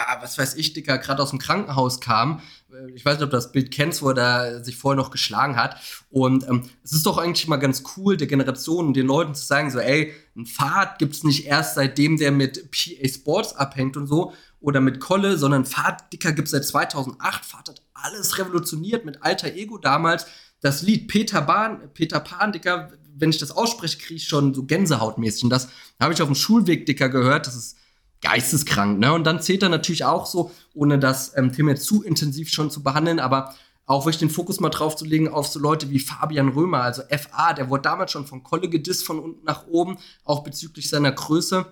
ja, 0.02 0.22
was 0.22 0.38
weiß 0.38 0.56
ich, 0.56 0.74
Dicker, 0.74 0.98
gerade 0.98 1.22
aus 1.22 1.30
dem 1.30 1.40
Krankenhaus 1.40 2.00
kam. 2.00 2.42
Äh, 2.72 2.92
Ich 2.92 3.06
weiß 3.06 3.16
nicht, 3.16 3.24
ob 3.24 3.30
du 3.30 3.38
das 3.38 3.52
Bild 3.52 3.72
kennst, 3.72 4.02
wo 4.02 4.10
er 4.10 4.14
da 4.16 4.64
sich 4.64 4.78
vorher 4.78 4.98
noch 5.02 5.12
geschlagen 5.12 5.56
hat. 5.56 5.78
Und 6.10 6.48
ähm, 6.48 6.70
es 6.84 6.92
ist 6.92 7.06
doch 7.06 7.18
eigentlich 7.18 7.48
mal 7.48 7.58
ganz 7.58 7.84
cool, 7.96 8.18
der 8.18 8.28
Generation 8.28 8.88
und 8.88 8.94
den 8.96 9.08
Leuten 9.08 9.36
zu 9.36 9.46
sagen, 9.46 9.70
so, 9.72 9.80
ey, 9.80 10.14
ein 10.36 10.46
Fahrt 10.46 11.00
gibt's 11.00 11.24
nicht 11.24 11.46
erst 11.46 11.76
seitdem 11.76 12.18
der 12.18 12.32
mit 12.32 12.72
PA 12.72 13.08
Sports 13.08 13.56
abhängt 13.56 13.98
und 13.98 14.08
so 14.08 14.34
oder 14.60 14.80
mit 14.80 15.00
Kolle, 15.00 15.38
sondern 15.38 15.66
Fahrt, 15.66 16.12
Dicker, 16.14 16.32
gibt's 16.32 16.52
seit 16.52 16.66
2008. 16.66 17.46
Fahrt 17.46 17.70
hat 17.70 17.82
alles 17.94 18.38
revolutioniert 18.38 19.06
mit 19.06 19.24
Alter 19.24 19.54
Ego 19.54 19.78
damals. 19.78 20.26
Das 20.62 20.82
Lied 20.84 21.08
Peter 21.08 21.42
Pan, 21.42 21.90
Peter 21.94 22.20
Pan, 22.20 22.52
Dicker, 22.52 22.92
wenn 23.16 23.32
ich 23.32 23.40
das 23.40 23.52
ausspreche, 23.52 23.98
kriege 23.98 24.16
ich 24.16 24.28
schon 24.28 24.54
so 24.54 24.64
Gänsehautmäßig. 24.64 25.44
Und 25.44 25.50
das 25.50 25.70
habe 26.00 26.14
ich 26.14 26.22
auf 26.22 26.30
dem 26.30 26.36
Schulweg, 26.36 26.86
Dicker, 26.86 27.10
gehört. 27.10 27.48
Das 27.48 27.56
ist 27.56 27.78
geisteskrank, 28.22 29.00
ne? 29.00 29.14
Und 29.14 29.26
dann 29.26 29.42
zählt 29.42 29.64
er 29.64 29.70
natürlich 29.70 30.06
auch 30.06 30.26
so, 30.26 30.52
ohne 30.74 31.00
das 31.00 31.36
ähm, 31.38 31.52
Thema 31.52 31.72
jetzt 31.72 31.86
zu 31.86 32.04
intensiv 32.04 32.50
schon 32.50 32.70
zu 32.72 32.84
behandeln, 32.84 33.20
aber 33.20 33.54
auch 33.86 34.06
wirklich 34.06 34.20
den 34.20 34.30
Fokus 34.30 34.60
mal 34.60 34.70
drauf 34.70 34.96
zu 34.96 35.06
legen 35.06 35.28
auf 35.28 35.48
so 35.48 35.60
Leute 35.60 35.90
wie 35.90 36.00
Fabian 36.00 36.50
Römer, 36.50 36.82
also 36.82 37.02
FA, 37.10 37.54
der 37.54 37.70
wurde 37.70 37.84
damals 37.84 38.12
schon 38.12 38.26
von 38.26 38.44
Kolle 38.44 38.70
gedisst 38.70 39.06
von 39.06 39.20
unten 39.20 39.44
nach 39.44 39.68
oben, 39.68 39.98
auch 40.24 40.44
bezüglich 40.44 40.90
seiner 40.90 41.12
Größe. 41.12 41.66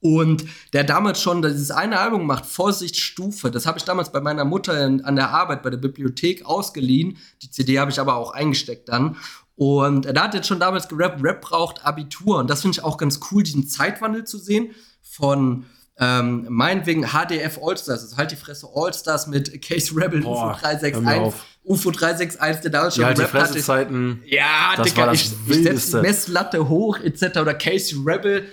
Und 0.00 0.44
der 0.72 0.82
damals 0.82 1.22
schon 1.22 1.42
dieses 1.42 1.70
eine 1.70 2.00
Album 2.00 2.20
gemacht, 2.20 2.44
Vorsichtsstufe, 2.44 3.52
das 3.52 3.66
habe 3.66 3.78
ich 3.78 3.84
damals 3.84 4.10
bei 4.10 4.20
meiner 4.20 4.44
Mutter 4.44 4.84
in, 4.84 5.04
an 5.04 5.14
der 5.14 5.30
Arbeit 5.30 5.62
bei 5.62 5.70
der 5.70 5.76
Bibliothek 5.76 6.44
ausgeliehen. 6.44 7.18
Die 7.40 7.50
CD 7.50 7.78
habe 7.78 7.92
ich 7.92 8.00
aber 8.00 8.16
auch 8.16 8.32
eingesteckt 8.32 8.88
dann. 8.88 9.16
Und 9.54 10.06
da 10.06 10.24
hat 10.24 10.34
jetzt 10.34 10.48
schon 10.48 10.58
damals 10.58 10.88
gerappt, 10.88 11.22
Rap 11.22 11.42
braucht 11.42 11.84
Abitur. 11.86 12.38
Und 12.38 12.50
das 12.50 12.62
finde 12.62 12.78
ich 12.78 12.84
auch 12.84 12.96
ganz 12.96 13.20
cool, 13.30 13.44
diesen 13.44 13.68
Zeitwandel 13.68 14.24
zu 14.24 14.38
sehen 14.38 14.72
von 15.02 15.66
ähm, 15.98 16.46
meinetwegen 16.48 17.04
HDF 17.06 17.58
Allstars, 17.62 18.02
also 18.02 18.16
halt 18.16 18.30
die 18.30 18.36
Fresse 18.36 18.68
Allstars 18.74 19.26
mit 19.26 19.60
Case 19.62 19.94
Rebel 19.94 20.22
Boah, 20.22 20.32
UFO 20.32 20.40
hör 20.40 20.46
mir 20.54 20.60
361, 20.60 21.20
auf. 21.20 21.44
UFO 21.64 21.90
361, 21.90 22.62
der 22.62 22.70
damals 22.70 22.94
schon 22.94 23.02
Ja, 23.02 23.06
halt 23.08 23.18
die 23.18 23.22
gerappt 23.22 23.34
hatte. 23.34 23.52
Fressezeiten. 23.52 24.22
Ja, 24.26 24.74
Das 24.76 24.88
Digga, 24.88 25.02
war 25.02 25.06
das 25.12 25.20
ich, 25.20 25.32
ich 25.48 25.62
setze 25.62 26.00
Messlatte 26.02 26.68
hoch, 26.68 26.98
etc. 26.98 27.38
Oder 27.38 27.54
Casey 27.54 27.98
Rebel. 28.04 28.48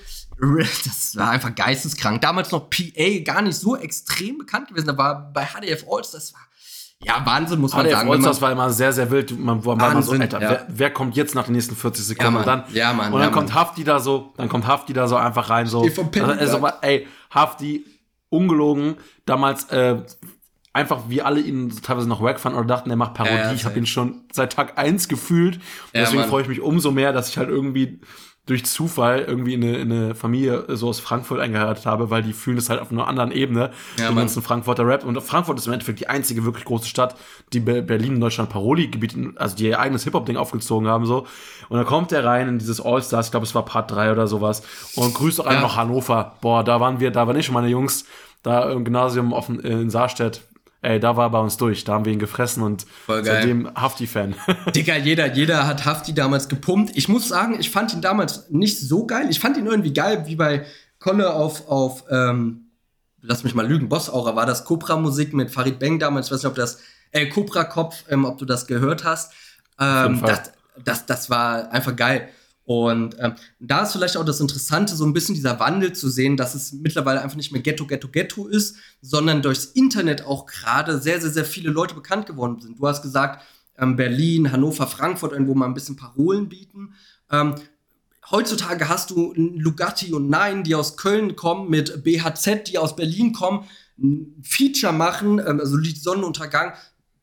Das 0.86 1.16
war 1.18 1.32
einfach 1.32 1.54
geisteskrank. 1.54 2.22
Damals 2.22 2.52
noch 2.52 2.70
PA 2.70 3.20
gar 3.26 3.42
nicht 3.42 3.58
so 3.58 3.76
extrem 3.76 4.38
bekannt 4.38 4.70
gewesen. 4.70 4.88
Da 4.88 4.98
war 4.98 5.32
bei 5.34 5.46
HDF 5.46 5.86
Alls, 5.92 6.12
das 6.12 6.34
war 6.34 6.42
ja 7.02 7.26
Wahnsinn, 7.26 7.60
muss 7.60 7.74
man 7.74 7.86
HDF 7.86 7.94
sagen. 7.94 8.12
Allstars 8.12 8.42
war 8.42 8.52
immer 8.52 8.70
sehr, 8.70 8.92
sehr 8.94 9.10
wild. 9.10 9.38
Man 9.40 9.64
war 9.66 9.76
immer 9.76 10.02
so, 10.02 10.12
Alter, 10.12 10.42
ja. 10.42 10.50
wer, 10.50 10.66
wer 10.68 10.92
kommt 10.92 11.16
jetzt 11.16 11.34
nach 11.34 11.46
den 11.46 11.54
nächsten 11.54 11.76
40 11.76 12.06
Sekunden? 12.06 12.34
Ja, 12.34 12.40
und 12.40 12.48
dann, 12.48 12.64
Ja, 12.74 12.94
Mann, 12.94 13.14
und 13.14 13.20
dann 13.20 13.30
ja, 13.30 13.34
kommt 13.34 13.50
Mann. 13.50 13.56
Hafti 13.56 13.84
da 13.84 14.00
so, 14.00 14.34
dann 14.38 14.50
kommt 14.50 14.68
Hafti 14.68 14.94
da 14.94 15.08
so 15.08 15.16
einfach 15.16 15.50
rein, 15.50 15.66
so. 15.66 15.82
Also, 16.38 16.58
aber, 16.58 16.78
ey, 16.82 17.08
Hafti, 17.30 17.86
ungelogen, 18.30 18.96
damals, 19.26 19.66
äh, 19.66 20.02
einfach 20.74 21.04
wie 21.10 21.22
alle 21.22 21.40
ihn 21.40 21.70
teilweise 21.82 22.08
noch 22.08 22.22
wack 22.22 22.40
fanden 22.40 22.58
oder 22.58 22.68
dachten, 22.68 22.90
er 22.90 22.96
macht 22.96 23.14
Parodie. 23.16 23.36
Ja, 23.36 23.54
ich 23.54 23.66
habe 23.66 23.78
ihn 23.78 23.86
schon 23.86 24.26
seit 24.32 24.54
Tag 24.54 24.78
eins 24.78 25.08
gefühlt. 25.08 25.56
Und 25.56 25.64
Ja, 25.94 26.02
deswegen 26.02 26.24
freue 26.26 26.44
ich 26.44 26.48
mich 26.48 26.62
umso 26.62 26.92
mehr, 26.92 27.12
dass 27.12 27.30
ich 27.30 27.38
halt 27.38 27.50
irgendwie 27.50 28.00
durch 28.50 28.66
Zufall 28.66 29.20
irgendwie 29.28 29.54
in 29.54 29.64
eine, 29.64 29.78
in 29.78 29.92
eine 29.92 30.16
Familie 30.16 30.66
äh, 30.68 30.76
so 30.76 30.90
aus 30.90 31.00
Frankfurt 31.00 31.40
eingeheiratet 31.40 31.86
habe, 31.86 32.10
weil 32.10 32.24
die 32.24 32.34
fühlen 32.34 32.58
es 32.58 32.70
halt 32.70 32.82
auf 32.82 32.92
einer 32.92 33.08
anderen 33.08 33.32
Ebene, 33.32 33.70
Ja, 33.98 34.08
den 34.08 34.16
ganzen 34.18 34.42
Frankfurter 34.42 34.86
Rap. 34.88 35.06
Und 35.06 35.22
Frankfurt 35.22 35.60
ist 35.60 35.68
im 35.68 35.74
Endeffekt 35.74 36.00
die 36.00 36.08
einzige 36.08 36.44
wirklich 36.46 36.66
große 36.66 36.88
Stadt, 36.88 37.16
die 37.54 37.60
Be 37.60 37.84
Berlin 37.84 38.16
und 38.16 38.22
Deutschland 38.22 38.50
Paroli-Gebiet, 38.50 39.16
also 39.36 39.56
die 39.56 39.68
ihr 39.68 39.80
eigenes 39.80 40.04
Hip-Hop-Ding 40.04 40.36
aufgezogen 40.36 40.88
haben. 40.88 41.06
so. 41.06 41.28
Und 41.70 41.78
dann 41.78 41.86
kommt 41.86 42.10
der 42.10 42.26
rein 42.26 42.48
in 42.48 42.58
dieses 42.60 42.82
All-Stars, 42.82 43.28
ich 43.28 43.32
glaube, 43.32 43.46
es 43.46 43.54
war 43.54 43.64
Part 43.66 43.92
3 43.92 44.12
oder 44.12 44.26
sowas, 44.26 44.64
und 44.96 45.14
grüßt 45.14 45.40
auch 45.42 45.46
Ja. 45.46 45.52
einfach 45.52 45.76
Hannover. 45.76 46.34
Boah, 46.42 46.64
da 46.64 46.80
waren 46.80 47.00
wir, 47.00 47.12
da 47.12 47.28
waren 47.28 47.38
ich 47.38 47.50
und 47.50 47.54
meine 47.54 47.68
Jungs, 47.68 48.06
da 48.42 48.72
im 48.72 48.84
Gymnasium 48.84 49.32
offen 49.32 49.60
in 49.60 49.90
Saarstedt. 49.92 50.42
Ey, 50.82 51.00
da 51.00 51.18
war 51.18 51.28
er 51.28 51.30
bei 51.32 51.40
uns 51.40 51.58
durch. 51.58 51.84
Da 51.84 51.94
haben 51.94 52.06
wir 52.06 52.14
ihn 52.14 52.20
gefressen 52.20 52.64
und 52.64 52.86
Voll 53.06 53.22
geil. 53.22 53.36
seitdem 53.36 53.70
Hafti-Fan. 53.76 54.36
Digga, 54.76 54.96
jeder, 54.96 55.34
jeder 55.34 55.68
hat 55.68 55.86
Hafti 55.86 56.14
damals 56.14 56.48
gepumpt. 56.48 56.96
Ich 56.96 57.10
muss 57.10 57.28
sagen, 57.28 57.58
ich 57.60 57.70
fand 57.70 57.94
ihn 57.94 58.02
damals 58.02 58.50
nicht 58.50 58.80
so 58.80 59.06
geil. 59.06 59.28
Ich 59.30 59.40
fand 59.40 59.58
ihn 59.58 59.66
irgendwie 59.66 59.94
geil, 59.94 60.24
wie 60.28 60.38
bei 60.38 60.66
Kolle 61.00 61.34
auf, 61.34 61.68
auf 61.68 62.06
ähm, 62.10 62.70
lass 63.22 63.44
mich 63.44 63.56
mal 63.56 63.68
lügen, 63.68 63.90
Boss-Aura 63.90 64.36
war 64.36 64.46
das 64.46 64.66
Cobra-Musik 64.66 65.34
mit 65.34 65.52
Farid 65.52 65.80
Bang 65.80 66.00
damals. 66.00 66.28
Ich 66.28 66.32
weiß 66.32 66.44
nicht, 66.44 66.50
ob 66.50 66.56
das, 66.56 66.80
äh, 67.12 67.28
Cobra-Kopf, 67.28 68.06
ähm, 68.10 68.26
ob 68.26 68.38
du 68.38 68.46
das 68.46 68.68
gehört 68.68 69.04
hast. 69.04 69.34
Ähm, 69.80 70.22
das, 70.26 70.52
das, 70.84 71.06
das 71.06 71.30
war 71.30 71.72
einfach 71.72 71.96
geil. 71.96 72.30
Und 72.70 73.16
ähm, 73.18 73.34
da 73.60 73.82
ist 73.82 73.94
vielleicht 73.94 74.16
auch 74.16 74.24
das 74.24 74.40
Interessante, 74.40 74.96
so 74.96 75.04
ein 75.04 75.12
bisschen 75.12 75.34
dieser 75.34 75.60
Wandel 75.60 75.94
zu 75.94 76.08
sehen, 76.08 76.38
dass 76.38 76.54
es 76.54 76.72
mittlerweile 76.72 77.20
einfach 77.20 77.36
nicht 77.36 77.52
mehr 77.52 77.64
Ghetto, 77.64 77.88
Ghetto, 77.88 78.10
Ghetto 78.10 78.46
ist, 78.46 78.76
sondern 79.02 79.42
durchs 79.42 79.66
Internet 79.66 80.24
auch 80.24 80.46
gerade 80.46 81.00
sehr, 81.00 81.20
sehr, 81.20 81.32
sehr 81.32 81.46
viele 81.46 81.72
Leute 81.72 81.96
bekannt 81.96 82.28
geworden 82.28 82.62
sind. 82.62 82.78
Du 82.78 82.88
hast 82.88 83.02
gesagt, 83.02 83.44
ähm, 83.76 83.96
Berlin, 83.96 84.52
Hannover, 84.52 84.86
Frankfurt 84.86 85.32
irgendwo 85.32 85.56
mal 85.56 85.66
ein 85.66 85.74
bisschen 85.74 85.96
Parolen 85.96 86.48
bieten. 86.48 86.94
Ähm, 87.32 87.56
heutzutage 88.30 88.88
hast 88.88 89.10
du 89.10 89.34
Lugatti 89.34 90.14
und 90.14 90.30
Nein, 90.30 90.64
die 90.64 90.76
aus 90.76 90.96
Köln 90.96 91.36
kommen, 91.36 91.72
mit 91.72 92.04
BHZ, 92.04 92.68
die 92.68 92.78
aus 92.78 92.96
Berlin 92.96 93.34
kommen, 93.34 93.68
ein 93.98 94.44
Feature 94.44 94.94
machen, 94.94 95.40
ähm, 95.40 95.60
also 95.60 95.76
Sonnenuntergang, 95.96 96.74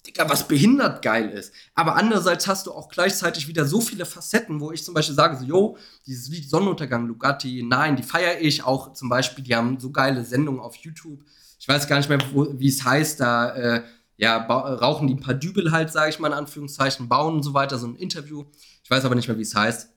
Digga, 0.07 0.29
was 0.29 0.47
behindert 0.47 1.03
geil 1.03 1.31
ist. 1.31 1.53
Aber 1.75 1.97
andererseits 1.97 2.47
hast 2.47 2.66
du 2.66 2.73
auch 2.73 2.88
gleichzeitig 2.88 3.49
wieder 3.49 3.64
so 3.64 3.81
viele 3.81 4.07
Facetten, 4.07 4.61
wo 4.61 4.73
ich 4.73 4.85
zum 4.85 4.95
Beispiel 4.95 5.14
sage, 5.14 5.37
so, 5.37 5.45
yo, 5.45 5.77
dieses 6.07 6.29
Lied 6.29 6.49
Sonnenuntergang, 6.49 7.07
Lugatti, 7.07 7.62
Nein, 7.62 7.97
die 7.97 8.03
feiere 8.03 8.40
ich 8.40 8.64
auch 8.64 8.92
zum 8.92 9.09
Beispiel, 9.09 9.45
die 9.45 9.55
haben 9.55 9.81
so 9.81 9.90
geile 9.90 10.25
Sendungen 10.25 10.61
auf 10.61 10.77
YouTube. 10.77 11.21
Ich 11.59 11.66
weiß 11.66 11.88
gar 11.88 11.97
nicht 11.97 12.09
mehr, 12.09 12.21
wie 12.33 12.69
es 12.69 12.85
heißt, 12.85 13.21
da 13.21 13.55
äh, 13.55 13.83
ja, 14.16 14.37
rauchen 14.47 15.09
die 15.09 15.14
ein 15.14 15.21
paar 15.21 15.35
Dübel 15.35 15.73
halt, 15.73 15.90
sage 15.90 16.11
ich 16.11 16.19
mal 16.19 16.29
in 16.29 16.35
Anführungszeichen, 16.35 17.09
bauen 17.09 17.35
und 17.35 17.42
so 17.42 17.55
weiter, 17.55 17.79
so 17.79 17.87
ein 17.87 17.97
Interview. 17.97 18.45
Ich 18.83 18.90
weiß 18.90 19.05
aber 19.05 19.14
nicht 19.14 19.29
mehr, 19.29 19.37
wie 19.38 19.42
es 19.42 19.55
heißt. 19.55 19.90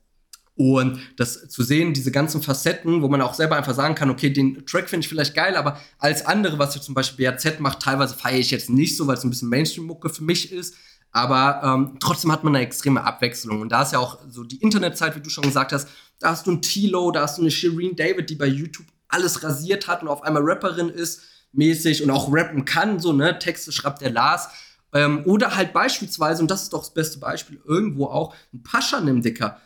Und 0.59 0.99
das 1.15 1.47
zu 1.47 1.63
sehen, 1.63 1.93
diese 1.93 2.11
ganzen 2.11 2.41
Facetten, 2.41 3.01
wo 3.01 3.07
man 3.07 3.21
auch 3.21 3.33
selber 3.33 3.55
einfach 3.55 3.73
sagen 3.73 3.95
kann, 3.95 4.09
okay, 4.09 4.29
den 4.29 4.65
Track 4.65 4.89
finde 4.89 5.05
ich 5.05 5.07
vielleicht 5.07 5.33
geil, 5.33 5.55
aber 5.55 5.79
als 5.99 6.25
andere, 6.25 6.59
was 6.59 6.75
jetzt 6.75 6.83
zum 6.83 6.93
Beispiel 6.93 7.31
BAZ 7.31 7.61
macht, 7.61 7.79
teilweise 7.79 8.13
feiere 8.13 8.39
ich 8.39 8.51
jetzt 8.51 8.69
nicht 8.69 8.97
so, 8.97 9.07
weil 9.07 9.15
es 9.15 9.23
ein 9.23 9.29
bisschen 9.29 9.47
Mainstream-Mucke 9.47 10.09
für 10.09 10.25
mich 10.25 10.51
ist. 10.51 10.75
Aber 11.11 11.61
ähm, 11.63 11.95
trotzdem 12.01 12.29
hat 12.29 12.43
man 12.43 12.53
eine 12.53 12.65
extreme 12.65 13.05
Abwechslung. 13.05 13.61
Und 13.61 13.69
da 13.69 13.83
ist 13.83 13.93
ja 13.93 13.99
auch 13.99 14.19
so 14.29 14.43
die 14.43 14.57
Internetzeit, 14.57 15.15
wie 15.15 15.21
du 15.21 15.29
schon 15.29 15.45
gesagt 15.45 15.71
hast, 15.71 15.87
da 16.19 16.31
hast 16.31 16.45
du 16.45 16.51
einen 16.51 16.61
Tilo, 16.61 17.09
da 17.11 17.21
hast 17.21 17.37
du 17.37 17.41
eine 17.41 17.51
Shireen 17.51 17.95
David, 17.95 18.29
die 18.29 18.35
bei 18.35 18.47
YouTube 18.47 18.87
alles 19.07 19.41
rasiert 19.41 19.87
hat 19.87 20.01
und 20.01 20.09
auf 20.09 20.23
einmal 20.23 20.43
Rapperin 20.43 20.89
ist, 20.89 21.21
mäßig 21.53 22.03
und 22.03 22.11
auch 22.11 22.33
rappen 22.33 22.65
kann, 22.65 22.99
so, 22.99 23.13
ne? 23.13 23.39
Texte 23.39 23.71
schreibt 23.71 24.01
der 24.01 24.11
Lars. 24.11 24.49
Ähm, 24.91 25.23
oder 25.25 25.55
halt 25.55 25.71
beispielsweise, 25.71 26.41
und 26.41 26.51
das 26.51 26.63
ist 26.63 26.73
doch 26.73 26.79
das 26.79 26.93
beste 26.93 27.19
Beispiel, 27.19 27.61
irgendwo 27.65 28.07
auch 28.07 28.35
ein 28.53 28.61
Pascha 28.61 28.99
nimmt, 28.99 29.23
Dicker. 29.23 29.57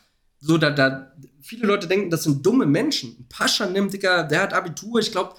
So, 0.46 0.58
da, 0.58 0.72
da, 0.72 1.14
viele 1.42 1.66
Leute 1.66 1.88
denken, 1.88 2.10
das 2.10 2.24
sind 2.24 2.46
dumme 2.46 2.66
Menschen. 2.66 3.16
Ein 3.18 3.26
Pascha 3.30 3.66
nimmt, 3.66 3.94
Dicker, 3.94 4.24
der 4.24 4.42
hat 4.42 4.54
Abitur, 4.54 5.00
ich 5.00 5.10
glaube, 5.10 5.36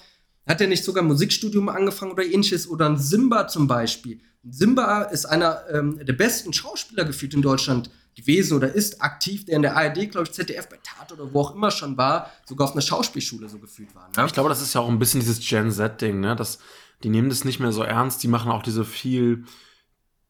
hat 0.47 0.61
er 0.61 0.67
nicht 0.67 0.83
sogar 0.83 1.03
ein 1.03 1.07
Musikstudium 1.07 1.69
angefangen 1.69 2.11
oder 2.11 2.25
ähnliches? 2.25 2.67
Oder 2.67 2.89
ein 2.89 2.97
Simba 2.97 3.47
zum 3.47 3.67
Beispiel. 3.67 4.19
Simba 4.49 5.03
ist 5.03 5.25
einer 5.25 5.61
ähm, 5.71 6.03
der 6.03 6.13
besten 6.13 6.53
Schauspieler 6.53 7.05
gefühlt 7.05 7.35
in 7.35 7.43
Deutschland 7.43 7.91
gewesen 8.15 8.57
oder 8.57 8.73
ist 8.73 8.99
aktiv, 8.99 9.45
der 9.45 9.57
in 9.57 9.61
der 9.61 9.77
ARD, 9.77 10.09
glaube 10.09 10.23
ich, 10.23 10.31
ZDF 10.31 10.69
bei 10.69 10.79
Tat 10.81 11.11
oder 11.11 11.31
wo 11.31 11.41
auch 11.41 11.53
immer 11.53 11.69
schon 11.69 11.97
war, 11.97 12.31
sogar 12.47 12.67
auf 12.67 12.73
einer 12.73 12.81
Schauspielschule 12.81 13.47
so 13.47 13.59
gefühlt 13.59 13.93
war. 13.93 14.09
Ne? 14.17 14.25
Ich 14.25 14.33
glaube, 14.33 14.49
das 14.49 14.61
ist 14.61 14.73
ja 14.73 14.81
auch 14.81 14.89
ein 14.89 14.97
bisschen 14.97 15.19
dieses 15.19 15.39
Gen 15.39 15.69
Z-Ding, 15.69 16.19
ne? 16.19 16.35
Das, 16.35 16.57
die 17.03 17.09
nehmen 17.09 17.29
das 17.29 17.45
nicht 17.45 17.59
mehr 17.59 17.71
so 17.71 17.83
ernst, 17.83 18.23
die 18.23 18.27
machen 18.27 18.51
auch 18.51 18.63
diese 18.63 18.85
viel. 18.85 19.43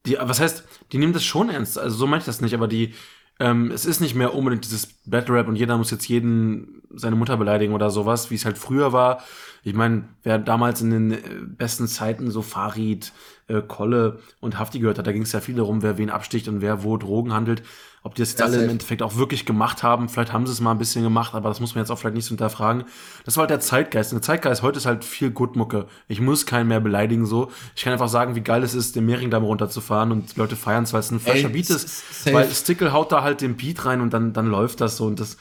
Die, 0.04 0.18
was 0.20 0.38
heißt, 0.38 0.64
die 0.92 0.98
nehmen 0.98 1.14
das 1.14 1.24
schon 1.24 1.48
ernst, 1.48 1.78
also 1.78 1.96
so 1.96 2.06
meine 2.06 2.20
ich 2.20 2.26
das 2.26 2.40
nicht, 2.40 2.54
aber 2.54 2.68
die, 2.68 2.94
ähm, 3.38 3.70
es 3.70 3.84
ist 3.84 4.00
nicht 4.00 4.14
mehr 4.14 4.34
unbedingt 4.34 4.64
dieses 4.64 4.86
Battle 5.04 5.34
Rap 5.34 5.48
und 5.48 5.56
jeder 5.56 5.76
muss 5.76 5.90
jetzt 5.90 6.08
jeden 6.08 6.82
seine 6.90 7.16
Mutter 7.16 7.36
beleidigen 7.36 7.74
oder 7.74 7.90
sowas, 7.90 8.30
wie 8.30 8.34
es 8.34 8.44
halt 8.44 8.56
früher 8.56 8.92
war. 8.92 9.22
Ich 9.62 9.74
meine, 9.74 10.04
wer 10.22 10.38
damals 10.38 10.80
in 10.80 10.90
den 10.90 11.10
äh, 11.12 11.18
besten 11.44 11.86
Zeiten 11.86 12.30
so 12.30 12.40
Farid, 12.40 13.12
äh, 13.48 13.60
Kolle 13.60 14.20
und 14.40 14.58
Hafti 14.58 14.78
gehört 14.78 14.98
hat, 14.98 15.06
da 15.06 15.12
ging 15.12 15.22
es 15.22 15.32
ja 15.32 15.40
viel 15.40 15.56
darum, 15.56 15.82
wer 15.82 15.98
wen 15.98 16.10
absticht 16.10 16.48
und 16.48 16.60
wer 16.60 16.82
wo 16.82 16.96
Drogen 16.96 17.32
handelt. 17.32 17.62
Ob 18.06 18.14
die 18.14 18.22
das 18.22 18.30
jetzt 18.30 18.38
ja, 18.38 18.46
alle 18.46 18.62
im 18.62 18.70
Endeffekt 18.70 19.02
auch 19.02 19.16
wirklich 19.16 19.46
gemacht 19.46 19.82
haben, 19.82 20.08
vielleicht 20.08 20.32
haben 20.32 20.46
sie 20.46 20.52
es 20.52 20.60
mal 20.60 20.70
ein 20.70 20.78
bisschen 20.78 21.02
gemacht, 21.02 21.34
aber 21.34 21.48
das 21.48 21.58
muss 21.58 21.74
man 21.74 21.82
jetzt 21.82 21.90
auch 21.90 21.98
vielleicht 21.98 22.14
nicht 22.14 22.24
so 22.24 22.28
hinterfragen. 22.28 22.84
Das 23.24 23.36
war 23.36 23.42
halt 23.42 23.50
der 23.50 23.58
Zeitgeist. 23.58 24.12
Und 24.12 24.18
der 24.18 24.22
Zeitgeist 24.22 24.62
heute 24.62 24.78
ist 24.78 24.86
halt 24.86 25.04
viel 25.04 25.30
Gutmucke. 25.30 25.86
Ich 26.06 26.20
muss 26.20 26.46
keinen 26.46 26.68
mehr 26.68 26.78
beleidigen 26.78 27.26
so. 27.26 27.50
Ich 27.74 27.82
kann 27.82 27.92
einfach 27.92 28.08
sagen, 28.08 28.36
wie 28.36 28.42
geil 28.42 28.62
es 28.62 28.74
ist, 28.74 28.94
den 28.94 29.06
Mehringdamm 29.06 29.42
runterzufahren 29.42 30.12
und 30.12 30.36
die 30.36 30.38
Leute 30.38 30.54
feiern 30.54 30.84
es, 30.84 30.92
weil 30.92 31.00
es 31.00 31.10
ein 31.10 31.18
fresher 31.18 31.48
Beat 31.48 31.68
ist. 31.68 32.32
Weil 32.32 32.48
Stickle 32.48 32.92
haut 32.92 33.10
da 33.10 33.24
halt 33.24 33.40
den 33.40 33.56
Beat 33.56 33.84
rein 33.84 34.00
und 34.00 34.12
dann, 34.12 34.32
dann 34.32 34.46
läuft 34.46 34.80
das 34.80 34.98
so 34.98 35.06
und 35.06 35.18
das, 35.18 35.36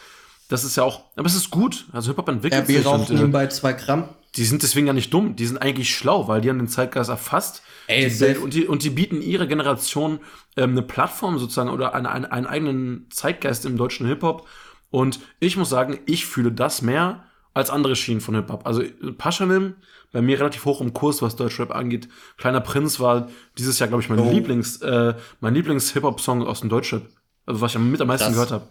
das 0.49 0.63
ist 0.63 0.75
ja 0.75 0.81
auch, 0.81 1.01
aber 1.15 1.27
es 1.27 1.35
ist 1.35 1.51
gut. 1.51 1.85
Also 1.91 2.09
Hip-Hop 2.09 2.29
entwickelt 2.29 2.63
RB 2.63 2.67
sich. 2.67 2.85
raucht 2.85 3.11
nebenbei 3.11 3.45
zwei 3.45 3.73
Gramm. 3.73 4.09
Die 4.35 4.43
sind 4.43 4.63
deswegen 4.63 4.87
ja 4.87 4.93
nicht 4.93 5.13
dumm, 5.13 5.35
die 5.35 5.45
sind 5.45 5.57
eigentlich 5.57 5.95
schlau, 5.95 6.27
weil 6.27 6.41
die 6.41 6.49
haben 6.49 6.57
den 6.57 6.67
Zeitgeist 6.67 7.09
erfasst. 7.09 7.63
Ey, 7.87 8.09
die 8.09 8.37
und, 8.37 8.53
die, 8.53 8.65
und 8.65 8.83
die 8.83 8.89
bieten 8.89 9.21
ihre 9.21 9.47
Generation 9.47 10.19
ähm, 10.57 10.71
eine 10.71 10.81
Plattform 10.81 11.39
sozusagen 11.39 11.69
oder 11.69 11.93
eine, 11.93 12.11
eine, 12.11 12.31
einen 12.31 12.45
eigenen 12.45 13.07
Zeitgeist 13.11 13.65
im 13.65 13.77
deutschen 13.77 14.07
Hip-Hop. 14.07 14.47
Und 14.89 15.19
ich 15.39 15.55
muss 15.57 15.69
sagen, 15.69 15.99
ich 16.05 16.25
fühle 16.25 16.51
das 16.51 16.81
mehr 16.81 17.23
als 17.53 17.69
andere 17.69 17.95
Schienen 17.95 18.21
von 18.21 18.35
Hip-Hop. 18.35 18.65
Also 18.65 18.83
Paschanim, 19.17 19.75
bei 20.11 20.21
mir 20.21 20.39
relativ 20.39 20.65
hoch 20.65 20.81
im 20.81 20.93
Kurs, 20.93 21.21
was 21.21 21.35
Deutschrap 21.35 21.73
angeht. 21.73 22.09
Kleiner 22.37 22.61
Prinz 22.61 22.99
war 22.99 23.29
dieses 23.57 23.79
Jahr, 23.79 23.87
glaube 23.87 24.03
ich, 24.03 24.09
mein 24.09 24.19
oh. 24.19 24.29
Lieblings, 24.29 24.81
äh, 24.81 25.13
mein 25.39 25.53
Lieblings-Hip-Hop-Song 25.53 26.45
aus 26.45 26.59
dem 26.59 26.69
Deutschrap. 26.69 27.03
Also 27.45 27.61
was 27.61 27.73
ich 27.73 27.79
mit 27.79 28.01
am 28.01 28.07
meisten 28.07 28.25
das. 28.25 28.33
gehört 28.33 28.51
habe. 28.51 28.67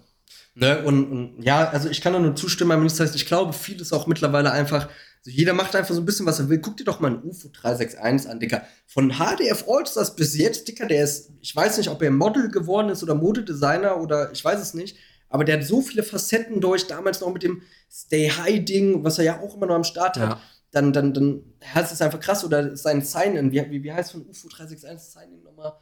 Ne, 0.57 0.85
und, 0.85 1.11
und, 1.11 1.43
ja, 1.43 1.69
also 1.69 1.89
ich 1.89 2.01
kann 2.01 2.13
da 2.13 2.21
nur 2.21 2.37
zustimmen, 2.37 2.71
aber 2.71 2.85
das 2.85 3.01
heißt, 3.01 3.17
ich 3.17 3.27
glaube, 3.27 3.53
vieles 3.53 3.93
auch 3.93 4.07
mittlerweile 4.07 4.53
einfach, 4.53 4.85
also 4.85 5.31
jeder 5.37 5.53
macht 5.53 5.75
einfach 5.75 5.95
so 5.95 6.01
ein 6.01 6.05
bisschen, 6.05 6.27
was 6.27 6.39
er 6.39 6.49
will. 6.49 6.59
Guck 6.59 6.77
dir 6.77 6.85
doch 6.85 7.01
mal 7.01 7.11
ein 7.11 7.25
UFO 7.25 7.49
361 7.53 8.31
an, 8.31 8.39
Dicker. 8.39 8.63
Von 8.87 9.15
HDF 9.15 9.65
Allstars 9.69 10.15
bis 10.15 10.37
jetzt, 10.37 10.69
Dicker, 10.69 10.87
der 10.87 11.03
ist, 11.03 11.33
ich 11.41 11.55
weiß 11.57 11.79
nicht, 11.79 11.89
ob 11.89 12.01
er 12.03 12.13
Model 12.13 12.51
geworden 12.51 12.89
ist 12.91 13.03
oder 13.03 13.17
Modedesigner 13.17 14.01
oder 14.01 14.31
ich 14.31 14.45
weiß 14.45 14.61
es 14.61 14.75
nicht, 14.75 14.97
aber 15.29 15.45
der 15.45 15.59
hat 15.59 15.65
so 15.65 15.83
viele 15.83 16.05
Facetten 16.05 16.61
durch, 16.61 16.87
damals 16.87 17.21
noch 17.21 17.33
mit 17.33 17.43
dem 17.43 17.63
Stay 17.91 18.31
High-Ding, 18.31 19.03
was 19.03 19.19
er 19.19 19.25
ja 19.25 19.41
auch 19.41 19.57
immer 19.57 19.67
noch 19.67 19.75
am 19.75 19.85
Start 19.85 20.19
hat. 20.19 20.31
Ja. 20.31 20.41
Dann, 20.71 20.93
dann, 20.93 21.13
dann, 21.13 21.43
das 21.75 21.91
ist 21.91 22.03
einfach 22.03 22.21
krass. 22.21 22.45
Oder 22.45 22.77
sein 22.77 23.03
Sign-In, 23.03 23.51
wie, 23.51 23.71
wie, 23.71 23.83
wie 23.83 23.93
heißt 23.93 24.13
von 24.13 24.27
UFO 24.29 24.49
361 24.49 25.13
Sign-In 25.13 25.43
nochmal? 25.43 25.73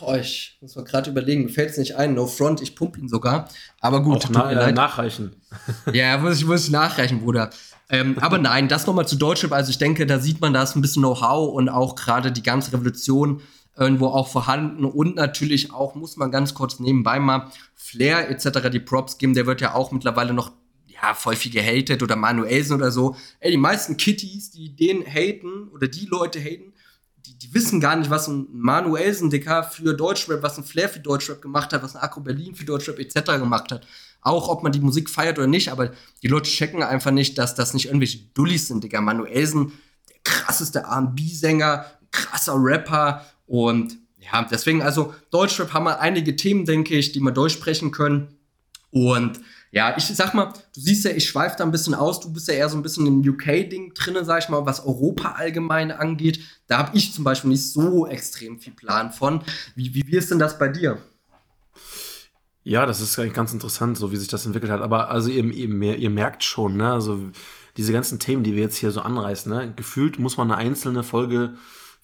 Boah, 0.00 0.16
ich 0.16 0.56
muss 0.62 0.76
mal 0.76 0.84
gerade 0.84 1.10
überlegen, 1.10 1.44
mir 1.44 1.50
fällt 1.50 1.70
es 1.70 1.76
nicht 1.76 1.96
ein. 1.96 2.14
No 2.14 2.26
front, 2.26 2.62
ich 2.62 2.74
pump 2.74 2.96
ihn 2.96 3.08
sogar. 3.08 3.48
Aber 3.80 4.02
gut, 4.02 4.24
Auch 4.24 4.30
na, 4.30 4.50
äh, 4.50 4.72
nachreichen. 4.72 5.36
ja, 5.92 6.16
muss 6.16 6.38
ich, 6.38 6.46
muss 6.46 6.64
ich 6.64 6.70
nachreichen, 6.70 7.20
Bruder. 7.20 7.50
Ähm, 7.90 8.16
aber 8.18 8.38
nein, 8.38 8.68
das 8.68 8.86
nochmal 8.86 9.06
zu 9.06 9.16
Deutschrap. 9.16 9.52
Also 9.52 9.70
ich 9.70 9.78
denke, 9.78 10.06
da 10.06 10.18
sieht 10.18 10.40
man, 10.40 10.54
da 10.54 10.62
ist 10.62 10.74
ein 10.74 10.80
bisschen 10.80 11.02
Know-how 11.02 11.52
und 11.52 11.68
auch 11.68 11.96
gerade 11.96 12.32
die 12.32 12.42
ganze 12.42 12.72
Revolution 12.72 13.42
irgendwo 13.76 14.06
auch 14.06 14.28
vorhanden. 14.28 14.84
Und 14.84 15.16
natürlich 15.16 15.72
auch, 15.72 15.94
muss 15.94 16.16
man 16.16 16.30
ganz 16.30 16.54
kurz 16.54 16.80
nebenbei 16.80 17.18
mal 17.18 17.50
Flair 17.74 18.30
etc. 18.30 18.70
die 18.70 18.80
Props 18.80 19.18
geben. 19.18 19.34
Der 19.34 19.46
wird 19.46 19.60
ja 19.60 19.74
auch 19.74 19.92
mittlerweile 19.92 20.32
noch 20.32 20.52
ja, 20.86 21.14
voll 21.14 21.36
viel 21.36 21.52
gehatet 21.52 22.02
oder 22.02 22.16
Manuelsen 22.16 22.76
oder 22.76 22.90
so. 22.90 23.16
Ey, 23.40 23.50
die 23.50 23.56
meisten 23.56 23.96
Kitties, 23.96 24.50
die 24.50 24.74
den 24.74 25.04
haten 25.04 25.68
oder 25.68 25.88
die 25.88 26.06
Leute 26.06 26.40
haten, 26.40 26.72
die, 27.26 27.38
die 27.38 27.54
wissen 27.54 27.80
gar 27.80 27.96
nicht, 27.96 28.10
was 28.10 28.28
ein 28.28 28.46
Manuelsen, 28.52 29.30
Dicker, 29.30 29.62
für 29.62 29.94
Deutschrap, 29.94 30.42
was 30.42 30.58
ein 30.58 30.64
Flair 30.64 30.88
für 30.88 31.00
Deutschrap 31.00 31.42
gemacht 31.42 31.72
hat, 31.72 31.82
was 31.82 31.96
ein 31.96 32.02
Akku 32.02 32.20
Berlin 32.20 32.54
für 32.54 32.64
Deutschrap 32.64 32.98
etc. 32.98 33.38
gemacht 33.38 33.72
hat. 33.72 33.86
Auch 34.22 34.48
ob 34.48 34.62
man 34.62 34.72
die 34.72 34.80
Musik 34.80 35.08
feiert 35.08 35.38
oder 35.38 35.46
nicht, 35.46 35.70
aber 35.70 35.92
die 36.22 36.28
Leute 36.28 36.50
checken 36.50 36.82
einfach 36.82 37.10
nicht, 37.10 37.38
dass 37.38 37.54
das 37.54 37.74
nicht 37.74 37.86
irgendwelche 37.86 38.18
Dullis 38.34 38.68
sind, 38.68 38.84
Digga. 38.84 39.00
Manuelsen, 39.00 39.72
der 40.08 40.16
krasseste 40.24 40.80
R&B-Sänger, 40.80 41.86
krasser 42.10 42.54
Rapper 42.56 43.24
und 43.46 43.96
ja, 44.18 44.42
deswegen 44.42 44.82
also 44.82 45.14
Deutschrap 45.30 45.72
haben 45.72 45.84
wir 45.84 46.00
einige 46.00 46.36
Themen, 46.36 46.66
denke 46.66 46.94
ich, 46.94 47.12
die 47.12 47.20
wir 47.20 47.32
durchsprechen 47.32 47.90
können 47.90 48.36
und 48.90 49.40
ja, 49.72 49.96
ich 49.96 50.04
sag 50.04 50.34
mal, 50.34 50.46
du 50.46 50.80
siehst 50.80 51.04
ja, 51.04 51.12
ich 51.12 51.28
schweife 51.28 51.56
da 51.56 51.64
ein 51.64 51.70
bisschen 51.70 51.94
aus. 51.94 52.18
Du 52.18 52.32
bist 52.32 52.48
ja 52.48 52.54
eher 52.54 52.68
so 52.68 52.76
ein 52.76 52.82
bisschen 52.82 53.06
im 53.06 53.20
UK-Ding 53.20 53.94
drin, 53.94 54.24
sag 54.24 54.42
ich 54.42 54.48
mal, 54.48 54.66
was 54.66 54.84
Europa 54.84 55.32
allgemein 55.32 55.92
angeht. 55.92 56.40
Da 56.66 56.78
habe 56.78 56.96
ich 56.96 57.12
zum 57.12 57.22
Beispiel 57.22 57.50
nicht 57.50 57.70
so 57.70 58.06
extrem 58.06 58.58
viel 58.58 58.72
Plan 58.72 59.12
von. 59.12 59.42
Wie, 59.76 59.94
wie, 59.94 60.04
wie 60.06 60.16
ist 60.16 60.30
denn 60.30 60.40
das 60.40 60.58
bei 60.58 60.68
dir? 60.68 60.98
Ja, 62.64 62.84
das 62.84 63.00
ist 63.00 63.18
eigentlich 63.18 63.32
ganz 63.32 63.52
interessant, 63.52 63.96
so 63.96 64.10
wie 64.10 64.16
sich 64.16 64.28
das 64.28 64.44
entwickelt 64.44 64.72
hat. 64.72 64.80
Aber 64.80 65.08
also 65.08 65.30
ihr, 65.30 65.44
ihr, 65.44 65.96
ihr 65.96 66.10
merkt 66.10 66.42
schon, 66.42 66.76
ne, 66.76 66.92
also 66.92 67.30
diese 67.76 67.92
ganzen 67.92 68.18
Themen, 68.18 68.42
die 68.42 68.54
wir 68.54 68.62
jetzt 68.62 68.76
hier 68.76 68.90
so 68.90 69.00
anreißen, 69.02 69.52
ne, 69.52 69.72
gefühlt 69.74 70.18
muss 70.18 70.36
man 70.36 70.50
eine 70.50 70.60
einzelne 70.60 71.04
Folge 71.04 71.54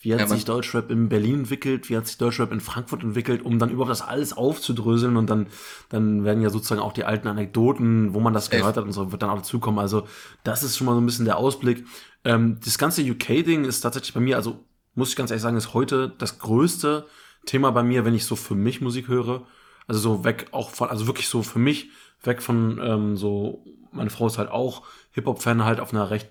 wie 0.01 0.13
hat 0.13 0.21
ja, 0.21 0.27
sich 0.27 0.45
Deutschrap 0.45 0.91
in 0.91 1.09
Berlin 1.09 1.41
entwickelt, 1.41 1.89
wie 1.89 1.97
hat 1.97 2.07
sich 2.07 2.19
Deutschrap 2.19 2.53
in 2.53 2.61
Frankfurt 2.61 3.03
entwickelt, 3.03 3.43
um 3.43 3.59
dann 3.59 3.71
überhaupt 3.71 3.91
das 3.91 4.03
alles 4.03 4.37
aufzudröseln 4.37 5.17
und 5.17 5.29
dann, 5.29 5.47
dann 5.89 6.25
werden 6.25 6.43
ja 6.43 6.51
sozusagen 6.51 6.81
auch 6.81 6.93
die 6.93 7.05
alten 7.05 7.29
Anekdoten, 7.29 8.13
wo 8.13 8.21
man 8.21 8.35
das 8.35 8.51
gehört 8.51 8.77
hat 8.77 8.85
und 8.85 8.93
so, 8.93 9.11
wird 9.11 9.23
dann 9.23 9.31
auch 9.31 9.39
dazukommen. 9.39 9.81
Also 9.81 10.07
das 10.45 10.63
ist 10.63 10.77
schon 10.77 10.87
mal 10.87 10.95
so 10.95 11.01
ein 11.01 11.07
bisschen 11.07 11.25
der 11.25 11.39
Ausblick. 11.39 11.87
Ähm, 12.25 12.59
das 12.65 12.79
ganze 12.79 13.03
UK-Ding 13.03 13.65
ist 13.65 13.81
tatsächlich 13.81 14.13
bei 14.13 14.21
mir, 14.21 14.37
also 14.37 14.65
muss 14.95 15.11
ich 15.11 15.17
ganz 15.17 15.31
ehrlich 15.31 15.43
sagen, 15.43 15.57
ist 15.57 15.75
heute 15.75 16.13
das 16.19 16.39
größte 16.39 17.07
Thema 17.47 17.71
bei 17.71 17.83
mir, 17.83 18.05
wenn 18.05 18.15
ich 18.15 18.27
so 18.27 18.37
für 18.37 18.55
mich 18.55 18.81
Musik 18.81 19.09
höre. 19.09 19.47
Also 19.87 20.01
so 20.01 20.25
weg 20.25 20.49
auch 20.51 20.71
von, 20.71 20.89
also 20.89 21.07
wirklich 21.07 21.29
so 21.29 21.43
für 21.43 21.59
mich 21.59 21.91
weg 22.23 22.43
von 22.43 22.81
ähm, 22.83 23.17
so, 23.17 23.65
meine 23.93 24.11
Frau 24.11 24.27
ist 24.27 24.39
halt 24.39 24.51
auch 24.51 24.83
Hip-Hop-Fan 25.13 25.65
halt 25.65 25.81
auf 25.81 25.93
einer 25.93 26.11
recht 26.11 26.29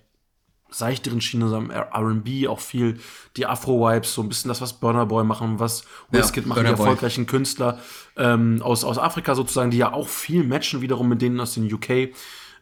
seichteren 0.77 1.21
Schiene, 1.21 1.47
so 1.47 1.57
R&B, 1.57 2.47
auch 2.47 2.59
viel 2.59 2.99
die 3.37 3.45
Afro-Vibes, 3.45 4.13
so 4.13 4.21
ein 4.21 4.29
bisschen 4.29 4.49
das, 4.49 4.61
was 4.61 4.73
Burner 4.73 5.05
Boy 5.05 5.23
machen, 5.23 5.59
was 5.59 5.85
Wizkid 6.11 6.43
ja, 6.43 6.49
machen, 6.49 6.63
die 6.63 6.71
erfolgreichen 6.71 7.25
Künstler 7.25 7.79
ähm, 8.17 8.61
aus, 8.61 8.83
aus 8.83 8.97
Afrika 8.97 9.35
sozusagen, 9.35 9.71
die 9.71 9.77
ja 9.77 9.93
auch 9.93 10.07
viel 10.07 10.43
matchen 10.43 10.81
wiederum 10.81 11.09
mit 11.09 11.21
denen 11.21 11.39
aus 11.39 11.53
den 11.53 11.71
UK. 11.71 11.89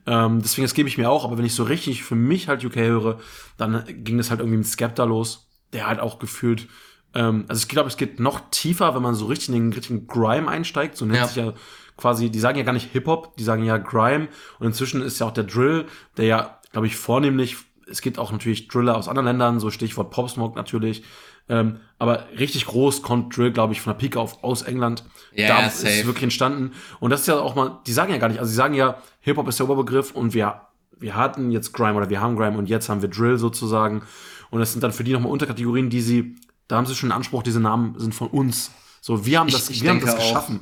Ähm, 0.05 0.41
deswegen, 0.41 0.65
das 0.65 0.73
gebe 0.73 0.89
ich 0.89 0.97
mir 0.97 1.09
auch, 1.09 1.25
aber 1.25 1.37
wenn 1.37 1.45
ich 1.45 1.55
so 1.55 1.63
richtig 1.63 2.03
für 2.03 2.15
mich 2.15 2.47
halt 2.47 2.63
UK 2.63 2.75
höre, 2.75 3.19
dann 3.57 3.83
ging 3.87 4.19
es 4.19 4.29
halt 4.29 4.39
irgendwie 4.39 4.57
mit 4.57 4.67
Skepta 4.67 5.05
los, 5.05 5.47
der 5.71 5.87
halt 5.87 5.99
auch 5.99 6.19
gefühlt 6.19 6.67
ähm, 7.15 7.45
also 7.47 7.61
ich 7.61 7.67
glaube, 7.67 7.89
es 7.89 7.97
geht 7.97 8.19
noch 8.19 8.41
tiefer, 8.49 8.95
wenn 8.95 9.01
man 9.01 9.15
so 9.15 9.25
richtig 9.25 9.49
in 9.49 9.55
den 9.55 9.73
richtigen 9.73 10.07
Grime 10.07 10.47
einsteigt. 10.47 10.97
So 10.97 11.05
nennt 11.05 11.17
ja. 11.17 11.27
sich 11.27 11.35
ja 11.37 11.53
quasi, 11.97 12.29
die 12.29 12.39
sagen 12.39 12.57
ja 12.57 12.63
gar 12.63 12.73
nicht 12.73 12.91
Hip-Hop, 12.91 13.37
die 13.37 13.43
sagen 13.43 13.63
ja 13.63 13.77
Grime. 13.77 14.27
Und 14.59 14.67
inzwischen 14.67 15.01
ist 15.01 15.19
ja 15.19 15.27
auch 15.27 15.33
der 15.33 15.43
Drill, 15.43 15.85
der 16.17 16.25
ja, 16.25 16.59
glaube 16.71 16.87
ich, 16.87 16.95
vornehmlich 16.95 17.57
es 17.89 18.01
gibt 18.01 18.19
auch 18.19 18.31
natürlich 18.31 18.67
Driller 18.67 18.95
aus 18.95 19.07
anderen 19.07 19.27
Ländern, 19.27 19.59
so 19.59 19.69
Stichwort 19.69 20.11
Pop 20.11 20.29
Smoke 20.29 20.55
natürlich. 20.55 21.03
Ähm, 21.49 21.77
aber 21.99 22.27
richtig 22.39 22.65
groß 22.65 23.01
kommt 23.01 23.35
Drill, 23.35 23.51
glaube 23.51 23.73
ich, 23.73 23.81
von 23.81 23.91
der 23.91 23.97
Pike 23.97 24.19
auf 24.19 24.43
aus 24.43 24.61
England. 24.61 25.03
Ja, 25.33 25.49
da 25.49 25.67
ist 25.67 25.83
es 25.83 26.05
wirklich 26.05 26.23
entstanden. 26.23 26.71
Und 26.99 27.09
das 27.09 27.21
ist 27.21 27.27
ja 27.27 27.39
auch 27.39 27.55
mal, 27.55 27.79
die 27.85 27.91
sagen 27.91 28.11
ja 28.11 28.17
gar 28.17 28.29
nicht, 28.29 28.39
also 28.39 28.49
sie 28.49 28.55
sagen 28.55 28.73
ja, 28.73 29.01
Hip-Hop 29.19 29.47
ist 29.47 29.59
der 29.59 29.69
Oberbegriff 29.69 30.11
und 30.11 30.33
wir, 30.33 30.61
wir 30.97 31.15
hatten 31.15 31.51
jetzt 31.51 31.73
Grime 31.73 31.95
oder 31.95 32.09
wir 32.09 32.21
haben 32.21 32.37
Grime 32.37 32.57
und 32.57 32.69
jetzt 32.69 32.87
haben 32.87 33.01
wir 33.01 33.09
Drill 33.09 33.37
sozusagen. 33.37 34.03
Und 34.51 34.59
das 34.59 34.71
sind 34.71 34.83
dann 34.83 34.93
für 34.93 35.03
die 35.03 35.11
nochmal 35.11 35.31
Unterkategorien, 35.31 35.89
die 35.89 36.01
sie, 36.01 36.35
da 36.67 36.77
haben 36.77 36.85
sie 36.85 36.95
schon 36.95 37.11
einen 37.11 37.17
Anspruch, 37.17 37.43
diese 37.43 37.59
Namen 37.59 37.99
sind 37.99 38.15
von 38.15 38.29
uns. 38.29 38.71
So, 39.01 39.25
wir 39.25 39.39
haben 39.39 39.49
das, 39.49 39.69
ich 39.69 39.83
wir 39.83 39.89
haben 39.89 39.99
das 39.99 40.15
geschaffen. 40.15 40.61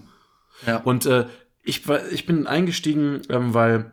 Ja. 0.65 0.77
Und 0.77 1.05
äh, 1.05 1.27
ich, 1.61 1.87
ich 2.11 2.25
bin 2.25 2.47
eingestiegen, 2.47 3.21
ähm, 3.29 3.53
weil 3.53 3.91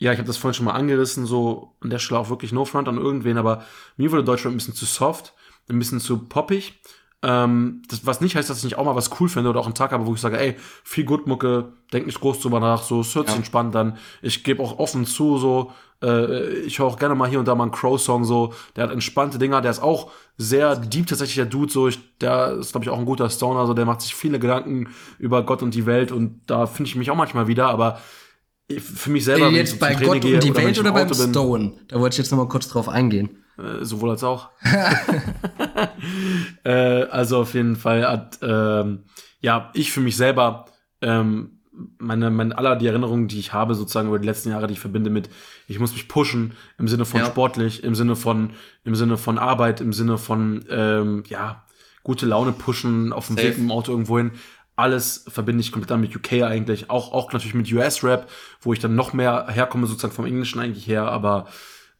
ja, 0.00 0.12
ich 0.12 0.18
habe 0.18 0.26
das 0.26 0.38
vorhin 0.38 0.54
schon 0.54 0.64
mal 0.64 0.72
angerissen, 0.72 1.26
so 1.26 1.74
an 1.80 1.90
der 1.90 1.98
Stelle 1.98 2.18
auch 2.18 2.30
wirklich 2.30 2.52
No 2.52 2.64
Front 2.64 2.88
an 2.88 2.96
irgendwen, 2.96 3.36
aber 3.36 3.64
mir 3.98 4.10
wurde 4.10 4.24
Deutschland 4.24 4.54
ein 4.54 4.58
bisschen 4.58 4.74
zu 4.74 4.86
soft, 4.86 5.34
ein 5.68 5.78
bisschen 5.78 6.00
zu 6.00 6.26
poppig. 6.26 6.80
Ähm, 7.22 7.82
das, 7.88 8.06
was 8.06 8.22
nicht 8.22 8.34
heißt, 8.34 8.48
dass 8.48 8.58
ich 8.58 8.64
nicht 8.64 8.78
auch 8.78 8.86
mal 8.86 8.96
was 8.96 9.20
cool 9.20 9.28
finde 9.28 9.50
oder 9.50 9.60
auch 9.60 9.66
einen 9.66 9.74
Tag 9.74 9.92
habe, 9.92 10.06
wo 10.06 10.14
ich 10.14 10.20
sage, 10.22 10.40
ey, 10.40 10.56
viel 10.84 11.04
gut 11.04 11.26
Mucke, 11.26 11.74
denk 11.92 12.06
nicht 12.06 12.18
groß 12.18 12.40
drüber 12.40 12.60
nach, 12.60 12.82
so, 12.82 13.00
es 13.00 13.14
hört 13.14 13.26
sich 13.26 13.34
ja. 13.34 13.40
entspannt 13.40 13.74
dann. 13.74 13.98
Ich 14.22 14.42
gebe 14.42 14.62
auch 14.62 14.78
offen 14.78 15.04
zu, 15.04 15.36
so, 15.36 15.70
äh, 16.02 16.60
ich 16.60 16.78
höre 16.78 16.86
auch 16.86 16.98
gerne 16.98 17.14
mal 17.14 17.28
hier 17.28 17.38
und 17.38 17.46
da 17.46 17.54
mal 17.54 17.64
einen 17.64 17.72
Crow-Song, 17.72 18.24
so, 18.24 18.54
der 18.74 18.84
hat 18.84 18.92
entspannte 18.92 19.38
Dinger, 19.38 19.60
der 19.60 19.70
ist 19.70 19.82
auch 19.82 20.12
sehr 20.38 20.76
deep 20.76 21.08
tatsächlich, 21.08 21.36
der 21.36 21.44
Dude, 21.44 21.70
so, 21.70 21.88
ich, 21.88 21.98
der 22.20 22.52
ist, 22.54 22.72
glaube 22.72 22.84
ich, 22.84 22.90
auch 22.90 22.98
ein 22.98 23.04
guter 23.04 23.28
Stoner, 23.28 23.66
so, 23.66 23.74
der 23.74 23.84
macht 23.84 24.00
sich 24.00 24.14
viele 24.14 24.38
Gedanken 24.38 24.88
über 25.18 25.42
Gott 25.42 25.62
und 25.62 25.74
die 25.74 25.84
Welt 25.84 26.12
und 26.12 26.40
da 26.46 26.64
finde 26.64 26.88
ich 26.88 26.96
mich 26.96 27.10
auch 27.10 27.16
manchmal 27.16 27.48
wieder, 27.48 27.68
aber 27.68 28.00
für 28.78 29.10
mich 29.10 29.24
selber. 29.24 29.48
Äh, 29.48 29.56
jetzt 29.56 29.80
bei 29.80 29.94
Gott 29.94 30.24
und 30.24 30.44
die 30.44 30.54
Welt 30.54 30.78
oder 30.78 30.92
beim 30.92 31.12
Stone? 31.12 31.72
Da 31.88 31.98
wollte 31.98 32.14
ich 32.14 32.18
jetzt 32.18 32.30
noch 32.30 32.38
mal 32.38 32.48
kurz 32.48 32.68
drauf 32.68 32.88
eingehen. 32.88 33.44
Äh, 33.58 33.84
sowohl 33.84 34.10
als 34.10 34.24
auch. 34.24 34.50
äh, 36.64 36.70
also 36.70 37.40
auf 37.40 37.54
jeden 37.54 37.76
Fall 37.76 38.06
hat, 38.06 38.38
ähm, 38.42 39.04
ja, 39.40 39.70
ich 39.74 39.92
für 39.92 40.00
mich 40.00 40.16
selber, 40.16 40.66
ähm, 41.00 41.60
meine, 41.98 42.30
meine 42.30 42.56
aller 42.56 42.76
die 42.76 42.86
Erinnerungen, 42.86 43.28
die 43.28 43.38
ich 43.38 43.52
habe, 43.52 43.74
sozusagen 43.74 44.08
über 44.08 44.18
die 44.18 44.26
letzten 44.26 44.50
Jahre, 44.50 44.66
die 44.66 44.74
ich 44.74 44.80
verbinde 44.80 45.10
mit, 45.10 45.30
ich 45.66 45.78
muss 45.78 45.92
mich 45.92 46.08
pushen, 46.08 46.52
im 46.78 46.88
Sinne 46.88 47.04
von 47.04 47.20
ja. 47.20 47.26
sportlich, 47.26 47.84
im 47.84 47.94
Sinne 47.94 48.16
von, 48.16 48.50
im 48.84 48.94
Sinne 48.94 49.16
von 49.16 49.38
Arbeit, 49.38 49.80
im 49.80 49.92
Sinne 49.92 50.18
von, 50.18 50.64
ähm, 50.68 51.24
ja, 51.28 51.64
gute 52.02 52.26
Laune 52.26 52.52
pushen, 52.52 53.12
auf 53.12 53.26
dem 53.26 53.36
Weg 53.36 53.58
im 53.58 53.70
Auto 53.70 53.92
irgendwo 53.92 54.18
hin 54.18 54.32
alles 54.80 55.24
verbinde 55.28 55.60
ich 55.60 55.72
komplett 55.72 55.98
mit 56.00 56.14
UK 56.16 56.42
eigentlich, 56.42 56.90
auch, 56.90 57.12
auch 57.12 57.32
natürlich 57.32 57.54
mit 57.54 57.70
US-Rap, 57.72 58.28
wo 58.60 58.72
ich 58.72 58.78
dann 58.80 58.94
noch 58.94 59.12
mehr 59.12 59.46
herkomme, 59.48 59.86
sozusagen 59.86 60.14
vom 60.14 60.26
Englischen 60.26 60.60
eigentlich 60.60 60.86
her, 60.86 61.04
aber 61.04 61.46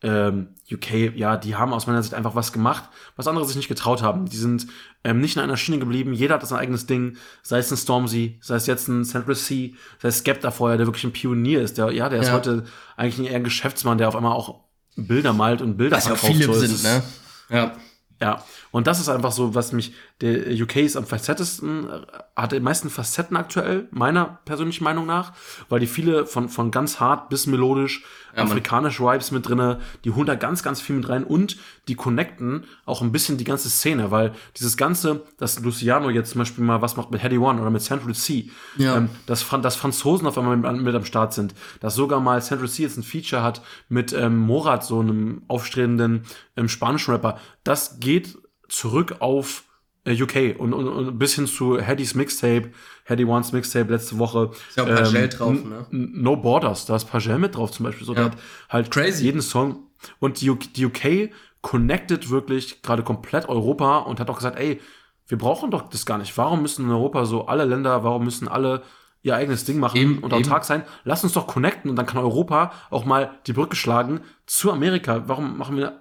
ähm, 0.02 0.54
UK, 0.72 1.14
ja, 1.14 1.36
die 1.36 1.56
haben 1.56 1.74
aus 1.74 1.86
meiner 1.86 2.02
Sicht 2.02 2.14
einfach 2.14 2.34
was 2.34 2.52
gemacht, 2.54 2.84
was 3.16 3.28
andere 3.28 3.44
sich 3.44 3.56
nicht 3.56 3.68
getraut 3.68 4.02
haben. 4.02 4.24
Die 4.24 4.36
sind 4.38 4.66
ähm, 5.04 5.20
nicht 5.20 5.36
in 5.36 5.42
einer 5.42 5.58
Schiene 5.58 5.78
geblieben. 5.78 6.14
Jeder 6.14 6.36
hat 6.36 6.46
sein 6.46 6.58
eigenes 6.58 6.86
Ding. 6.86 7.18
Sei 7.42 7.58
es 7.58 7.70
ein 7.70 7.76
Stormzy, 7.76 8.38
sei 8.40 8.54
es 8.54 8.66
jetzt 8.66 8.88
ein 8.88 9.04
Central 9.04 9.34
Sea, 9.34 9.70
sei 9.98 10.08
es 10.08 10.20
Skepta 10.20 10.50
vorher, 10.52 10.78
der 10.78 10.86
wirklich 10.86 11.04
ein 11.04 11.12
Pionier 11.12 11.60
ist. 11.60 11.76
Der, 11.76 11.90
ja, 11.92 12.08
der 12.08 12.20
ist 12.20 12.28
Ja. 12.28 12.32
heute 12.32 12.64
eigentlich 12.96 13.28
eher 13.28 13.36
ein 13.36 13.44
Geschäftsmann, 13.44 13.98
der 13.98 14.08
auf 14.08 14.16
einmal 14.16 14.32
auch 14.32 14.60
Bilder 14.96 15.34
malt 15.34 15.60
und 15.60 15.76
Bilder 15.76 15.98
Was 15.98 16.06
ja 16.06 16.14
auch 16.14 16.16
verkauft. 16.16 16.40
viele 16.40 16.54
So, 16.54 16.60
sind, 16.60 16.72
ist- 16.72 16.82
ne? 16.84 17.02
Ja. 17.50 17.72
Ja, 18.20 18.44
und 18.70 18.86
das 18.86 19.00
ist 19.00 19.08
einfach 19.08 19.32
so, 19.32 19.54
was 19.54 19.72
mich, 19.72 19.94
der 20.20 20.52
UK 20.52 20.76
ist 20.76 20.96
am 20.96 21.06
facettesten, 21.06 21.88
hat 22.36 22.52
die 22.52 22.60
meisten 22.60 22.90
Facetten 22.90 23.36
aktuell, 23.36 23.88
meiner 23.90 24.40
persönlichen 24.44 24.84
Meinung 24.84 25.06
nach, 25.06 25.32
weil 25.70 25.80
die 25.80 25.86
viele 25.86 26.26
von, 26.26 26.50
von 26.50 26.70
ganz 26.70 27.00
hart 27.00 27.30
bis 27.30 27.46
melodisch, 27.46 28.04
Ja, 28.36 28.42
afrikanische 28.44 29.02
Vibes 29.02 29.30
mit 29.30 29.48
drinne, 29.48 29.80
die 30.04 30.10
holen 30.12 30.26
da 30.26 30.34
ganz, 30.34 30.62
ganz 30.62 30.80
viel 30.80 30.96
mit 30.96 31.08
rein 31.08 31.24
und 31.24 31.56
die 31.88 31.94
connecten 31.94 32.64
auch 32.84 33.02
ein 33.02 33.12
bisschen 33.12 33.38
die 33.38 33.44
ganze 33.44 33.68
Szene, 33.70 34.10
weil 34.10 34.32
dieses 34.56 34.76
Ganze, 34.76 35.22
dass 35.38 35.58
Luciano 35.60 36.10
jetzt 36.10 36.30
zum 36.30 36.38
Beispiel 36.40 36.62
mal 36.64 36.80
was 36.82 36.96
macht 36.96 37.10
mit 37.10 37.22
Heady 37.22 37.38
One 37.38 37.60
oder 37.60 37.70
mit 37.70 37.82
Central 37.82 38.14
C, 38.14 38.50
Ja. 38.76 38.96
ähm, 38.96 39.08
dass, 39.26 39.46
dass 39.48 39.76
Franzosen 39.76 40.26
auf 40.26 40.38
einmal 40.38 40.56
mit, 40.56 40.82
mit 40.82 40.94
am 40.94 41.04
Start 41.04 41.32
sind, 41.34 41.54
dass 41.80 41.94
sogar 41.94 42.20
mal 42.20 42.40
Central 42.42 42.68
C 42.68 42.82
jetzt 42.82 42.96
ein 42.96 43.02
Feature 43.02 43.42
hat 43.42 43.62
mit 43.88 44.12
ähm, 44.12 44.38
Morat, 44.38 44.84
so 44.84 45.00
einem 45.00 45.42
aufstrebenden 45.48 46.22
ähm, 46.56 46.68
spanischen 46.68 47.12
Rapper, 47.12 47.38
das 47.64 47.98
geht 48.00 48.38
zurück 48.68 49.16
auf 49.20 49.64
UK 50.08 50.56
und, 50.58 50.72
und, 50.72 50.88
und 50.88 51.18
bis 51.18 51.34
hin 51.34 51.46
zu 51.46 51.80
Haddys 51.80 52.14
Mixtape, 52.14 52.70
Haddy 53.04 53.24
Ones 53.24 53.52
Mixtape 53.52 53.90
letzte 53.92 54.18
Woche. 54.18 54.50
Ist 54.68 54.76
ja 54.76 54.84
auch 54.84 54.88
Pagel 54.88 55.28
drauf, 55.28 55.50
n- 55.52 55.68
ne? 55.68 55.86
No 55.90 56.36
Borders, 56.36 56.86
da 56.86 56.96
ist 56.96 57.04
Pagel 57.04 57.38
mit 57.38 57.54
drauf 57.56 57.70
zum 57.70 57.84
Beispiel. 57.84 58.06
So, 58.06 58.14
Ja. 58.14 58.20
der 58.20 58.24
hat 58.32 58.38
halt 58.70 58.90
Crazy. 58.90 59.24
jeden 59.24 59.42
Song. 59.42 59.84
Und 60.18 60.40
die, 60.40 60.50
die 60.74 60.86
UK 60.86 61.30
connected 61.60 62.30
wirklich 62.30 62.80
gerade 62.82 63.02
komplett 63.02 63.48
Europa 63.48 63.98
und 63.98 64.18
hat 64.20 64.30
auch 64.30 64.36
gesagt, 64.38 64.58
ey, 64.58 64.80
wir 65.28 65.36
brauchen 65.38 65.70
doch 65.70 65.88
das 65.90 66.06
gar 66.06 66.16
nicht. 66.18 66.36
Warum 66.38 66.62
müssen 66.62 66.86
in 66.86 66.90
Europa 66.90 67.24
so 67.26 67.46
alle 67.46 67.64
Länder, 67.64 68.02
warum 68.02 68.24
müssen 68.24 68.48
alle 68.48 68.82
ihr 69.22 69.36
eigenes 69.36 69.64
Ding 69.66 69.78
machen 69.78 69.96
Eben, 69.98 70.18
und 70.20 70.32
autark 70.32 70.64
sein? 70.64 70.82
Lass 71.04 71.22
uns 71.22 71.34
doch 71.34 71.46
connecten 71.46 71.90
und 71.90 71.96
dann 71.96 72.06
kann 72.06 72.18
Europa 72.24 72.72
auch 72.88 73.04
mal 73.04 73.30
die 73.46 73.52
Brücke 73.52 73.76
schlagen 73.76 74.22
zu 74.46 74.72
Amerika. 74.72 75.24
Warum 75.28 75.58
machen 75.58 75.76
wir 75.76 76.00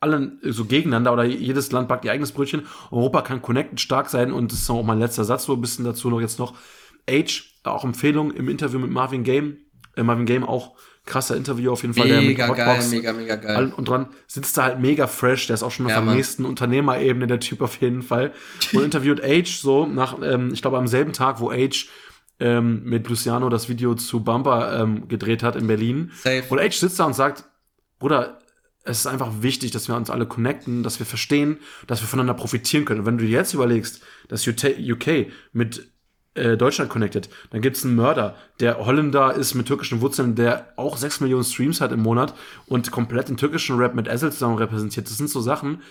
alle 0.00 0.32
so 0.42 0.64
gegeneinander 0.64 1.12
oder 1.12 1.24
jedes 1.24 1.72
Land 1.72 1.88
backt 1.88 2.04
ihr 2.04 2.12
eigenes 2.12 2.32
Brötchen? 2.32 2.66
Europa 2.90 3.22
kann 3.22 3.42
connected 3.42 3.80
stark 3.80 4.08
sein 4.08 4.32
und 4.32 4.52
das 4.52 4.60
ist 4.60 4.70
auch 4.70 4.82
mein 4.82 4.98
letzter 4.98 5.24
Satz 5.24 5.44
so 5.44 5.54
ein 5.54 5.60
bisschen 5.60 5.84
dazu 5.84 6.08
noch 6.10 6.20
jetzt 6.20 6.38
noch. 6.38 6.54
Age, 7.08 7.54
auch 7.64 7.84
Empfehlung 7.84 8.30
im 8.32 8.48
Interview 8.48 8.78
mit 8.78 8.90
Marvin 8.90 9.24
Game. 9.24 9.56
Äh, 9.96 10.02
Marvin 10.02 10.26
Game 10.26 10.44
auch 10.44 10.76
krasser 11.04 11.36
Interview 11.36 11.72
auf 11.72 11.80
jeden 11.82 11.94
Fall. 11.94 12.06
der 12.06 12.18
mit 12.18 12.28
Mega 12.28 12.48
geil, 12.52 12.84
mega, 12.90 13.12
mega 13.14 13.36
geil. 13.36 13.72
und 13.74 13.88
dran 13.88 14.08
sitzt 14.26 14.58
da 14.58 14.64
halt 14.64 14.78
mega 14.78 15.06
fresh. 15.06 15.46
Der 15.46 15.54
ist 15.54 15.62
auch 15.62 15.70
schon 15.70 15.86
auf 15.86 15.90
Ja, 15.90 15.96
der 15.98 16.04
Mann. 16.04 16.16
nächsten 16.16 16.44
Unternehmerebene, 16.44 17.26
der 17.26 17.40
Typ 17.40 17.62
auf 17.62 17.80
jeden 17.80 18.02
Fall. 18.02 18.32
Und 18.74 18.82
interviewt 18.84 19.22
Age 19.24 19.56
so 19.58 19.86
nach, 19.86 20.18
ähm, 20.22 20.50
ich 20.52 20.60
glaube, 20.60 20.76
am 20.76 20.86
selben 20.86 21.14
Tag, 21.14 21.40
wo 21.40 21.50
Age 21.50 21.88
ähm, 22.40 22.82
mit 22.84 23.08
Luciano 23.08 23.48
das 23.48 23.68
Video 23.70 23.94
zu 23.94 24.22
Bumper 24.22 24.80
ähm, 24.82 25.08
gedreht 25.08 25.42
hat 25.42 25.56
in 25.56 25.66
Berlin. 25.66 26.12
Safe. 26.14 26.44
Und 26.50 26.60
Age 26.60 26.76
sitzt 26.76 27.00
da 27.00 27.06
und 27.06 27.14
sagt, 27.14 27.44
Bruder, 27.98 28.38
es 28.88 29.00
ist 29.00 29.06
einfach 29.06 29.42
wichtig, 29.42 29.70
dass 29.70 29.86
wir 29.86 29.96
uns 29.96 30.08
alle 30.08 30.26
connecten, 30.26 30.82
dass 30.82 30.98
wir 30.98 31.06
verstehen, 31.06 31.58
dass 31.86 32.00
wir 32.00 32.08
voneinander 32.08 32.34
profitieren 32.34 32.84
können. 32.84 33.00
Und 33.00 33.06
wenn 33.06 33.18
du 33.18 33.24
dir 33.24 33.30
jetzt 33.30 33.52
überlegst, 33.52 34.02
dass 34.28 34.46
UK 34.48 35.26
mit 35.52 35.92
äh, 36.34 36.56
Deutschland 36.56 36.90
connected, 36.90 37.28
dann 37.50 37.60
gibt's 37.60 37.84
einen 37.84 37.96
Mörder, 37.96 38.36
der 38.60 38.78
Holländer 38.78 39.34
ist 39.34 39.54
mit 39.54 39.66
türkischen 39.66 40.00
Wurzeln, 40.00 40.34
der 40.36 40.72
auch 40.76 40.96
6 40.96 41.20
Millionen 41.20 41.44
Streams 41.44 41.82
hat 41.82 41.92
im 41.92 42.00
Monat 42.00 42.34
und 42.66 42.90
komplett 42.90 43.28
den 43.28 43.36
türkischen 43.36 43.76
Rap 43.76 43.94
mit 43.94 44.08
Ezel 44.08 44.32
zusammen 44.32 44.56
repräsentiert. 44.56 45.06
Das 45.06 45.18
sind 45.18 45.28
so 45.28 45.42
Sachen, 45.42 45.82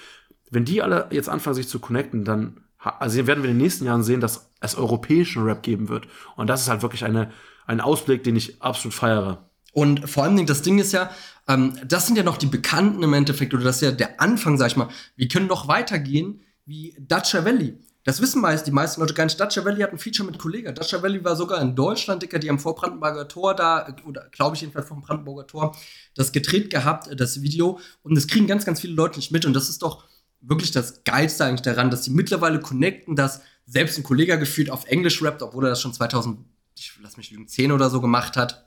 wenn 0.49 0.65
die 0.65 0.81
alle 0.81 1.07
jetzt 1.11 1.29
anfangen, 1.29 1.55
sich 1.55 1.67
zu 1.67 1.79
connecten, 1.79 2.25
dann 2.25 2.61
also 2.79 3.27
werden 3.27 3.43
wir 3.43 3.49
in 3.49 3.57
den 3.57 3.63
nächsten 3.63 3.85
Jahren 3.85 4.03
sehen, 4.03 4.21
dass 4.21 4.51
es 4.59 4.75
europäischen 4.75 5.43
Rap 5.43 5.61
geben 5.61 5.89
wird. 5.89 6.07
Und 6.35 6.47
das 6.47 6.61
ist 6.61 6.69
halt 6.69 6.81
wirklich 6.81 7.03
eine, 7.03 7.31
ein 7.65 7.81
Ausblick, 7.81 8.23
den 8.23 8.35
ich 8.35 8.61
absolut 8.61 8.93
feiere. 8.93 9.49
Und 9.73 10.09
vor 10.09 10.23
allem 10.23 10.45
das 10.45 10.61
Ding 10.61 10.79
ist 10.79 10.93
ja, 10.93 11.11
ähm, 11.47 11.77
das 11.87 12.07
sind 12.07 12.15
ja 12.15 12.23
noch 12.23 12.37
die 12.37 12.47
Bekannten 12.47 13.03
im 13.03 13.13
Endeffekt, 13.13 13.53
oder 13.53 13.63
das 13.63 13.77
ist 13.77 13.81
ja 13.81 13.91
der 13.91 14.19
Anfang, 14.19 14.57
sag 14.57 14.67
ich 14.67 14.77
mal. 14.77 14.89
Wir 15.15 15.27
können 15.27 15.47
noch 15.47 15.67
weitergehen 15.67 16.41
wie 16.65 16.95
Dacia 16.99 17.45
Valley. 17.45 17.77
Das 18.03 18.21
wissen 18.21 18.41
meist 18.41 18.65
die 18.65 18.71
meisten 18.71 19.01
Leute 19.01 19.13
gar 19.13 19.25
nicht. 19.25 19.37
Dacia 19.37 19.65
Valley 19.65 19.81
hat 19.81 19.91
ein 19.91 19.97
Feature 19.97 20.25
mit 20.25 20.39
Kollega. 20.39 20.71
Dacia 20.71 21.03
Valley 21.03 21.23
war 21.25 21.35
sogar 21.35 21.61
in 21.61 21.75
Deutschland, 21.75 22.23
Dicker, 22.23 22.39
die 22.39 22.49
haben 22.49 22.57
vor 22.57 22.73
Brandenburger 22.73 23.27
Tor 23.27 23.53
da, 23.53 23.93
oder 24.05 24.29
glaube 24.31 24.55
ich 24.55 24.61
jedenfalls 24.61 24.87
vor 24.87 24.95
dem 24.95 25.03
Brandenburger 25.03 25.45
Tor, 25.45 25.75
das 26.15 26.31
gedreht 26.31 26.69
gehabt, 26.69 27.09
das 27.19 27.41
Video. 27.41 27.79
Und 28.03 28.15
das 28.15 28.27
kriegen 28.27 28.47
ganz, 28.47 28.63
ganz 28.63 28.79
viele 28.79 28.93
Leute 28.93 29.19
nicht 29.19 29.31
mit. 29.31 29.45
Und 29.45 29.53
das 29.53 29.67
ist 29.67 29.81
doch 29.81 30.05
wirklich 30.39 30.71
das 30.71 31.03
Geilste 31.03 31.43
eigentlich 31.43 31.63
daran, 31.63 31.91
dass 31.91 32.05
sie 32.05 32.11
mittlerweile 32.11 32.61
connecten, 32.61 33.17
dass 33.17 33.41
selbst 33.65 33.97
ein 33.97 34.03
Kollege 34.03 34.39
gefühlt 34.39 34.69
auf 34.69 34.85
Englisch 34.85 35.21
rappt, 35.21 35.41
obwohl 35.41 35.65
er 35.65 35.71
das 35.71 35.81
schon 35.81 35.93
2000, 35.93 36.39
ich 36.77 36.93
lass 37.01 37.17
mich 37.17 37.31
lügen, 37.31 37.49
10 37.49 37.73
oder 37.73 37.89
so 37.89 37.99
gemacht 37.99 38.37
hat. 38.37 38.66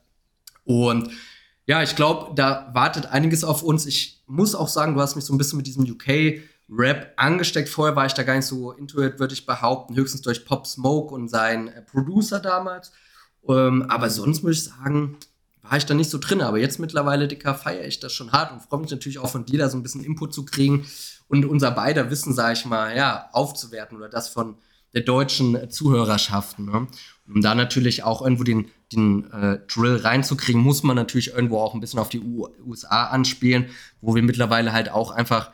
Und 0.65 1.11
ja, 1.67 1.83
ich 1.83 1.97
glaube, 1.97 2.35
da 2.35 2.71
wartet 2.73 3.07
einiges 3.07 3.45
auf 3.45 3.63
uns. 3.63 3.87
Ich 3.87 4.23
muss 4.27 4.55
auch 4.55 4.69
sagen, 4.69 4.95
du 4.95 5.01
hast 5.01 5.17
mich 5.17 5.25
so 5.25 5.35
ein 5.35 5.39
bisschen 5.39 5.57
mit 5.57 5.67
diesem 5.67 5.85
UK-Rap 5.85 7.13
angesteckt. 7.17 7.69
Vorher 7.69 7.97
war 7.97 8.07
ich 8.07 8.15
da 8.15 8.23
gar 8.23 8.35
nicht 8.35 8.47
so 8.47 8.73
into 8.73 9.03
it, 9.03 9.19
würde 9.19 9.35
ich 9.35 9.47
behaupten. 9.47 9.95
Höchstens 9.95 10.23
durch 10.23 10.45
Pop 10.45 10.67
Smoke 10.67 11.15
und 11.15 11.29
seinen 11.29 11.69
äh, 11.69 11.83
Producer 11.83 12.41
damals. 12.41 12.93
Ähm, 13.49 13.87
aber 13.89 14.11
sonst 14.11 14.43
muss 14.43 14.53
ich 14.53 14.65
sagen, 14.65 15.17
war 15.63 15.77
ich 15.77 15.87
da 15.87 15.95
nicht 15.95 16.11
so 16.11 16.19
drin. 16.19 16.41
Aber 16.41 16.59
jetzt 16.59 16.79
mittlerweile, 16.79 17.29
Dicker, 17.29 17.55
feiere 17.55 17.87
ich 17.87 18.01
das 18.01 18.13
schon 18.13 18.33
hart 18.33 18.53
und 18.53 18.63
freue 18.63 18.81
mich 18.81 18.91
natürlich 18.91 19.19
auch 19.19 19.31
von 19.31 19.45
dir, 19.45 19.59
da 19.59 19.69
so 19.69 19.77
ein 19.77 19.83
bisschen 19.83 20.05
Input 20.05 20.35
zu 20.35 20.45
kriegen 20.45 20.87
und 21.29 21.45
unser 21.45 21.71
beider 21.71 22.11
Wissen, 22.11 22.35
sage 22.35 22.55
ich 22.55 22.65
mal, 22.65 22.97
ja, 22.97 23.29
aufzuwerten 23.33 23.97
oder 23.97 24.09
das 24.09 24.29
von 24.29 24.57
der 24.95 25.03
deutschen 25.03 25.71
Zuhörerschaft. 25.71 26.59
Ne? 26.59 26.89
Um 27.29 27.41
da 27.41 27.55
natürlich 27.55 28.03
auch 28.03 28.23
irgendwo 28.23 28.43
den, 28.43 28.71
den 28.93 29.31
äh, 29.33 29.59
Drill 29.67 29.97
reinzukriegen, 29.97 30.61
muss 30.61 30.83
man 30.83 30.97
natürlich 30.97 31.33
irgendwo 31.33 31.59
auch 31.59 31.75
ein 31.75 31.81
bisschen 31.81 32.01
auf 32.01 32.09
die 32.09 32.21
U 32.21 32.49
USA 32.65 33.05
anspielen, 33.05 33.67
wo 34.01 34.15
wir 34.15 34.23
mittlerweile 34.23 34.73
halt 34.73 34.91
auch 34.91 35.11
einfach, 35.11 35.53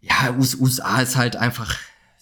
ja, 0.00 0.34
US 0.38 0.54
USA 0.54 1.00
ist 1.00 1.16
halt 1.16 1.36
einfach, 1.36 1.76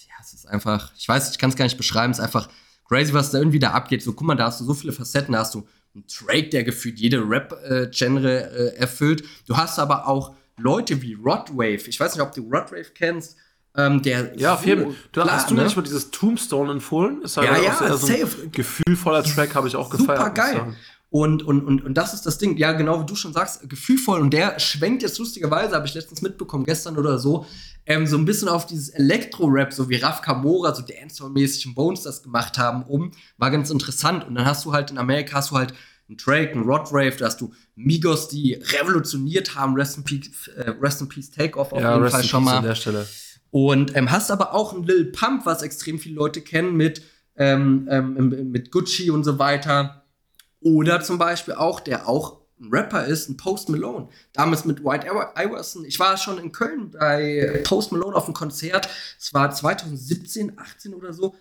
ja, 0.09 0.15
es 0.21 0.33
ist 0.33 0.49
einfach, 0.49 0.93
ich 0.97 1.09
weiß, 1.09 1.31
ich 1.31 1.39
kann 1.39 1.51
es 1.51 1.57
gar 1.57 1.65
nicht 1.65 1.77
beschreiben, 1.77 2.13
es 2.13 2.19
ist 2.19 2.25
einfach 2.25 2.49
crazy, 2.87 3.13
was 3.13 3.31
da 3.31 3.39
irgendwie 3.39 3.59
da 3.59 3.73
abgeht. 3.73 4.03
So, 4.03 4.13
guck 4.13 4.27
mal, 4.27 4.35
da 4.35 4.47
hast 4.47 4.61
du 4.61 4.65
so 4.65 4.75
viele 4.75 4.93
Facetten, 4.93 5.33
da 5.33 5.41
hast 5.41 5.55
du 5.55 5.67
einen 5.95 6.05
Drake, 6.07 6.49
der 6.49 6.65
gefühlt 6.65 6.99
jede 6.99 7.19
Rap-Genre 7.29 8.51
äh, 8.51 8.77
erfüllt. 8.77 9.25
Du 9.47 9.57
hast 9.57 9.79
aber 9.79 10.07
auch 10.09 10.35
Leute 10.57 11.03
wie 11.03 11.15
Rodwave. 11.15 11.89
Ich 11.89 11.99
weiß 11.99 12.15
nicht, 12.15 12.23
ob 12.23 12.33
du 12.33 12.43
Rodwave 12.43 12.93
kennst. 12.95 13.37
Ähm, 13.77 14.03
der 14.03 14.39
Ja, 14.39 14.55
auf 14.55 14.67
jeden 14.67 14.85
Fall. 14.85 14.95
Du, 15.13 15.23
hast 15.25 15.51
du 15.51 15.55
ne? 15.55 15.65
nicht 15.65 15.77
mal 15.77 15.83
dieses 15.83 16.11
Tombstone 16.11 16.73
empfohlen? 16.73 17.23
Ist 17.23 17.37
halt 17.39 17.49
Ja, 17.49 17.59
ja, 17.63 17.97
so 17.97 18.07
ein 18.07 18.21
safe. 18.21 18.49
gefühlvoller 18.51 19.25
Track, 19.25 19.55
habe 19.55 19.67
ich 19.69 19.77
auch 19.77 19.89
gefeiert. 19.89 20.19
Super 20.19 20.31
geil. 20.31 20.75
Und, 21.09 21.43
und, 21.43 21.63
und, 21.67 21.85
und 21.85 21.95
das 21.95 22.15
ist 22.15 22.25
das 22.25 22.39
Ding, 22.39 22.57
ja, 22.57 22.73
genau 22.73 23.03
wie 23.03 23.07
du 23.07 23.15
schon 23.15 23.35
sagst, 23.35 23.69
gefühlvoll. 23.69 24.21
Und 24.21 24.31
der 24.33 24.59
schwenkt 24.59 25.03
jetzt 25.03 25.19
lustigerweise, 25.19 25.75
habe 25.75 25.87
ich 25.87 25.93
letztens 25.93 26.23
mitbekommen, 26.23 26.65
gestern 26.65 26.97
oder 26.97 27.19
so, 27.19 27.45
ähm, 27.85 28.07
so 28.07 28.17
ein 28.17 28.25
bisschen 28.25 28.49
auf 28.49 28.65
dieses 28.67 28.89
Elektro-Rap, 28.91 29.73
so 29.75 29.91
wie 29.91 29.97
Raf 29.97 30.23
Kamora, 30.23 30.75
so 30.75 30.83
Dancehall-mäßig 30.83 31.67
und 31.67 31.75
Bones 31.75 32.03
das 32.03 32.23
gemacht 32.23 32.57
haben, 32.57 32.83
um. 32.85 33.11
War 33.37 33.51
ganz 33.51 33.69
interessant. 33.71 34.27
Und 34.27 34.37
dann 34.37 34.47
hast 34.47 34.65
du 34.65 34.73
halt 34.73 34.91
in 34.91 34.97
Amerika, 34.99 35.37
hast 35.37 35.51
du 35.51 35.57
halt 35.57 35.75
einen 36.09 36.17
Drake, 36.17 36.53
einen 36.53 36.65
Rodwave, 36.65 37.17
da 37.19 37.27
hast 37.27 37.41
du 37.43 37.53
Migos, 37.75 38.29
die 38.29 38.55
revolutioniert 38.55 39.55
haben. 39.55 39.75
Rest 39.75 39.99
in 39.99 40.05
Peace, 40.05 40.49
äh, 40.57 40.71
Rest 40.81 41.01
in 41.03 41.09
Peace 41.09 41.31
Takeoff 41.31 41.73
auf 41.73 41.81
Ja, 41.81 41.93
jeden 41.93 42.03
rest 42.05 42.13
Fall 42.15 42.23
in 42.23 42.29
schon 42.29 42.43
peace 42.45 42.53
mal. 42.53 42.59
an 42.59 42.65
der 42.65 42.75
Stelle. 42.75 43.07
Und 43.53 43.95
ähm, 43.95 44.11
hast 44.11 44.31
aber 44.33 44.55
auch 44.55 44.73
einen 44.73 44.83
Lil 44.85 45.13
Pump, 45.13 45.47
was 45.47 45.63
extrem 45.63 45.99
viele 46.01 46.17
Leute 46.17 46.41
kennen, 46.41 46.75
mit, 46.75 47.03
ähm, 47.37 47.87
ähm, 47.91 48.51
mit 48.51 48.73
Gucci 48.73 49.11
und 49.11 49.23
so 49.25 49.39
weiter. 49.39 50.03
Oder 50.61 51.01
zum 51.03 51.19
Beispiel 51.19 51.55
auch, 51.55 51.79
der 51.81 52.09
auch 52.09 52.41
ein 52.59 52.71
Rapper 52.73 53.05
ist, 53.05 53.29
ein 53.29 53.37
Post 53.37 53.69
Malone. 53.69 54.09
Damals 54.33 54.65
mit 54.65 54.83
White 54.85 55.07
Iver- 55.07 55.35
Iverson. 55.37 55.85
Ich 55.85 56.01
war 56.01 56.17
schon 56.17 56.39
in 56.39 56.51
Köln 56.53 56.93
bei 56.93 57.61
Post 57.65 57.93
Malone 57.93 58.17
auf 58.17 58.25
einem 58.25 58.35
Konzert. 58.35 58.89
Es 59.21 59.35
war 59.35 59.51
2017, 59.51 60.59
18 60.59 60.95
oder 60.95 61.13
so. 61.13 61.35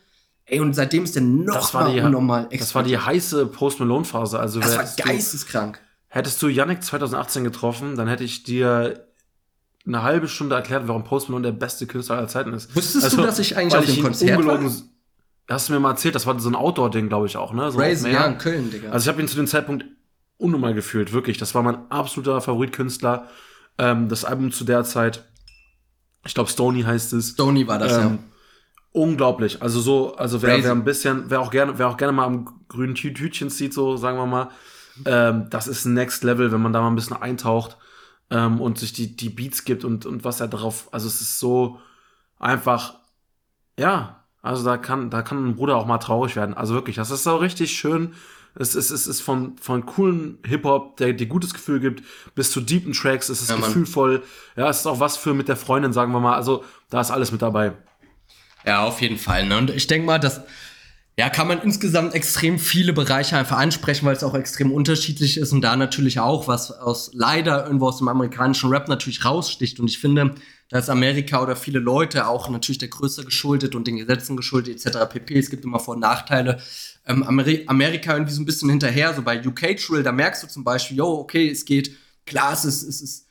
Ey, 0.45 0.59
und 0.59 0.73
seitdem 0.73 1.05
ist 1.05 1.15
der 1.15 1.21
noch 1.21 1.53
Das 1.55 1.73
war, 1.73 1.83
mal 1.85 1.93
die, 1.93 2.01
unnormal 2.01 2.49
das 2.51 2.75
war 2.75 2.83
die 2.83 2.97
heiße 2.97 3.45
Post 3.45 3.79
Malone 3.79 4.03
Phase. 4.03 4.37
Also 4.37 4.59
Das 4.59 4.71
war 4.75 4.79
hättest 4.79 4.99
du- 4.99 5.03
geisteskrank. 5.03 5.79
Hättest 6.09 6.41
du 6.41 6.49
Yannick 6.49 6.83
2018 6.83 7.45
getroffen, 7.45 7.95
dann 7.95 8.09
hätte 8.09 8.25
ich 8.25 8.43
dir 8.43 9.07
eine 9.85 10.03
halbe 10.03 10.27
Stunde 10.27 10.55
erklärt, 10.55 10.87
warum 10.87 11.03
Post 11.03 11.29
Malone 11.29 11.47
der 11.47 11.57
beste 11.57 11.87
Künstler 11.87 12.17
aller 12.17 12.27
Zeiten 12.27 12.53
ist. 12.53 12.75
Wusstest 12.75 13.13
du, 13.13 13.17
dass 13.17 13.39
ich 13.39 13.57
eigentlich 13.57 13.75
auf 13.75 13.85
dem 13.85 14.03
Konzert 14.03 14.45
war? 14.45 14.59
Hast 15.49 15.67
du 15.67 15.73
mir 15.73 15.79
mal 15.79 15.91
erzählt, 15.91 16.15
das 16.15 16.25
war 16.25 16.39
so 16.39 16.49
ein 16.49 16.55
Outdoor-Ding, 16.55 17.09
glaube 17.09 17.25
ich 17.27 17.35
auch, 17.35 17.51
ne? 17.51 17.71
So 17.71 17.79
Meer. 17.79 17.93
ja, 17.93 18.25
in 18.25 18.37
Köln, 18.37 18.71
Digga. 18.71 18.91
Also 18.91 19.05
ich 19.05 19.13
habe 19.13 19.21
ihn 19.21 19.27
zu 19.27 19.35
dem 19.35 19.47
Zeitpunkt 19.47 19.85
unnormal 20.37 20.73
gefühlt, 20.73 21.11
wirklich. 21.11 21.37
Das 21.37 21.53
war 21.55 21.63
mein 21.63 21.91
absoluter 21.91 22.39
Favoritkünstler. 22.39 23.27
Ähm, 23.77 24.07
das 24.07 24.23
Album 24.23 24.51
zu 24.51 24.63
der 24.63 24.83
Zeit, 24.83 25.25
ich 26.25 26.33
glaube 26.33 26.49
Stony 26.49 26.83
heißt 26.83 27.13
es. 27.13 27.31
Stoney 27.31 27.67
war 27.67 27.79
das, 27.79 27.97
ähm, 27.97 28.19
Unglaublich. 28.93 29.61
Also 29.61 29.79
so, 29.79 30.15
also 30.15 30.41
wer, 30.41 30.55
Crazy. 30.55 30.65
wer 30.65 30.71
ein 30.73 30.83
bisschen, 30.83 31.23
wer 31.29 31.39
auch 31.39 31.49
gerne, 31.49 31.79
wer 31.79 31.87
auch 31.87 31.95
gerne 31.95 32.11
mal 32.11 32.25
am 32.25 32.65
grünen 32.67 32.93
Tü 32.93 33.13
Tütchen 33.13 33.49
zieht, 33.49 33.73
so 33.73 33.95
sagen 33.95 34.17
wir 34.17 34.25
mal, 34.25 34.49
ähm, 35.05 35.47
das 35.49 35.67
ist 35.67 35.85
Next 35.85 36.25
Level, 36.25 36.51
wenn 36.51 36.61
man 36.61 36.73
da 36.73 36.81
mal 36.81 36.89
ein 36.89 36.95
bisschen 36.95 37.15
eintaucht. 37.15 37.77
Ähm, 38.31 38.59
und 38.59 38.79
sich 38.79 38.93
die, 38.93 39.15
die 39.15 39.29
Beats 39.29 39.65
gibt 39.65 39.83
und, 39.83 40.05
und 40.05 40.23
was 40.23 40.39
er 40.39 40.47
drauf, 40.47 40.87
also 40.91 41.07
es 41.07 41.21
ist 41.21 41.37
so 41.37 41.79
einfach, 42.39 42.95
ja, 43.77 44.23
also 44.41 44.63
da 44.63 44.77
kann, 44.77 45.11
da 45.11 45.21
kann 45.21 45.49
ein 45.49 45.55
Bruder 45.55 45.75
auch 45.75 45.85
mal 45.85 45.99
traurig 45.99 46.35
werden. 46.35 46.55
Also 46.55 46.73
wirklich, 46.73 46.95
das 46.95 47.11
ist 47.11 47.23
so 47.23 47.35
richtig 47.35 47.73
schön. 47.73 48.15
Es 48.55 48.75
ist, 48.75 48.89
es 48.89 49.07
ist 49.07 49.21
von, 49.21 49.57
von 49.57 49.85
coolen 49.85 50.39
Hip-Hop, 50.45 50.97
der 50.97 51.13
dir 51.13 51.27
gutes 51.27 51.53
Gefühl 51.53 51.79
gibt, 51.79 52.03
bis 52.35 52.51
zu 52.51 52.59
deepen 52.59 52.93
Tracks. 52.93 53.29
Es 53.29 53.41
ist 53.41 53.49
ja, 53.49 53.55
gefühlvoll. 53.55 54.23
Ja, 54.55 54.69
es 54.69 54.79
ist 54.79 54.87
auch 54.87 54.99
was 54.99 55.15
für 55.15 55.33
mit 55.33 55.47
der 55.47 55.55
Freundin, 55.55 55.93
sagen 55.93 56.11
wir 56.11 56.19
mal. 56.19 56.35
Also 56.35 56.63
da 56.89 56.99
ist 56.99 57.11
alles 57.11 57.31
mit 57.31 57.41
dabei. 57.41 57.73
Ja, 58.65 58.83
auf 58.83 59.01
jeden 59.01 59.17
Fall. 59.17 59.47
Ne? 59.47 59.57
Und 59.57 59.69
ich 59.69 59.87
denke 59.87 60.05
mal, 60.05 60.19
dass 60.19 60.41
ja, 61.21 61.29
kann 61.29 61.47
man 61.47 61.61
insgesamt 61.61 62.15
extrem 62.15 62.57
viele 62.57 62.93
Bereiche 62.93 63.37
einfach 63.37 63.59
ansprechen, 63.59 64.07
weil 64.07 64.15
es 64.15 64.23
auch 64.23 64.33
extrem 64.33 64.71
unterschiedlich 64.71 65.37
ist 65.37 65.51
und 65.53 65.61
da 65.61 65.75
natürlich 65.75 66.19
auch, 66.19 66.47
was 66.47 66.71
aus 66.71 67.11
leider 67.13 67.63
irgendwo 67.63 67.89
aus 67.89 67.99
dem 67.99 68.07
amerikanischen 68.07 68.71
Rap 68.71 68.87
natürlich 68.87 69.23
raussticht. 69.23 69.79
Und 69.79 69.87
ich 69.87 69.99
finde, 69.99 70.33
da 70.69 70.79
ist 70.79 70.89
Amerika 70.89 71.43
oder 71.43 71.55
viele 71.55 71.77
Leute 71.77 72.25
auch 72.25 72.49
natürlich 72.49 72.79
der 72.79 72.87
Größe 72.87 73.23
geschuldet 73.23 73.75
und 73.75 73.85
den 73.85 73.97
Gesetzen 73.97 74.35
geschuldet, 74.35 74.83
etc. 74.83 74.97
pp. 75.07 75.37
Es 75.37 75.51
gibt 75.51 75.63
immer 75.63 75.79
Vor- 75.79 75.93
und 75.93 75.99
Nachteile. 75.99 76.59
Ähm, 77.05 77.21
Ameri 77.21 77.65
Amerika 77.67 78.13
irgendwie 78.13 78.33
so 78.33 78.41
ein 78.41 78.45
bisschen 78.45 78.71
hinterher, 78.71 79.13
so 79.13 79.21
bei 79.21 79.45
UK 79.45 79.77
Trill, 79.77 80.01
da 80.01 80.11
merkst 80.11 80.41
du 80.41 80.47
zum 80.47 80.63
Beispiel, 80.63 80.97
yo, 80.97 81.19
okay, 81.19 81.51
es 81.51 81.65
geht, 81.65 81.95
klar, 82.25 82.53
es 82.53 82.65
ist, 82.65 82.81
es 82.81 82.99
ist 82.99 83.27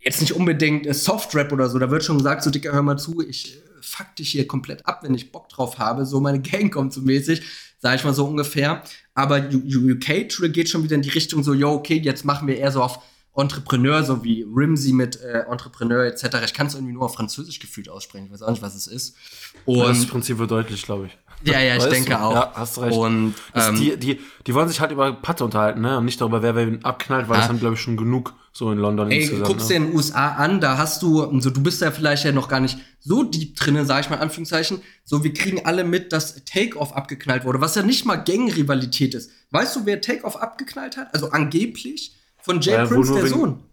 jetzt 0.00 0.22
nicht 0.22 0.32
unbedingt 0.32 0.86
Soft-Rap 0.94 1.52
oder 1.52 1.68
so, 1.68 1.78
da 1.78 1.90
wird 1.90 2.02
schon 2.02 2.16
gesagt, 2.16 2.42
so 2.42 2.48
dicker, 2.48 2.72
hör 2.72 2.80
mal 2.80 2.96
zu, 2.96 3.20
ich 3.20 3.58
fuck 3.84 4.16
dich 4.16 4.30
hier 4.30 4.46
komplett 4.46 4.86
ab, 4.86 5.00
wenn 5.02 5.14
ich 5.14 5.32
Bock 5.32 5.48
drauf 5.48 5.78
habe, 5.78 6.06
so 6.06 6.20
meine 6.20 6.40
Gang 6.42 6.72
kommt 6.72 6.92
so 6.92 7.00
mäßig, 7.00 7.42
sag 7.78 7.96
ich 7.96 8.04
mal 8.04 8.14
so 8.14 8.26
ungefähr. 8.26 8.82
Aber 9.14 9.38
UK 9.38 10.28
Trill 10.28 10.50
geht 10.50 10.68
schon 10.68 10.82
wieder 10.82 10.96
in 10.96 11.02
die 11.02 11.10
Richtung 11.10 11.42
so, 11.44 11.54
yo, 11.54 11.72
okay, 11.72 11.98
jetzt 11.98 12.24
machen 12.24 12.48
wir 12.48 12.56
eher 12.56 12.72
so 12.72 12.82
auf 12.82 12.98
Entrepreneur, 13.36 14.04
so 14.04 14.22
wie 14.22 14.42
Rimsey 14.42 14.92
mit 14.92 15.20
äh, 15.20 15.44
Entrepreneur 15.50 16.04
etc. 16.04 16.36
Ich 16.44 16.54
kann 16.54 16.68
es 16.68 16.74
irgendwie 16.74 16.92
nur 16.92 17.04
auf 17.04 17.14
Französisch 17.14 17.58
gefühlt 17.58 17.88
aussprechen, 17.88 18.26
ich 18.26 18.32
weiß 18.32 18.42
auch 18.42 18.50
nicht, 18.50 18.62
was 18.62 18.74
es 18.74 18.86
ist. 18.86 19.16
Und 19.64 19.80
das 19.80 20.06
Prinzip 20.06 20.38
wird 20.38 20.50
deutlich, 20.50 20.82
glaube 20.82 21.06
ich. 21.06 21.18
Ja, 21.44 21.60
ja, 21.60 21.76
ich 21.76 21.84
denke 21.84 22.10
du? 22.10 22.20
auch. 22.20 22.34
Ja, 22.34 22.52
hast 22.54 22.80
recht. 22.80 22.96
Und 22.96 23.34
ähm, 23.54 23.76
die, 23.76 23.96
die, 23.96 24.20
die 24.46 24.54
wollen 24.54 24.68
sich 24.68 24.80
halt 24.80 24.92
über 24.92 25.12
Patte 25.12 25.44
unterhalten, 25.44 25.80
ne? 25.80 25.98
Und 25.98 26.04
nicht 26.04 26.20
darüber, 26.20 26.42
wer 26.42 26.54
wer 26.54 26.78
abknallt, 26.82 27.28
weil 27.28 27.36
ah. 27.36 27.40
das 27.40 27.48
haben, 27.48 27.60
glaube 27.60 27.74
ich, 27.74 27.80
schon 27.80 27.96
genug 27.96 28.34
so 28.56 28.70
in 28.70 28.78
London 28.78 29.10
Ey, 29.10 29.26
guckst 29.42 29.68
ne? 29.68 29.74
dir 29.74 29.76
in 29.76 29.86
den 29.88 29.96
USA 29.96 30.34
an, 30.36 30.60
da 30.60 30.78
hast 30.78 31.02
du, 31.02 31.40
so 31.40 31.50
du 31.50 31.60
bist 31.60 31.80
ja 31.80 31.90
vielleicht 31.90 32.24
ja 32.24 32.30
noch 32.30 32.48
gar 32.48 32.60
nicht 32.60 32.78
so 33.00 33.24
deep 33.24 33.56
drinne, 33.56 33.84
sag 33.84 34.04
ich 34.04 34.10
mal, 34.10 34.20
Anführungszeichen. 34.20 34.80
So, 35.04 35.24
wir 35.24 35.32
kriegen 35.32 35.66
alle 35.66 35.82
mit, 35.82 36.12
dass 36.12 36.44
Takeoff 36.44 36.94
abgeknallt 36.94 37.44
wurde, 37.44 37.60
was 37.60 37.74
ja 37.74 37.82
nicht 37.82 38.06
mal 38.06 38.16
Gangrivalität 38.16 39.14
ist. 39.14 39.32
Weißt 39.50 39.74
du, 39.74 39.86
wer 39.86 40.00
Takeoff 40.00 40.36
abgeknallt 40.36 40.96
hat? 40.96 41.12
Also 41.12 41.30
angeblich 41.30 42.14
von 42.38 42.60
Jay 42.60 42.74
äh, 42.74 42.86
Prince, 42.86 43.12
der 43.12 43.26
Sohn. 43.26 43.64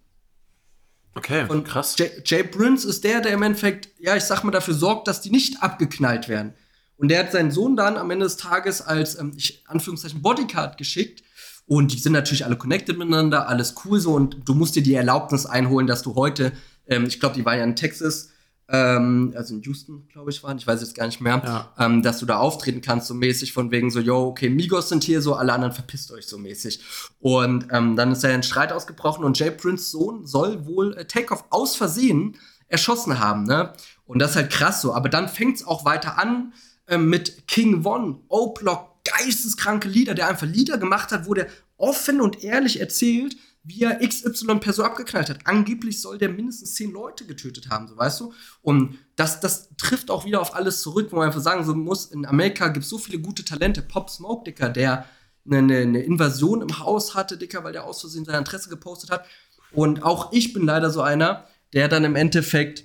Okay, 1.14 1.46
von 1.46 1.64
krass. 1.64 1.96
Jay, 2.00 2.10
Jay 2.26 2.44
Prince 2.44 2.88
ist 2.88 3.04
der, 3.04 3.22
der 3.22 3.34
im 3.34 3.44
Endeffekt, 3.44 3.90
ja, 4.00 4.16
ich 4.16 4.24
sag 4.24 4.44
mal, 4.44 4.52
dafür 4.52 4.74
sorgt, 4.74 5.08
dass 5.08 5.22
die 5.22 5.30
nicht 5.30 5.62
abgeknallt 5.62 6.28
werden. 6.28 6.56
Und 7.02 7.08
der 7.08 7.18
hat 7.18 7.32
seinen 7.32 7.50
Sohn 7.50 7.76
dann 7.76 7.98
am 7.98 8.12
Ende 8.12 8.26
des 8.26 8.38
Tages 8.38 8.80
als, 8.84 9.18
ähm, 9.18 9.34
ich, 9.36 9.64
Anführungszeichen, 9.66 10.22
Bodycard 10.22 10.78
geschickt. 10.78 11.24
Und 11.66 11.92
die 11.94 11.98
sind 11.98 12.14
natürlich 12.14 12.46
alle 12.46 12.58
connected 12.58 12.96
miteinander, 12.96 13.50
alles 13.50 13.74
cool 13.84 14.00
so. 14.00 14.14
Und 14.14 14.38
du 14.46 14.54
musst 14.54 14.76
dir 14.76 14.84
die 14.84 14.94
Erlaubnis 14.94 15.48
einholen, 15.48 15.88
dass 15.88 16.04
du 16.04 16.14
heute, 16.14 16.52
ähm, 16.86 17.06
ich 17.06 17.20
glaube, 17.20 17.34
die 17.34 17.44
war 17.44 17.58
ja 17.58 17.64
in 17.64 17.76
Texas, 17.76 18.30
ähm, 18.70 19.34
also 19.36 19.56
in 19.56 19.64
Houston, 19.64 20.08
glaube 20.10 20.30
ich, 20.30 20.44
waren, 20.44 20.60
ich 20.60 20.68
weiß 20.68 20.80
jetzt 20.82 20.94
gar 20.94 21.08
nicht 21.08 21.22
mehr, 21.22 21.42
ja. 21.44 21.74
ähm, 21.84 22.04
dass 22.04 22.20
du 22.20 22.28
da 22.28 22.38
auftreten 22.38 22.82
kannst, 22.82 23.08
so 23.08 23.16
mäßig 23.16 23.52
von 23.52 23.72
wegen 23.72 23.90
so, 23.90 24.00
yo, 24.00 24.28
okay, 24.28 24.50
Migos 24.50 24.90
sind 24.90 25.04
hier, 25.04 25.24
so 25.24 25.34
alle 25.34 25.54
anderen 25.54 25.74
verpisst 25.74 26.12
euch 26.12 26.28
so 26.28 26.38
mäßig. 26.38 26.82
Und 27.20 27.66
ähm, 27.72 27.96
dann 27.96 28.12
ist 28.12 28.22
ja 28.22 28.30
ein 28.30 28.44
Streit 28.44 28.72
ausgebrochen 28.72 29.26
und 29.26 29.40
Jay 29.40 29.50
Prince 29.50 29.90
Sohn 29.90 30.28
soll 30.28 30.68
wohl 30.68 30.96
äh, 30.96 31.06
Takeoff 31.06 31.46
aus 31.50 31.76
Versehen 31.76 32.38
erschossen 32.68 33.18
haben, 33.18 33.46
ne? 33.46 33.74
Und 34.06 34.20
das 34.20 34.32
ist 34.32 34.36
halt 34.36 34.52
krass 34.52 34.82
so. 34.82 34.94
Aber 34.94 35.10
dann 35.10 35.28
fängt 35.28 35.56
es 35.56 35.66
auch 35.66 35.84
weiter 35.84 36.20
an 36.20 36.54
äh, 36.88 36.98
mit 36.98 37.48
King 37.48 37.84
Von, 37.84 38.24
O-Block, 38.28 39.04
geisteskranke 39.04 39.88
Lieder, 39.88 40.14
der 40.14 40.28
einfach 40.28 40.48
Lieder 40.48 40.78
gemacht 40.78 41.12
hat, 41.12 41.28
wo 41.28 41.34
der 41.34 41.48
offen 41.78 42.22
und 42.22 42.44
ehrlich 42.44 42.80
erzählt, 42.80 43.36
wie 43.64 43.84
er 43.84 44.00
XY 44.08 44.56
per 44.56 44.74
so 44.74 44.84
abgeknallt 44.84 45.30
hat. 45.30 45.40
Angeblich 45.46 46.02
soll 46.02 46.18
der 46.18 46.30
mindestens 46.30 46.74
zehn 46.74 46.92
Leute 46.92 47.26
getötet 47.26 47.70
haben, 47.70 47.88
so 47.88 47.96
weißt 47.96 48.20
du? 48.22 48.34
Und 48.62 48.98
das, 49.16 49.40
das 49.40 49.70
trifft 49.78 50.10
auch 50.10 50.26
wieder 50.26 50.42
auf 50.42 50.56
alles 50.56 50.82
zurück, 50.82 51.10
wo 51.12 51.18
man 51.18 51.28
einfach 51.28 51.42
sagen 51.42 51.64
so 51.64 51.76
muss, 51.76 52.06
in 52.08 52.26
Amerika 52.26 52.70
gibt 52.70 52.84
es 52.84 52.90
so 52.90 52.98
viele 52.98 53.20
gute 53.20 53.46
Talente. 53.46 53.82
Pop 53.84 54.10
Smoke, 54.10 54.46
Dicker, 54.46 54.70
der 54.70 55.06
eine, 55.50 55.78
eine 55.78 56.02
Invasion 56.02 56.62
im 56.62 56.80
Haus 56.80 57.14
hatte, 57.14 57.38
Dicker, 57.38 57.64
weil 57.64 57.74
der 57.74 57.84
aus 57.84 58.02
Versehen 58.02 58.26
sein 58.26 58.40
Interesse 58.40 58.70
gepostet 58.70 59.12
hat. 59.12 59.26
Und 59.72 60.04
auch 60.04 60.34
ich 60.34 60.54
bin 60.54 60.66
leider 60.66 60.90
so 60.90 61.02
einer, 61.02 61.48
der 61.74 61.88
dann 61.88 62.04
im 62.04 62.16
Endeffekt 62.16 62.84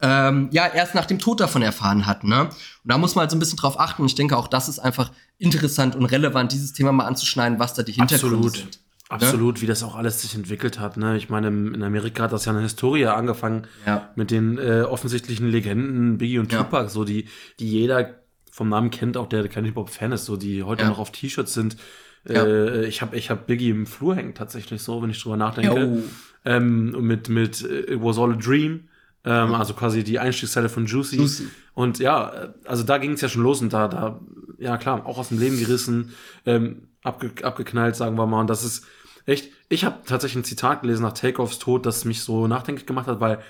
ähm, 0.00 0.48
ja 0.52 0.66
erst 0.66 0.94
nach 0.94 1.06
dem 1.06 1.18
Tod 1.18 1.40
davon 1.40 1.62
erfahren 1.62 2.06
hat. 2.06 2.24
Ne? 2.24 2.44
Und 2.44 2.52
da 2.84 2.98
muss 2.98 3.14
man 3.14 3.22
halt 3.22 3.30
so 3.30 3.36
ein 3.36 3.40
bisschen 3.40 3.58
drauf 3.58 3.78
achten. 3.80 4.02
Und 4.02 4.08
ich 4.08 4.14
denke, 4.14 4.36
auch 4.36 4.48
das 4.48 4.68
ist 4.68 4.78
einfach 4.78 5.10
interessant 5.38 5.96
und 5.96 6.06
relevant, 6.06 6.52
dieses 6.52 6.72
Thema 6.72 6.92
mal 6.92 7.06
anzuschneiden, 7.06 7.58
was 7.58 7.74
da 7.74 7.82
die 7.82 7.92
Hintergründe 7.92 8.36
Absolut. 8.36 8.56
sind. 8.56 8.70
Ne? 8.72 8.82
Absolut, 9.10 9.56
ne? 9.56 9.62
wie 9.62 9.66
das 9.66 9.82
auch 9.82 9.96
alles 9.96 10.20
sich 10.22 10.34
entwickelt 10.34 10.78
hat. 10.78 10.96
Ne? 10.96 11.16
Ich 11.16 11.28
meine, 11.30 11.48
in 11.48 11.82
Amerika 11.82 12.24
hat 12.24 12.32
das 12.32 12.44
ja 12.44 12.52
eine 12.52 12.60
Historie 12.60 13.06
angefangen 13.06 13.66
ja. 13.86 14.10
mit 14.16 14.30
den 14.30 14.58
äh, 14.58 14.82
offensichtlichen 14.82 15.48
Legenden 15.48 16.18
Biggie 16.18 16.38
und 16.38 16.50
Tupac, 16.50 16.82
ja. 16.84 16.88
so 16.88 17.04
die, 17.04 17.26
die 17.58 17.70
jeder 17.70 18.20
vom 18.50 18.68
Namen 18.68 18.90
kennt, 18.90 19.16
auch 19.16 19.28
der 19.28 19.48
kein 19.48 19.64
Hip-Hop-Fan 19.64 20.12
ist, 20.12 20.26
so 20.26 20.36
die 20.36 20.62
heute 20.62 20.82
ja. 20.82 20.88
noch 20.88 20.98
auf 20.98 21.12
T-Shirts 21.12 21.54
sind. 21.54 21.76
Äh, 22.28 22.86
ich 22.86 23.00
habe 23.00 23.16
ich 23.16 23.30
hab 23.30 23.46
Biggie 23.46 23.70
im 23.70 23.86
Flur 23.86 24.14
hängen, 24.16 24.34
tatsächlich 24.34 24.82
so, 24.82 25.00
wenn 25.02 25.10
ich 25.10 25.22
drüber 25.22 25.36
nachdenke. 25.36 26.02
Ähm, 26.44 26.90
mit, 27.06 27.28
mit 27.28 27.62
äh, 27.62 27.94
It 27.94 28.02
Was 28.02 28.18
All 28.18 28.32
a 28.32 28.36
Dream. 28.36 28.88
Ähm, 29.24 29.54
also 29.54 29.74
quasi 29.74 30.04
die 30.04 30.18
Einstiegszelle 30.18 30.68
von 30.68 30.86
Juicy. 30.86 31.16
Juicy. 31.16 31.48
Und 31.74 31.98
ja, 31.98 32.54
also 32.64 32.82
da 32.82 32.98
ging 32.98 33.12
es 33.12 33.20
ja 33.20 33.28
schon 33.28 33.42
los 33.42 33.60
und 33.60 33.72
da, 33.72 33.88
da, 33.88 34.20
ja 34.58 34.76
klar, 34.76 35.06
auch 35.06 35.18
aus 35.18 35.28
dem 35.28 35.38
Leben 35.38 35.58
gerissen, 35.58 36.14
ähm, 36.46 36.88
abge 37.02 37.30
abgeknallt, 37.42 37.96
sagen 37.96 38.16
wir 38.16 38.26
mal. 38.26 38.40
Und 38.40 38.50
das 38.50 38.64
ist, 38.64 38.84
echt, 39.28 39.52
ich 39.68 39.84
habe 39.84 39.98
tatsächlich 40.06 40.42
ein 40.42 40.44
Zitat 40.44 40.80
gelesen 40.80 41.02
nach 41.02 41.12
Takeoffs 41.12 41.58
Tod, 41.58 41.84
das 41.86 42.04
mich 42.04 42.22
so 42.22 42.46
nachdenklich 42.46 42.86
gemacht 42.86 43.06
hat, 43.06 43.20
weil 43.20 43.40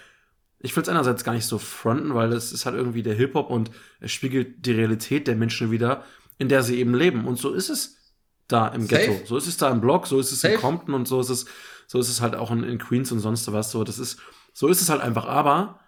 ich 0.61 0.75
will 0.75 0.83
es 0.83 0.89
einerseits 0.89 1.23
gar 1.23 1.35
nicht 1.35 1.47
so 1.47 1.59
fronten, 1.59 2.15
weil 2.15 2.33
es 2.33 2.51
ist 2.51 2.67
halt 2.67 2.75
irgendwie 2.75 3.05
der 3.05 3.15
Hip-Hop 3.15 3.49
und 3.49 3.71
es 4.01 4.11
spiegelt 4.11 4.67
die 4.67 4.73
Realität 4.73 5.29
der 5.29 5.37
Menschen 5.37 5.71
wieder, 5.71 6.05
in 6.37 6.49
der 6.49 6.65
sie 6.65 6.79
eben 6.79 6.95
leben. 6.95 7.27
Und 7.27 7.39
so 7.39 7.53
ist 7.53 7.71
es 7.71 8.13
da 8.49 8.67
im 8.69 8.83
Safe. 8.83 9.07
Ghetto. 9.07 9.27
So 9.27 9.37
ist 9.37 9.47
es 9.47 9.57
da 9.57 9.71
im 9.71 9.81
Block, 9.81 10.09
so 10.09 10.19
ist 10.19 10.33
es 10.33 10.41
Safe. 10.41 10.55
in 10.55 10.61
Compton 10.61 10.95
und 10.95 11.07
so 11.07 11.21
ist 11.21 11.29
es, 11.29 11.47
so 11.87 12.01
ist 12.01 12.09
es 12.09 12.21
halt 12.21 12.35
auch 12.35 12.51
in, 12.51 12.65
in, 12.65 12.79
Queens 12.79 13.13
und 13.13 13.21
sonst 13.21 13.51
was. 13.53 13.71
So, 13.71 13.85
das 13.85 14.01
ist, 14.01 14.19
so 14.59 14.67
ist 14.67 14.83
es 14.83 14.89
halt 14.89 15.01
einfach. 15.01 15.27
Aber 15.27 15.79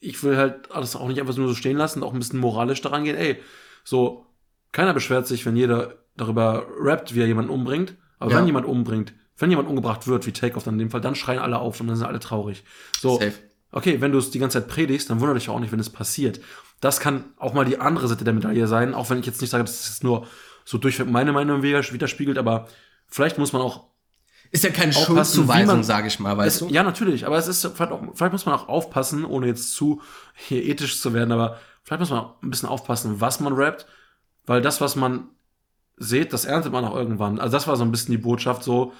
ich 0.00 0.22
will 0.22 0.38
halt 0.38 0.72
alles 0.72 0.96
auch 0.96 1.06
nicht 1.08 1.20
einfach 1.20 1.36
nur 1.36 1.48
so 1.48 1.54
stehen 1.54 1.76
lassen, 1.76 2.02
auch 2.02 2.14
ein 2.14 2.18
bisschen 2.18 2.40
moralisch 2.40 2.80
daran 2.80 3.04
gehen. 3.04 3.16
Ey, 3.16 3.38
so, 3.84 4.24
keiner 4.72 4.94
beschwert 4.94 5.26
sich, 5.26 5.44
wenn 5.44 5.56
jeder 5.56 5.98
darüber 6.16 6.66
rappt, 6.80 7.14
wie 7.14 7.20
er 7.20 7.26
jemanden 7.26 7.50
umbringt. 7.50 7.96
Aber 8.18 8.30
ja. 8.30 8.38
wenn 8.38 8.46
jemand 8.46 8.64
umbringt, 8.64 9.12
wenn 9.36 9.50
jemand 9.50 9.68
umgebracht 9.68 10.06
wird, 10.06 10.26
wie 10.26 10.32
Takeoff 10.32 10.64
dann 10.64 10.76
in 10.76 10.78
dem 10.78 10.90
Fall, 10.90 11.02
dann 11.02 11.14
schreien 11.14 11.38
alle 11.38 11.58
auf 11.58 11.78
und 11.82 11.86
dann 11.86 11.96
sind 11.96 12.06
alle 12.06 12.18
traurig. 12.18 12.64
So, 12.98 13.18
Safe. 13.18 13.34
okay, 13.72 14.00
wenn 14.00 14.10
du 14.10 14.16
es 14.16 14.30
die 14.30 14.38
ganze 14.38 14.58
Zeit 14.58 14.70
predigst, 14.70 15.10
dann 15.10 15.20
wundert 15.20 15.36
dich 15.36 15.50
auch 15.50 15.60
nicht, 15.60 15.72
wenn 15.72 15.80
es 15.80 15.90
passiert. 15.90 16.40
Das 16.80 17.00
kann 17.00 17.34
auch 17.36 17.52
mal 17.52 17.66
die 17.66 17.78
andere 17.78 18.08
Seite 18.08 18.24
der 18.24 18.32
Medaille 18.32 18.66
sein, 18.68 18.94
auch 18.94 19.10
wenn 19.10 19.18
ich 19.18 19.26
jetzt 19.26 19.42
nicht 19.42 19.50
sage, 19.50 19.64
dass 19.64 19.90
es 19.90 20.02
nur 20.02 20.26
so 20.64 20.78
durchweg 20.78 21.10
meine 21.10 21.32
Meinung 21.32 21.62
widerspiegelt, 21.62 22.38
aber 22.38 22.68
vielleicht 23.06 23.36
muss 23.36 23.52
man 23.52 23.60
auch 23.60 23.88
ist 24.54 24.62
ja 24.62 24.70
keine 24.70 24.92
Schuldzuweisung, 24.92 25.82
sage 25.82 26.06
ich 26.06 26.20
mal, 26.20 26.36
weißt 26.36 26.62
es, 26.62 26.68
du? 26.68 26.72
Ja, 26.72 26.84
natürlich, 26.84 27.26
aber 27.26 27.36
es 27.36 27.48
ist 27.48 27.66
vielleicht, 27.74 27.90
auch, 27.90 28.00
vielleicht 28.14 28.32
muss 28.32 28.46
man 28.46 28.54
auch 28.54 28.68
aufpassen, 28.68 29.24
ohne 29.24 29.48
jetzt 29.48 29.72
zu 29.72 30.00
hier 30.34 30.64
ethisch 30.64 31.00
zu 31.00 31.12
werden, 31.12 31.32
aber 31.32 31.58
vielleicht 31.82 31.98
muss 31.98 32.10
man 32.10 32.20
auch 32.20 32.40
ein 32.40 32.50
bisschen 32.50 32.68
aufpassen, 32.68 33.20
was 33.20 33.40
man 33.40 33.54
rappt, 33.54 33.86
weil 34.46 34.62
das, 34.62 34.80
was 34.80 34.94
man 34.94 35.26
seht, 35.96 36.32
das 36.32 36.44
erntet 36.44 36.70
man 36.70 36.84
auch 36.84 36.94
irgendwann. 36.94 37.40
Also 37.40 37.52
das 37.52 37.66
war 37.66 37.74
so 37.74 37.82
ein 37.82 37.90
bisschen 37.90 38.12
die 38.12 38.18
Botschaft 38.18 38.62
so, 38.62 38.92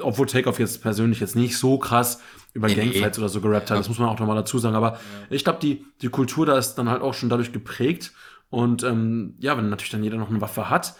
obwohl 0.00 0.24
Takeoff 0.24 0.58
jetzt 0.58 0.80
persönlich 0.80 1.20
jetzt 1.20 1.36
nicht 1.36 1.58
so 1.58 1.76
krass 1.76 2.22
über 2.54 2.68
nee, 2.68 2.74
Gangfights 2.74 3.18
nee. 3.18 3.24
oder 3.24 3.28
so 3.28 3.42
gerappt 3.42 3.70
hat, 3.70 3.78
das 3.78 3.90
muss 3.90 3.98
man 3.98 4.08
auch 4.08 4.18
nochmal 4.18 4.36
dazu 4.36 4.58
sagen, 4.58 4.74
aber 4.74 4.92
ja. 4.92 4.98
ich 5.28 5.44
glaube, 5.44 5.58
die, 5.60 5.84
die 6.00 6.08
Kultur 6.08 6.46
da 6.46 6.56
ist 6.56 6.76
dann 6.76 6.88
halt 6.88 7.02
auch 7.02 7.12
schon 7.12 7.28
dadurch 7.28 7.52
geprägt 7.52 8.12
und 8.48 8.84
ähm, 8.84 9.34
ja, 9.38 9.54
wenn 9.54 9.68
natürlich 9.68 9.90
dann 9.90 10.02
jeder 10.02 10.16
noch 10.16 10.30
eine 10.30 10.40
Waffe 10.40 10.70
hat 10.70 10.94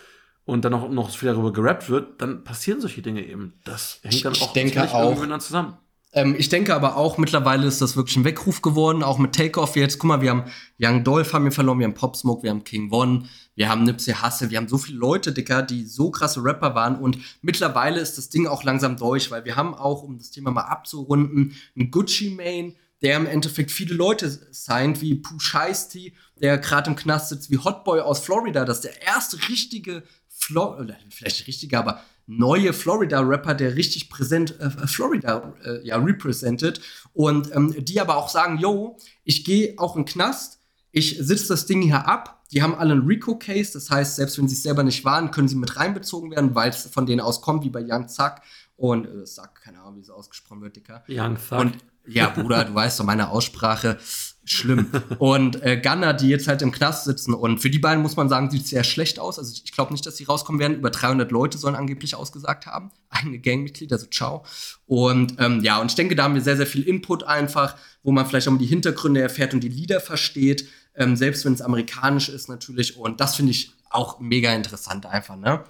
und 0.44 0.64
dann 0.64 0.74
auch 0.74 0.88
noch 0.88 1.10
viel 1.10 1.28
darüber 1.28 1.52
gerappt 1.52 1.88
wird, 1.88 2.20
dann 2.20 2.44
passieren 2.44 2.80
solche 2.80 3.02
Dinge 3.02 3.24
eben. 3.24 3.54
Das 3.64 4.00
hängt 4.02 4.24
dann 4.24 4.32
ich 4.32 4.42
auch, 4.42 4.52
denke 4.52 4.92
auch 4.92 5.26
dann 5.26 5.40
zusammen. 5.40 5.76
Ähm, 6.12 6.34
ich 6.38 6.48
denke 6.48 6.74
aber 6.74 6.96
auch, 6.96 7.16
mittlerweile 7.16 7.66
ist 7.66 7.80
das 7.80 7.96
wirklich 7.96 8.16
ein 8.16 8.24
Weckruf 8.24 8.60
geworden, 8.60 9.02
auch 9.02 9.18
mit 9.18 9.34
Takeoff 9.34 9.76
jetzt. 9.76 9.98
Guck 9.98 10.08
mal, 10.08 10.20
wir 10.20 10.30
haben 10.30 10.44
Young 10.78 11.04
Dolph 11.04 11.32
haben 11.32 11.44
wir 11.44 11.52
verloren, 11.52 11.78
wir 11.78 11.86
haben 11.86 11.94
Pop 11.94 12.16
Smoke, 12.16 12.42
wir 12.42 12.50
haben 12.50 12.64
King 12.64 12.90
Von, 12.90 13.28
wir 13.54 13.68
haben 13.68 13.84
Nipsey 13.84 14.14
Hussle, 14.14 14.50
wir 14.50 14.58
haben 14.58 14.68
so 14.68 14.78
viele 14.78 14.98
Leute, 14.98 15.32
Dicker, 15.32 15.62
die 15.62 15.86
so 15.86 16.10
krasse 16.10 16.44
Rapper 16.44 16.74
waren 16.74 16.96
und 16.96 17.18
mittlerweile 17.40 18.00
ist 18.00 18.18
das 18.18 18.28
Ding 18.28 18.46
auch 18.46 18.62
langsam 18.62 18.96
durch, 18.96 19.30
weil 19.30 19.44
wir 19.44 19.56
haben 19.56 19.74
auch, 19.74 20.02
um 20.02 20.18
das 20.18 20.30
Thema 20.30 20.50
mal 20.50 20.62
abzurunden, 20.62 21.56
einen 21.76 21.90
Gucci 21.90 22.30
Mane, 22.30 22.74
der 23.00 23.16
im 23.16 23.26
Endeffekt 23.26 23.70
viele 23.70 23.94
Leute 23.94 24.28
signed, 24.52 25.00
wie 25.00 25.16
Pooh 25.16 25.40
Shiesty, 25.40 26.14
der 26.40 26.58
gerade 26.58 26.90
im 26.90 26.96
Knast 26.96 27.30
sitzt, 27.30 27.50
wie 27.50 27.58
Hotboy 27.58 28.00
aus 28.00 28.20
Florida, 28.20 28.64
das 28.64 28.78
ist 28.78 28.84
der 28.84 29.02
erste 29.02 29.36
richtige 29.48 30.02
Flo 30.42 30.76
vielleicht 31.10 31.46
richtiger, 31.46 31.78
aber 31.78 32.02
neue 32.26 32.72
Florida-Rapper, 32.72 33.54
der 33.54 33.76
richtig 33.76 34.10
präsent 34.10 34.58
äh, 34.60 34.70
Florida 34.86 35.54
äh, 35.64 35.86
ja 35.86 35.96
represented 35.96 36.80
und 37.12 37.54
ähm, 37.54 37.74
die 37.78 38.00
aber 38.00 38.16
auch 38.16 38.28
sagen, 38.28 38.58
yo, 38.58 38.96
ich 39.24 39.44
gehe 39.44 39.74
auch 39.78 39.96
in 39.96 40.02
den 40.02 40.12
Knast, 40.12 40.60
ich 40.90 41.18
sitze 41.18 41.48
das 41.48 41.66
Ding 41.66 41.82
hier 41.82 42.06
ab, 42.06 42.42
die 42.52 42.62
haben 42.62 42.74
alle 42.74 42.92
einen 42.92 43.06
Rico-Case, 43.06 43.72
das 43.72 43.90
heißt, 43.90 44.16
selbst 44.16 44.38
wenn 44.38 44.48
sie 44.48 44.54
es 44.54 44.62
selber 44.62 44.82
nicht 44.82 45.04
waren, 45.04 45.30
können 45.30 45.48
sie 45.48 45.56
mit 45.56 45.76
reinbezogen 45.76 46.30
werden, 46.30 46.54
weil 46.54 46.70
es 46.70 46.86
von 46.86 47.06
denen 47.06 47.20
aus 47.20 47.40
kommt, 47.40 47.64
wie 47.64 47.70
bei 47.70 47.82
Young 47.82 48.08
Zack 48.08 48.42
und 48.82 49.06
äh, 49.06 49.24
Zack, 49.24 49.62
keine 49.62 49.80
Ahnung, 49.80 49.98
wie 49.98 50.00
es 50.00 50.10
ausgesprochen 50.10 50.60
wird, 50.60 50.74
Dicker. 50.74 51.04
Young 51.08 51.36
Zack. 51.38 51.60
Und 51.60 51.76
ja, 52.04 52.30
Bruder, 52.30 52.64
du 52.64 52.74
weißt 52.74 52.98
doch, 52.98 53.04
meine 53.04 53.30
Aussprache, 53.30 53.96
schlimm. 54.44 54.90
Und 55.20 55.62
äh, 55.62 55.80
Gunner, 55.80 56.12
die 56.12 56.26
jetzt 56.26 56.48
halt 56.48 56.62
im 56.62 56.72
Knast 56.72 57.04
sitzen 57.04 57.32
und 57.32 57.60
für 57.60 57.70
die 57.70 57.78
beiden 57.78 58.02
muss 58.02 58.16
man 58.16 58.28
sagen, 58.28 58.50
sieht 58.50 58.66
sehr 58.66 58.82
schlecht 58.82 59.20
aus. 59.20 59.38
Also 59.38 59.52
ich 59.64 59.70
glaube 59.70 59.92
nicht, 59.92 60.04
dass 60.04 60.16
sie 60.16 60.24
rauskommen 60.24 60.58
werden. 60.58 60.78
Über 60.78 60.90
300 60.90 61.30
Leute 61.30 61.58
sollen 61.58 61.76
angeblich 61.76 62.16
ausgesagt 62.16 62.66
haben. 62.66 62.90
Eigene 63.08 63.38
Gangmitglieder, 63.38 63.94
also 63.94 64.08
ciao. 64.08 64.44
Und 64.86 65.36
ähm, 65.38 65.60
ja, 65.62 65.80
und 65.80 65.92
ich 65.92 65.94
denke, 65.94 66.16
da 66.16 66.24
haben 66.24 66.34
wir 66.34 66.42
sehr, 66.42 66.56
sehr 66.56 66.66
viel 66.66 66.82
Input 66.82 67.22
einfach, 67.22 67.76
wo 68.02 68.10
man 68.10 68.26
vielleicht 68.26 68.48
auch 68.48 68.52
mal 68.52 68.58
die 68.58 68.66
Hintergründe 68.66 69.22
erfährt 69.22 69.54
und 69.54 69.60
die 69.60 69.68
Lieder 69.68 70.00
versteht. 70.00 70.68
Ähm, 70.96 71.14
selbst 71.14 71.44
wenn 71.44 71.52
es 71.52 71.62
amerikanisch 71.62 72.28
ist 72.28 72.48
natürlich. 72.48 72.96
Und 72.96 73.20
das 73.20 73.36
finde 73.36 73.52
ich 73.52 73.74
auch 73.90 74.18
mega 74.18 74.52
interessant 74.52 75.06
einfach, 75.06 75.36
ne? 75.36 75.62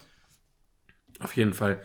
Auf 1.20 1.36
jeden 1.36 1.52
Fall. 1.52 1.82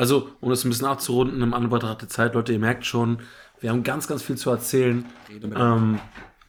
Also, 0.00 0.30
um 0.40 0.48
das 0.48 0.64
ein 0.64 0.70
bisschen 0.70 0.86
abzurunden, 0.86 1.42
im 1.42 1.52
Anbetracht 1.52 2.00
der 2.00 2.08
Zeit, 2.08 2.32
Leute, 2.32 2.54
ihr 2.54 2.58
merkt 2.58 2.86
schon, 2.86 3.18
wir 3.60 3.68
haben 3.68 3.82
ganz, 3.82 4.08
ganz 4.08 4.22
viel 4.22 4.38
zu 4.38 4.48
erzählen. 4.48 5.04
Ähm, 5.54 6.00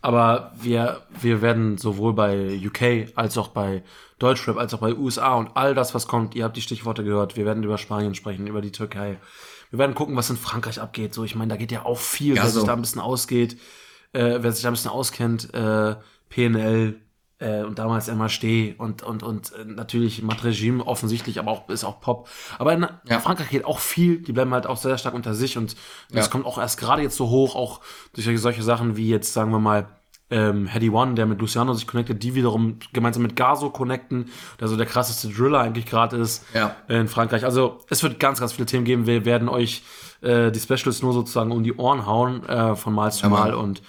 aber 0.01 0.53
wir, 0.61 1.01
wir 1.19 1.41
werden 1.41 1.77
sowohl 1.77 2.13
bei 2.13 2.57
UK 2.65 3.11
als 3.15 3.37
auch 3.37 3.49
bei 3.49 3.83
Deutschrap, 4.19 4.55
als 4.55 4.73
auch 4.73 4.79
bei 4.79 4.95
USA 4.95 5.35
und 5.35 5.49
all 5.55 5.75
das, 5.75 5.93
was 5.93 6.07
kommt, 6.07 6.33
ihr 6.33 6.45
habt 6.45 6.55
die 6.55 6.61
Stichworte 6.61 7.03
gehört, 7.03 7.35
wir 7.35 7.45
werden 7.45 7.61
über 7.61 7.77
Spanien 7.77 8.15
sprechen, 8.15 8.47
über 8.47 8.61
die 8.61 8.71
Türkei. 8.71 9.17
Wir 9.69 9.79
werden 9.79 9.95
gucken, 9.95 10.15
was 10.15 10.29
in 10.29 10.37
Frankreich 10.37 10.79
abgeht. 10.79 11.13
So, 11.13 11.25
ich 11.25 11.35
meine, 11.35 11.49
da 11.49 11.57
geht 11.57 11.73
ja 11.73 11.83
auch 11.83 11.99
viel, 11.99 12.37
ja, 12.37 12.43
wer 12.43 12.49
so. 12.51 12.61
sich 12.61 12.67
da 12.67 12.73
ein 12.73 12.79
bisschen 12.79 13.01
ausgeht, 13.01 13.57
äh, 14.13 14.37
wer 14.39 14.53
sich 14.53 14.63
da 14.63 14.69
ein 14.69 14.75
bisschen 14.75 14.91
auskennt, 14.91 15.53
äh, 15.53 15.97
PNL, 16.29 17.01
äh, 17.41 17.63
und 17.63 17.79
damals 17.79 18.07
immer 18.07 18.29
Steh 18.29 18.75
und, 18.77 19.03
und, 19.03 19.23
und 19.23 19.51
äh, 19.53 19.65
natürlich 19.65 20.21
Mat 20.21 20.43
Regime 20.43 20.85
offensichtlich, 20.85 21.39
aber 21.39 21.51
auch 21.51 21.67
ist 21.69 21.83
auch 21.83 21.99
Pop. 21.99 22.29
Aber 22.59 22.73
in 22.73 22.87
ja. 23.09 23.19
Frankreich 23.19 23.49
geht 23.49 23.65
auch 23.65 23.79
viel, 23.79 24.19
die 24.19 24.31
bleiben 24.31 24.53
halt 24.53 24.67
auch 24.67 24.77
sehr 24.77 24.97
stark 24.97 25.15
unter 25.15 25.33
sich 25.33 25.57
und 25.57 25.75
das 26.11 26.27
ja. 26.27 26.31
kommt 26.31 26.45
auch 26.45 26.57
erst 26.57 26.79
gerade 26.79 27.01
jetzt 27.01 27.17
so 27.17 27.29
hoch, 27.29 27.55
auch 27.55 27.81
durch 28.13 28.39
solche 28.39 28.63
Sachen 28.63 28.95
wie 28.95 29.09
jetzt, 29.09 29.33
sagen 29.33 29.51
wir 29.51 29.59
mal, 29.59 29.87
ähm, 30.29 30.67
Heady 30.67 30.89
One, 30.89 31.15
der 31.15 31.25
mit 31.25 31.41
Luciano 31.41 31.73
sich 31.73 31.87
connectet, 31.87 32.23
die 32.23 32.35
wiederum 32.35 32.77
gemeinsam 32.93 33.23
mit 33.23 33.35
Gaso 33.35 33.69
connecten, 33.69 34.29
der 34.61 34.69
so 34.69 34.77
der 34.77 34.85
krasseste 34.85 35.27
Driller 35.27 35.59
eigentlich 35.59 35.85
gerade 35.85 36.15
ist 36.15 36.45
ja. 36.53 36.75
in 36.87 37.09
Frankreich. 37.09 37.43
Also 37.43 37.79
es 37.89 38.01
wird 38.01 38.19
ganz, 38.19 38.39
ganz 38.39 38.53
viele 38.53 38.65
Themen 38.65 38.85
geben. 38.85 39.07
Wir 39.07 39.25
werden 39.25 39.49
euch 39.49 39.83
äh, 40.21 40.49
die 40.51 40.59
Specials 40.59 41.01
nur 41.01 41.11
sozusagen 41.11 41.51
um 41.51 41.63
die 41.63 41.73
Ohren 41.73 42.05
hauen 42.05 42.47
äh, 42.47 42.75
von 42.77 42.93
Mal 42.93 43.11
zu 43.11 43.27
Mal 43.27 43.53
und 43.53 43.81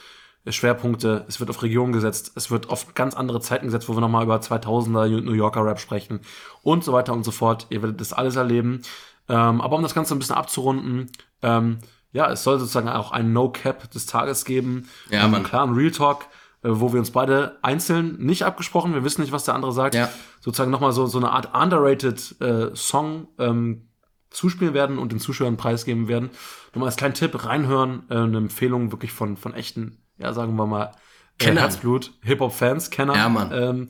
Schwerpunkte, 0.48 1.24
es 1.28 1.38
wird 1.38 1.50
auf 1.50 1.62
Regionen 1.62 1.92
gesetzt, 1.92 2.32
es 2.34 2.50
wird 2.50 2.68
auf 2.68 2.94
ganz 2.94 3.14
andere 3.14 3.40
Zeiten 3.40 3.66
gesetzt, 3.66 3.88
wo 3.88 3.94
wir 3.94 4.00
nochmal 4.00 4.24
über 4.24 4.36
2000er 4.36 5.20
New 5.20 5.32
Yorker 5.32 5.64
Rap 5.64 5.78
sprechen 5.78 6.20
und 6.62 6.82
so 6.82 6.92
weiter 6.92 7.12
und 7.12 7.24
so 7.24 7.30
fort. 7.30 7.66
Ihr 7.70 7.82
werdet 7.82 8.00
das 8.00 8.12
alles 8.12 8.34
erleben. 8.36 8.82
Ähm, 9.28 9.60
aber 9.60 9.76
um 9.76 9.82
das 9.82 9.94
Ganze 9.94 10.14
ein 10.14 10.18
bisschen 10.18 10.34
abzurunden, 10.34 11.10
ähm, 11.42 11.78
ja, 12.12 12.30
es 12.30 12.42
soll 12.42 12.58
sozusagen 12.58 12.88
auch 12.88 13.12
ein 13.12 13.32
No-Cap 13.32 13.90
des 13.92 14.06
Tages 14.06 14.44
geben. 14.44 14.88
Ja, 15.10 15.24
ähm, 15.24 15.42
Klar, 15.44 15.66
ein 15.66 15.74
Real 15.74 15.92
Talk, 15.92 16.26
äh, 16.62 16.68
wo 16.70 16.92
wir 16.92 16.98
uns 16.98 17.12
beide 17.12 17.58
einzeln 17.62 18.16
nicht 18.18 18.44
abgesprochen, 18.44 18.94
wir 18.94 19.04
wissen 19.04 19.22
nicht, 19.22 19.32
was 19.32 19.44
der 19.44 19.54
andere 19.54 19.72
sagt, 19.72 19.94
ja. 19.94 20.08
sozusagen 20.40 20.72
nochmal 20.72 20.92
so, 20.92 21.06
so 21.06 21.18
eine 21.18 21.30
Art 21.30 21.54
underrated 21.54 22.40
äh, 22.40 22.74
Song 22.74 23.28
ähm, 23.38 23.88
zuspielen 24.30 24.74
werden 24.74 24.98
und 24.98 25.12
den 25.12 25.20
Zuschauern 25.20 25.56
preisgeben 25.56 26.08
werden. 26.08 26.30
Nochmal 26.74 26.88
als 26.88 26.96
kleinen 26.96 27.14
Tipp, 27.14 27.44
reinhören, 27.44 28.02
äh, 28.10 28.16
eine 28.16 28.38
Empfehlung 28.38 28.90
wirklich 28.90 29.12
von, 29.12 29.36
von 29.36 29.54
echten 29.54 30.01
ja, 30.18 30.32
sagen 30.32 30.54
wir 30.56 30.66
mal, 30.66 30.92
äh, 31.40 31.54
Herzblut, 31.54 32.12
Hip-Hop-Fans, 32.22 32.90
Kenner. 32.90 33.14
Ja, 33.14 33.28
Mann. 33.28 33.52
Ähm, 33.52 33.88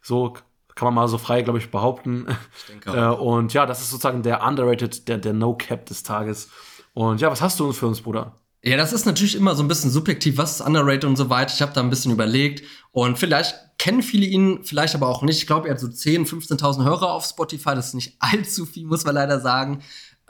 so 0.00 0.34
kann 0.74 0.86
man 0.86 0.94
mal 0.94 1.08
so 1.08 1.18
frei, 1.18 1.42
glaube 1.42 1.58
ich, 1.58 1.70
behaupten. 1.70 2.26
Ich 2.58 2.66
denke 2.66 2.90
auch. 3.08 3.18
Äh, 3.18 3.22
und 3.22 3.52
ja, 3.52 3.66
das 3.66 3.80
ist 3.80 3.90
sozusagen 3.90 4.22
der 4.22 4.42
underrated, 4.42 5.08
der, 5.08 5.18
der 5.18 5.32
No-Cap 5.32 5.86
des 5.86 6.02
Tages. 6.02 6.50
Und 6.94 7.20
ja, 7.20 7.30
was 7.30 7.40
hast 7.40 7.58
du 7.60 7.72
für 7.72 7.86
uns, 7.86 8.02
Bruder? 8.02 8.36
Ja, 8.64 8.76
das 8.76 8.92
ist 8.92 9.06
natürlich 9.06 9.34
immer 9.34 9.56
so 9.56 9.64
ein 9.64 9.68
bisschen 9.68 9.90
subjektiv, 9.90 10.38
was 10.38 10.60
ist 10.60 10.66
underrated 10.66 11.04
und 11.04 11.16
so 11.16 11.28
weiter. 11.28 11.52
Ich 11.52 11.62
habe 11.62 11.72
da 11.72 11.80
ein 11.80 11.90
bisschen 11.90 12.12
überlegt 12.12 12.62
und 12.92 13.18
vielleicht 13.18 13.56
kennen 13.78 14.02
viele 14.02 14.24
ihn, 14.24 14.60
vielleicht 14.62 14.94
aber 14.94 15.08
auch 15.08 15.22
nicht. 15.22 15.38
Ich 15.38 15.48
glaube, 15.48 15.66
er 15.66 15.74
hat 15.74 15.80
so 15.80 15.88
10.000, 15.88 16.28
15.000 16.58 16.84
Hörer 16.84 17.10
auf 17.10 17.24
Spotify. 17.24 17.74
Das 17.74 17.88
ist 17.88 17.94
nicht 17.94 18.16
allzu 18.20 18.64
viel, 18.64 18.86
muss 18.86 19.04
man 19.04 19.16
leider 19.16 19.40
sagen. 19.40 19.82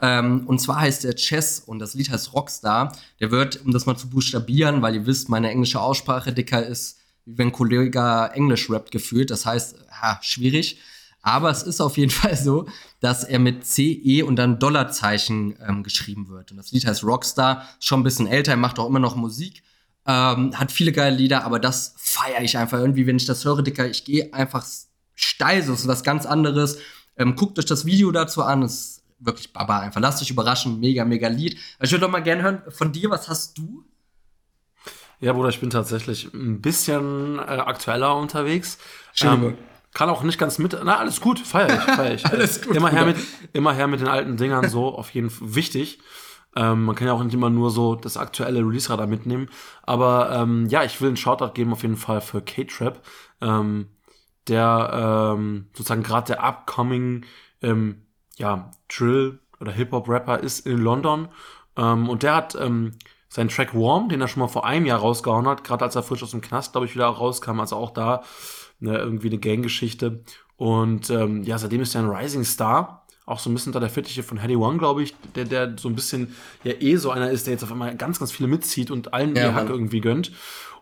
Ähm, 0.03 0.45
und 0.47 0.59
zwar 0.59 0.81
heißt 0.81 1.05
der 1.05 1.15
Chess 1.15 1.61
und 1.61 1.79
das 1.79 1.93
Lied 1.93 2.09
heißt 2.09 2.33
Rockstar. 2.33 2.91
Der 3.21 3.31
wird, 3.31 3.65
um 3.65 3.71
das 3.71 3.85
mal 3.85 3.95
zu 3.95 4.09
buchstabieren, 4.09 4.81
weil 4.81 4.95
ihr 4.95 5.05
wisst, 5.05 5.29
meine 5.29 5.49
englische 5.49 5.79
Aussprache 5.79 6.33
dicker 6.33 6.63
ist, 6.63 6.99
wie 7.23 7.37
wenn 7.37 7.47
ein 7.47 7.51
Kollege 7.53 8.29
Englisch 8.33 8.69
rappt 8.69 8.91
gefühlt. 8.91 9.31
Das 9.31 9.45
heißt, 9.45 9.77
ha, 10.01 10.19
schwierig. 10.21 10.77
Aber 11.21 11.49
es 11.49 11.63
ist 11.63 11.79
auf 11.79 11.95
jeden 11.95 12.11
Fall 12.21 12.35
so, 12.35 12.65
dass 12.99 13.23
er 13.23 13.39
mit 13.39 13.65
CE 13.65 14.25
und 14.25 14.35
dann 14.35 14.59
Dollarzeichen 14.59 15.55
ähm, 15.65 15.83
geschrieben 15.83 16.27
wird. 16.27 16.51
Und 16.51 16.57
das 16.57 16.73
Lied 16.73 16.85
heißt 16.85 17.05
Rockstar, 17.05 17.65
schon 17.79 18.01
ein 18.01 18.03
bisschen 18.03 18.27
älter, 18.27 18.51
er 18.51 18.57
macht 18.57 18.79
auch 18.79 18.87
immer 18.87 18.99
noch 18.99 19.15
Musik, 19.15 19.63
ähm, 20.05 20.59
hat 20.59 20.73
viele 20.73 20.91
geile 20.91 21.15
Lieder, 21.15 21.45
aber 21.45 21.59
das 21.59 21.93
feiere 21.95 22.41
ich 22.41 22.57
einfach 22.57 22.77
irgendwie, 22.77 23.07
wenn 23.07 23.15
ich 23.15 23.25
das 23.25 23.45
höre, 23.45 23.61
Dicker. 23.61 23.89
Ich 23.89 24.03
gehe 24.03 24.33
einfach 24.33 24.65
steil, 25.15 25.63
so 25.63 25.71
ist 25.71 25.87
was 25.87 26.03
ganz 26.03 26.25
anderes. 26.25 26.79
Ähm, 27.15 27.37
guckt 27.37 27.57
euch 27.57 27.65
das 27.65 27.85
Video 27.85 28.11
dazu 28.11 28.43
an, 28.43 28.63
es 28.63 28.92
wirklich 29.25 29.53
Baba 29.53 29.79
einfach. 29.79 30.01
Lasst 30.01 30.21
euch 30.21 30.29
überraschen, 30.29 30.79
mega, 30.79 31.05
mega 31.05 31.27
Lied. 31.27 31.57
Ich 31.79 31.91
würde 31.91 32.05
doch 32.05 32.11
mal 32.11 32.23
gerne 32.23 32.43
hören 32.43 32.61
von 32.69 32.91
dir, 32.91 33.09
was 33.09 33.29
hast 33.29 33.57
du? 33.57 33.85
Ja, 35.19 35.33
Bruder, 35.33 35.49
ich 35.49 35.59
bin 35.59 35.69
tatsächlich 35.69 36.33
ein 36.33 36.61
bisschen 36.61 37.39
äh, 37.39 37.41
aktueller 37.41 38.15
unterwegs. 38.17 38.77
Ähm, 39.21 39.57
kann 39.93 40.09
auch 40.09 40.23
nicht 40.23 40.37
ganz 40.37 40.59
mit. 40.59 40.77
Na, 40.83 40.97
alles 40.97 41.21
gut, 41.21 41.39
feier 41.39 41.69
ich, 41.73 41.95
feier 41.95 42.13
ich. 42.13 42.25
alles 42.31 42.61
gut. 42.61 42.75
Immer 42.75 42.89
her, 42.89 43.05
mit, 43.05 43.17
immer 43.53 43.73
her 43.73 43.87
mit 43.87 44.01
den 44.01 44.07
alten 44.07 44.37
Dingern, 44.37 44.67
so 44.67 44.93
auf 44.93 45.11
jeden 45.11 45.29
Fall 45.29 45.55
wichtig. 45.55 45.99
Ähm, 46.55 46.83
man 46.85 46.95
kann 46.95 47.07
ja 47.07 47.13
auch 47.13 47.23
nicht 47.23 47.33
immer 47.33 47.49
nur 47.49 47.71
so 47.71 47.95
das 47.95 48.17
aktuelle 48.17 48.59
Release-Radar 48.59 49.07
mitnehmen. 49.07 49.49
Aber 49.83 50.31
ähm, 50.33 50.67
ja, 50.67 50.83
ich 50.83 50.99
will 50.99 51.07
einen 51.07 51.17
Shoutout 51.17 51.53
geben 51.53 51.73
auf 51.73 51.83
jeden 51.83 51.97
Fall 51.97 52.21
für 52.21 52.41
K-Trap, 52.41 53.01
ähm, 53.41 53.87
der 54.47 55.35
ähm, 55.37 55.67
sozusagen 55.73 56.03
gerade 56.03 56.27
der 56.27 56.43
upcoming 56.43 57.25
ähm, 57.61 58.01
ja, 58.37 58.71
Drill 58.87 59.39
oder 59.59 59.71
Hip-Hop-Rapper 59.71 60.39
ist 60.39 60.65
in 60.65 60.77
London. 60.77 61.29
Ähm, 61.77 62.09
und 62.09 62.23
der 62.23 62.35
hat 62.35 62.55
ähm, 62.59 62.93
seinen 63.29 63.49
Track 63.49 63.73
Warm, 63.73 64.09
den 64.09 64.21
er 64.21 64.27
schon 64.27 64.41
mal 64.41 64.47
vor 64.47 64.65
einem 64.65 64.85
Jahr 64.85 64.99
rausgehauen 64.99 65.47
hat, 65.47 65.63
gerade 65.63 65.85
als 65.85 65.95
er 65.95 66.03
frisch 66.03 66.23
aus 66.23 66.31
dem 66.31 66.41
Knast, 66.41 66.73
glaube 66.73 66.85
ich, 66.85 66.95
wieder 66.95 67.07
rauskam, 67.07 67.59
also 67.59 67.75
auch 67.75 67.91
da 67.91 68.23
ne, 68.79 68.97
irgendwie 68.97 69.27
eine 69.27 69.39
Ganggeschichte. 69.39 70.23
Und 70.55 71.09
ähm, 71.09 71.43
ja, 71.43 71.57
seitdem 71.57 71.81
ist 71.81 71.95
er 71.95 72.01
ein 72.01 72.09
Rising 72.09 72.43
Star, 72.43 73.05
auch 73.25 73.39
so 73.39 73.49
ein 73.49 73.53
bisschen 73.53 73.69
unter 73.69 73.79
der 73.79 73.89
Fittiche 73.89 74.21
von 74.21 74.37
Heady 74.37 74.55
One, 74.55 74.77
glaube 74.77 75.01
ich, 75.01 75.15
der, 75.35 75.45
der 75.45 75.75
so 75.77 75.87
ein 75.87 75.95
bisschen 75.95 76.35
ja 76.63 76.73
eh 76.79 76.97
so 76.97 77.09
einer 77.09 77.31
ist, 77.31 77.47
der 77.47 77.53
jetzt 77.53 77.63
auf 77.63 77.71
einmal 77.71 77.95
ganz, 77.95 78.19
ganz 78.19 78.31
viele 78.31 78.49
mitzieht 78.49 78.91
und 78.91 79.13
allen 79.13 79.35
ja, 79.35 79.49
die 79.49 79.55
Hack 79.55 79.69
irgendwie 79.69 80.01
gönnt. 80.01 80.31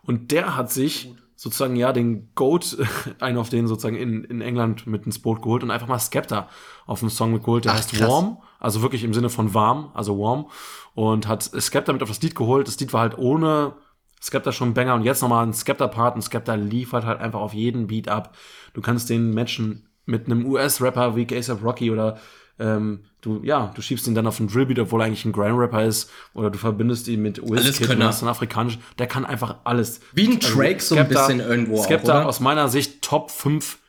Und 0.04 0.32
der 0.32 0.56
hat 0.56 0.72
sich 0.72 1.14
sozusagen 1.42 1.76
ja 1.76 1.92
den 1.92 2.36
Goat, 2.36 2.78
einen 3.20 3.40
auf 3.40 3.50
den 3.50 3.66
sozusagen 3.66 3.96
in, 3.96 4.24
in 4.26 4.42
England 4.42 4.86
mit 4.86 5.08
ins 5.08 5.18
Boot 5.18 5.42
geholt 5.42 5.64
und 5.64 5.72
einfach 5.72 5.88
mal 5.88 5.98
Skepta 5.98 6.48
auf 6.86 7.00
dem 7.00 7.10
Song 7.10 7.34
mitgeholt. 7.34 7.66
Der 7.66 7.72
Ach, 7.72 7.78
heißt 7.78 7.94
krass. 7.94 8.08
Warm, 8.08 8.38
also 8.60 8.84
wirklich 8.84 9.04
im 9.04 9.16
Sinne 9.16 9.30
von 9.30 9.56
warm, 9.56 9.90
also 9.96 10.20
warm. 10.20 10.52
Und 10.94 11.28
hat 11.28 11.42
Skepta 11.42 11.94
mit 11.94 12.04
auf 12.04 12.10
das 12.10 12.22
Lied 12.22 12.36
geholt. 12.36 12.68
Das 12.68 12.80
Lied 12.80 12.94
war 12.94 13.02
halt 13.02 13.18
ohne 13.18 13.74
Skepta 14.22 14.52
schon 14.52 14.70
ein 14.70 14.74
Banger 14.76 14.94
und 14.94 15.02
jetzt 15.02 15.24
nochmal 15.24 15.44
ein 15.44 15.54
Skepta-Part 15.54 16.14
und 16.14 16.22
Skepta 16.22 16.54
liefert 16.54 17.06
halt 17.06 17.20
einfach 17.20 17.40
auf 17.40 17.56
jeden 17.56 17.88
Beat 17.88 18.08
ab. 18.08 18.36
Du 18.76 18.82
kannst 18.82 19.10
den 19.10 19.34
matchen 19.34 19.90
mit 20.06 20.28
einem 20.28 20.46
US-Rapper 20.46 21.16
wie 21.16 21.24
A$AP 21.24 21.64
Rocky 21.64 21.90
oder 21.90 22.20
ähm, 22.60 23.06
du, 23.22 23.42
ja, 23.44 23.72
du 23.74 23.82
schiebst 23.82 24.08
ihn 24.08 24.16
dann 24.16 24.28
auf 24.28 24.40
einen 24.40 24.50
Drillbeat, 24.50 24.80
obwohl 24.80 25.02
er 25.02 25.06
eigentlich 25.06 25.26
ein 25.26 25.32
Grime-Rapper 25.32 25.84
ist, 25.84 26.10
oder 26.34 26.50
du 26.50 26.58
verbindest 26.58 27.08
ihn 27.08 27.22
mit 27.22 27.42
Wizkid 27.42 27.90
und 27.90 28.04
hast 28.04 28.22
einen 28.22 28.30
afrikanischen, 28.30 28.82
der 29.00 29.08
kann 29.08 29.26
einfach 29.26 29.58
alles. 29.64 30.02
Wie 30.14 30.28
ein 30.28 30.38
also, 30.38 30.56
Drake 30.56 30.82
so 30.82 30.96
ein 30.96 31.08
bisschen 31.08 31.40
irgendwo 31.40 31.82
Skepta 31.82 32.24
auch, 32.24 32.26
aus 32.28 32.40
meiner 32.40 32.68
Sicht 32.68 33.02
Top 33.02 33.32
5 33.32 33.80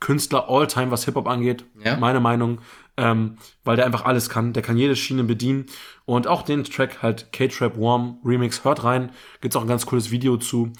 Künstler 0.00 0.48
all-time, 0.48 0.90
was 0.90 1.04
Hip-Hop 1.04 1.26
angeht, 1.26 1.64
ja. 1.82 1.96
meine 1.96 2.20
Meinung, 2.20 2.60
ähm, 2.96 3.38
weil 3.64 3.76
der 3.76 3.86
einfach 3.86 4.04
alles 4.04 4.28
kann, 4.28 4.52
der 4.52 4.62
kann 4.62 4.76
jede 4.76 4.96
Schiene 4.96 5.24
bedienen. 5.24 5.66
Und 6.04 6.26
auch 6.26 6.42
den 6.42 6.64
Track 6.64 7.02
halt 7.02 7.32
K-Trap 7.32 7.78
Warm 7.78 8.18
Remix, 8.24 8.64
hört 8.64 8.84
rein, 8.84 9.10
gibt's 9.40 9.56
auch 9.56 9.62
ein 9.62 9.68
ganz 9.68 9.86
cooles 9.86 10.10
Video 10.10 10.36
zu, 10.36 10.72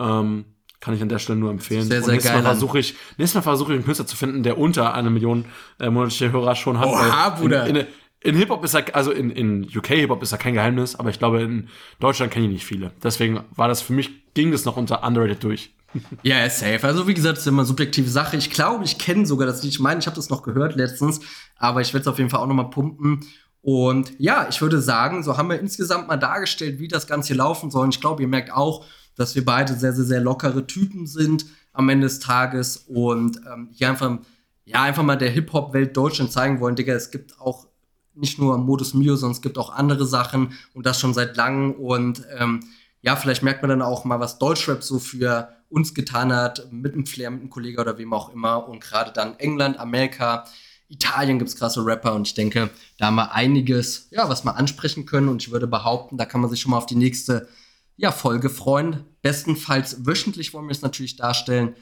ähm, 0.00 0.46
kann 0.82 0.94
ich 0.94 1.00
an 1.00 1.08
der 1.08 1.20
Stelle 1.20 1.38
nur 1.38 1.50
empfehlen. 1.50 1.86
Sehr, 1.86 2.02
sehr 2.02 2.12
nächstes 2.12 2.32
geil. 2.32 2.42
Mal 2.42 2.50
versuche 2.50 2.80
ich, 2.80 2.96
nächstes 3.16 3.36
Mal 3.36 3.42
versuche 3.42 3.72
ich 3.72 3.76
einen 3.76 3.84
Künstler 3.84 4.06
zu 4.06 4.16
finden, 4.16 4.42
der 4.42 4.58
unter 4.58 4.94
eine 4.94 5.10
Million 5.10 5.44
äh, 5.78 5.88
monatliche 5.88 6.32
Hörer 6.32 6.56
schon 6.56 6.80
hat. 6.80 6.88
Oha, 6.88 7.30
Bruder. 7.30 7.68
In, 7.68 7.76
in, 7.76 7.86
in 8.20 8.34
Hip-Hop 8.34 8.64
ist 8.64 8.74
er, 8.74 8.84
also 8.94 9.12
in, 9.12 9.30
in 9.30 9.62
UK 9.64 9.86
Hip-Hop 9.86 10.20
ist 10.24 10.32
er 10.32 10.38
kein 10.38 10.54
Geheimnis, 10.54 10.96
aber 10.96 11.10
ich 11.10 11.20
glaube, 11.20 11.40
in 11.40 11.68
Deutschland 12.00 12.32
kenne 12.32 12.46
ich 12.46 12.52
nicht 12.52 12.66
viele. 12.66 12.90
Deswegen 13.00 13.40
war 13.54 13.68
das 13.68 13.80
für 13.80 13.92
mich, 13.92 14.10
ging 14.34 14.50
das 14.50 14.64
noch 14.64 14.76
unter 14.76 15.04
underrated 15.04 15.42
durch. 15.42 15.72
Ja, 16.22 16.48
safe. 16.48 16.84
Also 16.84 17.06
wie 17.06 17.12
gesagt, 17.12 17.36
das 17.36 17.44
ist 17.44 17.48
immer 17.48 17.62
eine 17.62 17.66
subjektive 17.66 18.08
Sache. 18.08 18.36
Ich 18.38 18.50
glaube, 18.50 18.82
ich 18.82 18.98
kenne 18.98 19.26
sogar 19.26 19.46
das 19.46 19.62
Lied. 19.62 19.72
Ich 19.72 19.78
meine, 19.78 20.00
ich 20.00 20.06
habe 20.06 20.16
das 20.16 20.30
noch 20.30 20.42
gehört 20.42 20.74
letztens, 20.74 21.20
aber 21.58 21.82
ich 21.82 21.92
werde 21.92 22.00
es 22.02 22.08
auf 22.08 22.16
jeden 22.16 22.30
Fall 22.30 22.40
auch 22.40 22.46
noch 22.46 22.54
mal 22.54 22.70
pumpen. 22.70 23.20
Und 23.60 24.14
ja, 24.18 24.46
ich 24.48 24.60
würde 24.62 24.80
sagen, 24.80 25.22
so 25.22 25.36
haben 25.36 25.50
wir 25.50 25.60
insgesamt 25.60 26.08
mal 26.08 26.16
dargestellt, 26.16 26.80
wie 26.80 26.88
das 26.88 27.06
Ganze 27.06 27.34
laufen 27.34 27.70
soll. 27.70 27.84
Und 27.84 27.94
ich 27.94 28.00
glaube, 28.00 28.22
ihr 28.22 28.28
merkt 28.28 28.52
auch, 28.52 28.86
dass 29.16 29.34
wir 29.34 29.44
beide 29.44 29.74
sehr, 29.74 29.92
sehr, 29.92 30.04
sehr 30.04 30.20
lockere 30.20 30.66
Typen 30.66 31.06
sind 31.06 31.46
am 31.72 31.88
Ende 31.88 32.06
des 32.06 32.20
Tages 32.20 32.76
und 32.76 33.40
ähm, 33.52 33.68
hier 33.72 33.88
einfach, 33.88 34.18
ja, 34.64 34.82
einfach 34.82 35.02
mal 35.02 35.16
der 35.16 35.30
Hip-Hop-Welt 35.30 35.96
Deutschland 35.96 36.32
zeigen 36.32 36.60
wollen, 36.60 36.76
Digga, 36.76 36.94
es 36.94 37.10
gibt 37.10 37.40
auch 37.40 37.66
nicht 38.14 38.38
nur 38.38 38.58
Modus 38.58 38.94
Mio, 38.94 39.16
sondern 39.16 39.36
es 39.36 39.42
gibt 39.42 39.58
auch 39.58 39.72
andere 39.72 40.06
Sachen 40.06 40.52
und 40.74 40.84
das 40.86 41.00
schon 41.00 41.14
seit 41.14 41.36
langem 41.36 41.72
und 41.72 42.22
ähm, 42.38 42.60
ja, 43.00 43.16
vielleicht 43.16 43.42
merkt 43.42 43.62
man 43.62 43.70
dann 43.70 43.82
auch 43.82 44.04
mal, 44.04 44.20
was 44.20 44.38
Deutschrap 44.38 44.82
so 44.82 44.98
für 44.98 45.48
uns 45.68 45.94
getan 45.94 46.32
hat, 46.32 46.68
mit 46.70 46.92
einem 46.92 47.06
Flair, 47.06 47.30
mit 47.30 47.40
einem 47.40 47.50
Kollegen 47.50 47.80
oder 47.80 47.98
wem 47.98 48.12
auch 48.12 48.28
immer 48.28 48.68
und 48.68 48.80
gerade 48.80 49.12
dann 49.12 49.38
England, 49.38 49.78
Amerika, 49.78 50.44
Italien 50.88 51.38
gibt 51.38 51.48
es 51.48 51.56
krasse 51.56 51.84
Rapper 51.84 52.14
und 52.14 52.28
ich 52.28 52.34
denke, 52.34 52.68
da 52.98 53.06
haben 53.06 53.14
wir 53.14 53.32
einiges, 53.32 54.08
ja, 54.10 54.28
was 54.28 54.44
wir 54.44 54.56
ansprechen 54.56 55.06
können 55.06 55.28
und 55.28 55.42
ich 55.42 55.50
würde 55.50 55.66
behaupten, 55.66 56.18
da 56.18 56.26
kann 56.26 56.42
man 56.42 56.50
sich 56.50 56.60
schon 56.60 56.70
mal 56.70 56.76
auf 56.76 56.86
die 56.86 56.96
nächste 56.96 57.48
ja, 57.96 58.10
Folge 58.10 58.50
freuen. 58.50 59.04
Bestenfalls 59.22 60.06
wöchentlich 60.06 60.52
wollen 60.54 60.66
wir 60.66 60.72
es 60.72 60.82
natürlich 60.82 61.16
darstellen. 61.16 61.74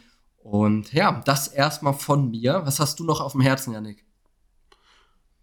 Und 0.42 0.92
ja, 0.92 1.20
das 1.24 1.48
erstmal 1.48 1.94
von 1.94 2.30
mir. 2.30 2.62
Was 2.64 2.80
hast 2.80 2.98
du 2.98 3.04
noch 3.04 3.20
auf 3.20 3.32
dem 3.32 3.40
Herzen, 3.40 3.72
Janik? 3.72 4.04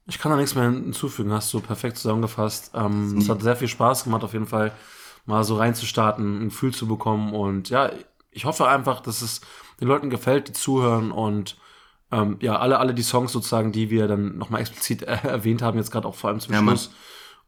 Ich 0.08 0.20
kann 0.20 0.32
da 0.32 0.38
nichts 0.38 0.56
mehr 0.56 0.70
hinzufügen, 0.70 1.34
hast 1.34 1.54
du 1.54 1.60
perfekt 1.60 1.98
zusammengefasst. 1.98 2.72
Ähm, 2.74 3.18
es 3.18 3.28
hat 3.28 3.42
sehr 3.42 3.58
viel 3.58 3.68
Spaß 3.68 4.06
gemacht, 4.06 4.24
auf 4.24 4.34
jeden 4.34 4.48
Fall 4.48 4.72
mal 5.26 5.44
so 5.44 5.58
reinzustarten, 5.58 6.44
ein 6.44 6.50
Gefühl 6.50 6.74
zu 6.74 6.88
bekommen. 6.88 7.34
Und 7.34 7.70
ja, 7.70 7.92
ich 8.32 8.46
hoffe 8.46 8.68
einfach, 8.68 9.02
dass 9.02 9.22
es 9.22 9.42
den 9.82 9.88
Leuten 9.88 10.10
gefällt, 10.10 10.48
die 10.48 10.54
zuhören 10.54 11.12
und 11.12 11.58
ähm, 12.12 12.38
ja, 12.40 12.58
alle, 12.58 12.80
alle 12.80 12.94
die 12.94 13.04
Songs 13.04 13.34
sozusagen, 13.34 13.74
die 13.74 13.90
wir 13.90 14.08
dann 14.08 14.38
nochmal 14.38 14.62
explizit 14.62 15.04
äh, 15.04 15.18
erwähnt 15.24 15.62
haben, 15.62 15.78
jetzt 15.78 15.92
gerade 15.92 16.08
auch 16.08 16.16
vor 16.16 16.30
allem 16.30 16.40
zum 16.40 16.54
ja, 16.54 16.62
Schluss. 16.62 16.88
Mann. 16.88 16.96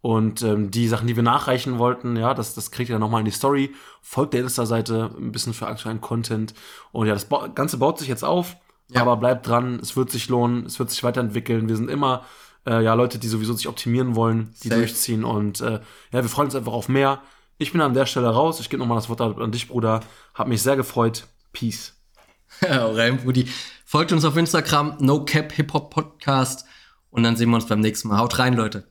Und 0.01 0.43
ähm, 0.43 0.71
die 0.71 0.87
Sachen, 0.87 1.07
die 1.07 1.15
wir 1.15 1.23
nachreichen 1.23 1.77
wollten, 1.77 2.15
ja, 2.15 2.33
das, 2.33 2.53
das 2.53 2.71
kriegt 2.71 2.89
ihr 2.89 2.95
dann 2.95 3.01
nochmal 3.01 3.19
in 3.19 3.25
die 3.25 3.31
Story. 3.31 3.73
Folgt 4.01 4.33
der 4.33 4.41
Insta-Seite 4.41 5.11
ein 5.17 5.31
bisschen 5.31 5.53
für 5.53 5.67
aktuellen 5.67 5.99
Content. 5.99 6.53
Und 6.91 7.07
ja, 7.07 7.13
das 7.13 7.27
Ganze 7.53 7.77
baut 7.77 7.99
sich 7.99 8.07
jetzt 8.07 8.23
auf, 8.23 8.55
ja. 8.89 9.01
aber 9.01 9.17
bleibt 9.17 9.47
dran, 9.47 9.79
es 9.81 9.97
wird 9.97 10.09
sich 10.09 10.29
lohnen, 10.29 10.65
es 10.65 10.79
wird 10.79 10.89
sich 10.89 11.03
weiterentwickeln. 11.03 11.67
Wir 11.67 11.75
sind 11.75 11.89
immer 11.89 12.23
äh, 12.65 12.81
ja 12.83 12.93
Leute, 12.93 13.19
die 13.19 13.27
sowieso 13.27 13.53
sich 13.53 13.67
optimieren 13.67 14.15
wollen, 14.15 14.53
die 14.63 14.69
Safe. 14.69 14.79
durchziehen. 14.79 15.25
Und 15.25 15.59
äh, 15.59 15.81
ja, 16.11 16.21
wir 16.21 16.29
freuen 16.29 16.47
uns 16.47 16.55
einfach 16.55 16.73
auf 16.73 16.87
mehr. 16.87 17.21
Ich 17.57 17.73
bin 17.73 17.81
an 17.81 17.93
der 17.93 18.05
Stelle 18.05 18.29
raus. 18.29 18.61
Ich 18.61 18.69
gebe 18.69 18.79
nochmal 18.79 18.97
das 18.97 19.09
Wort 19.09 19.19
an 19.19 19.51
dich, 19.51 19.67
Bruder. 19.67 19.99
Hab 20.33 20.47
mich 20.47 20.61
sehr 20.61 20.77
gefreut. 20.77 21.27
Peace. 21.51 21.95
rein, 22.61 23.17
Brudi. 23.17 23.47
Folgt 23.85 24.13
uns 24.13 24.23
auf 24.23 24.37
Instagram, 24.37 24.95
No 24.99 25.25
Cap 25.25 25.51
Hip 25.53 25.73
Hop 25.73 25.89
Podcast. 25.89 26.65
Und 27.09 27.23
dann 27.23 27.35
sehen 27.35 27.49
wir 27.49 27.55
uns 27.55 27.67
beim 27.67 27.79
nächsten 27.79 28.07
Mal. 28.07 28.19
Haut 28.19 28.39
rein, 28.39 28.53
Leute. 28.53 28.87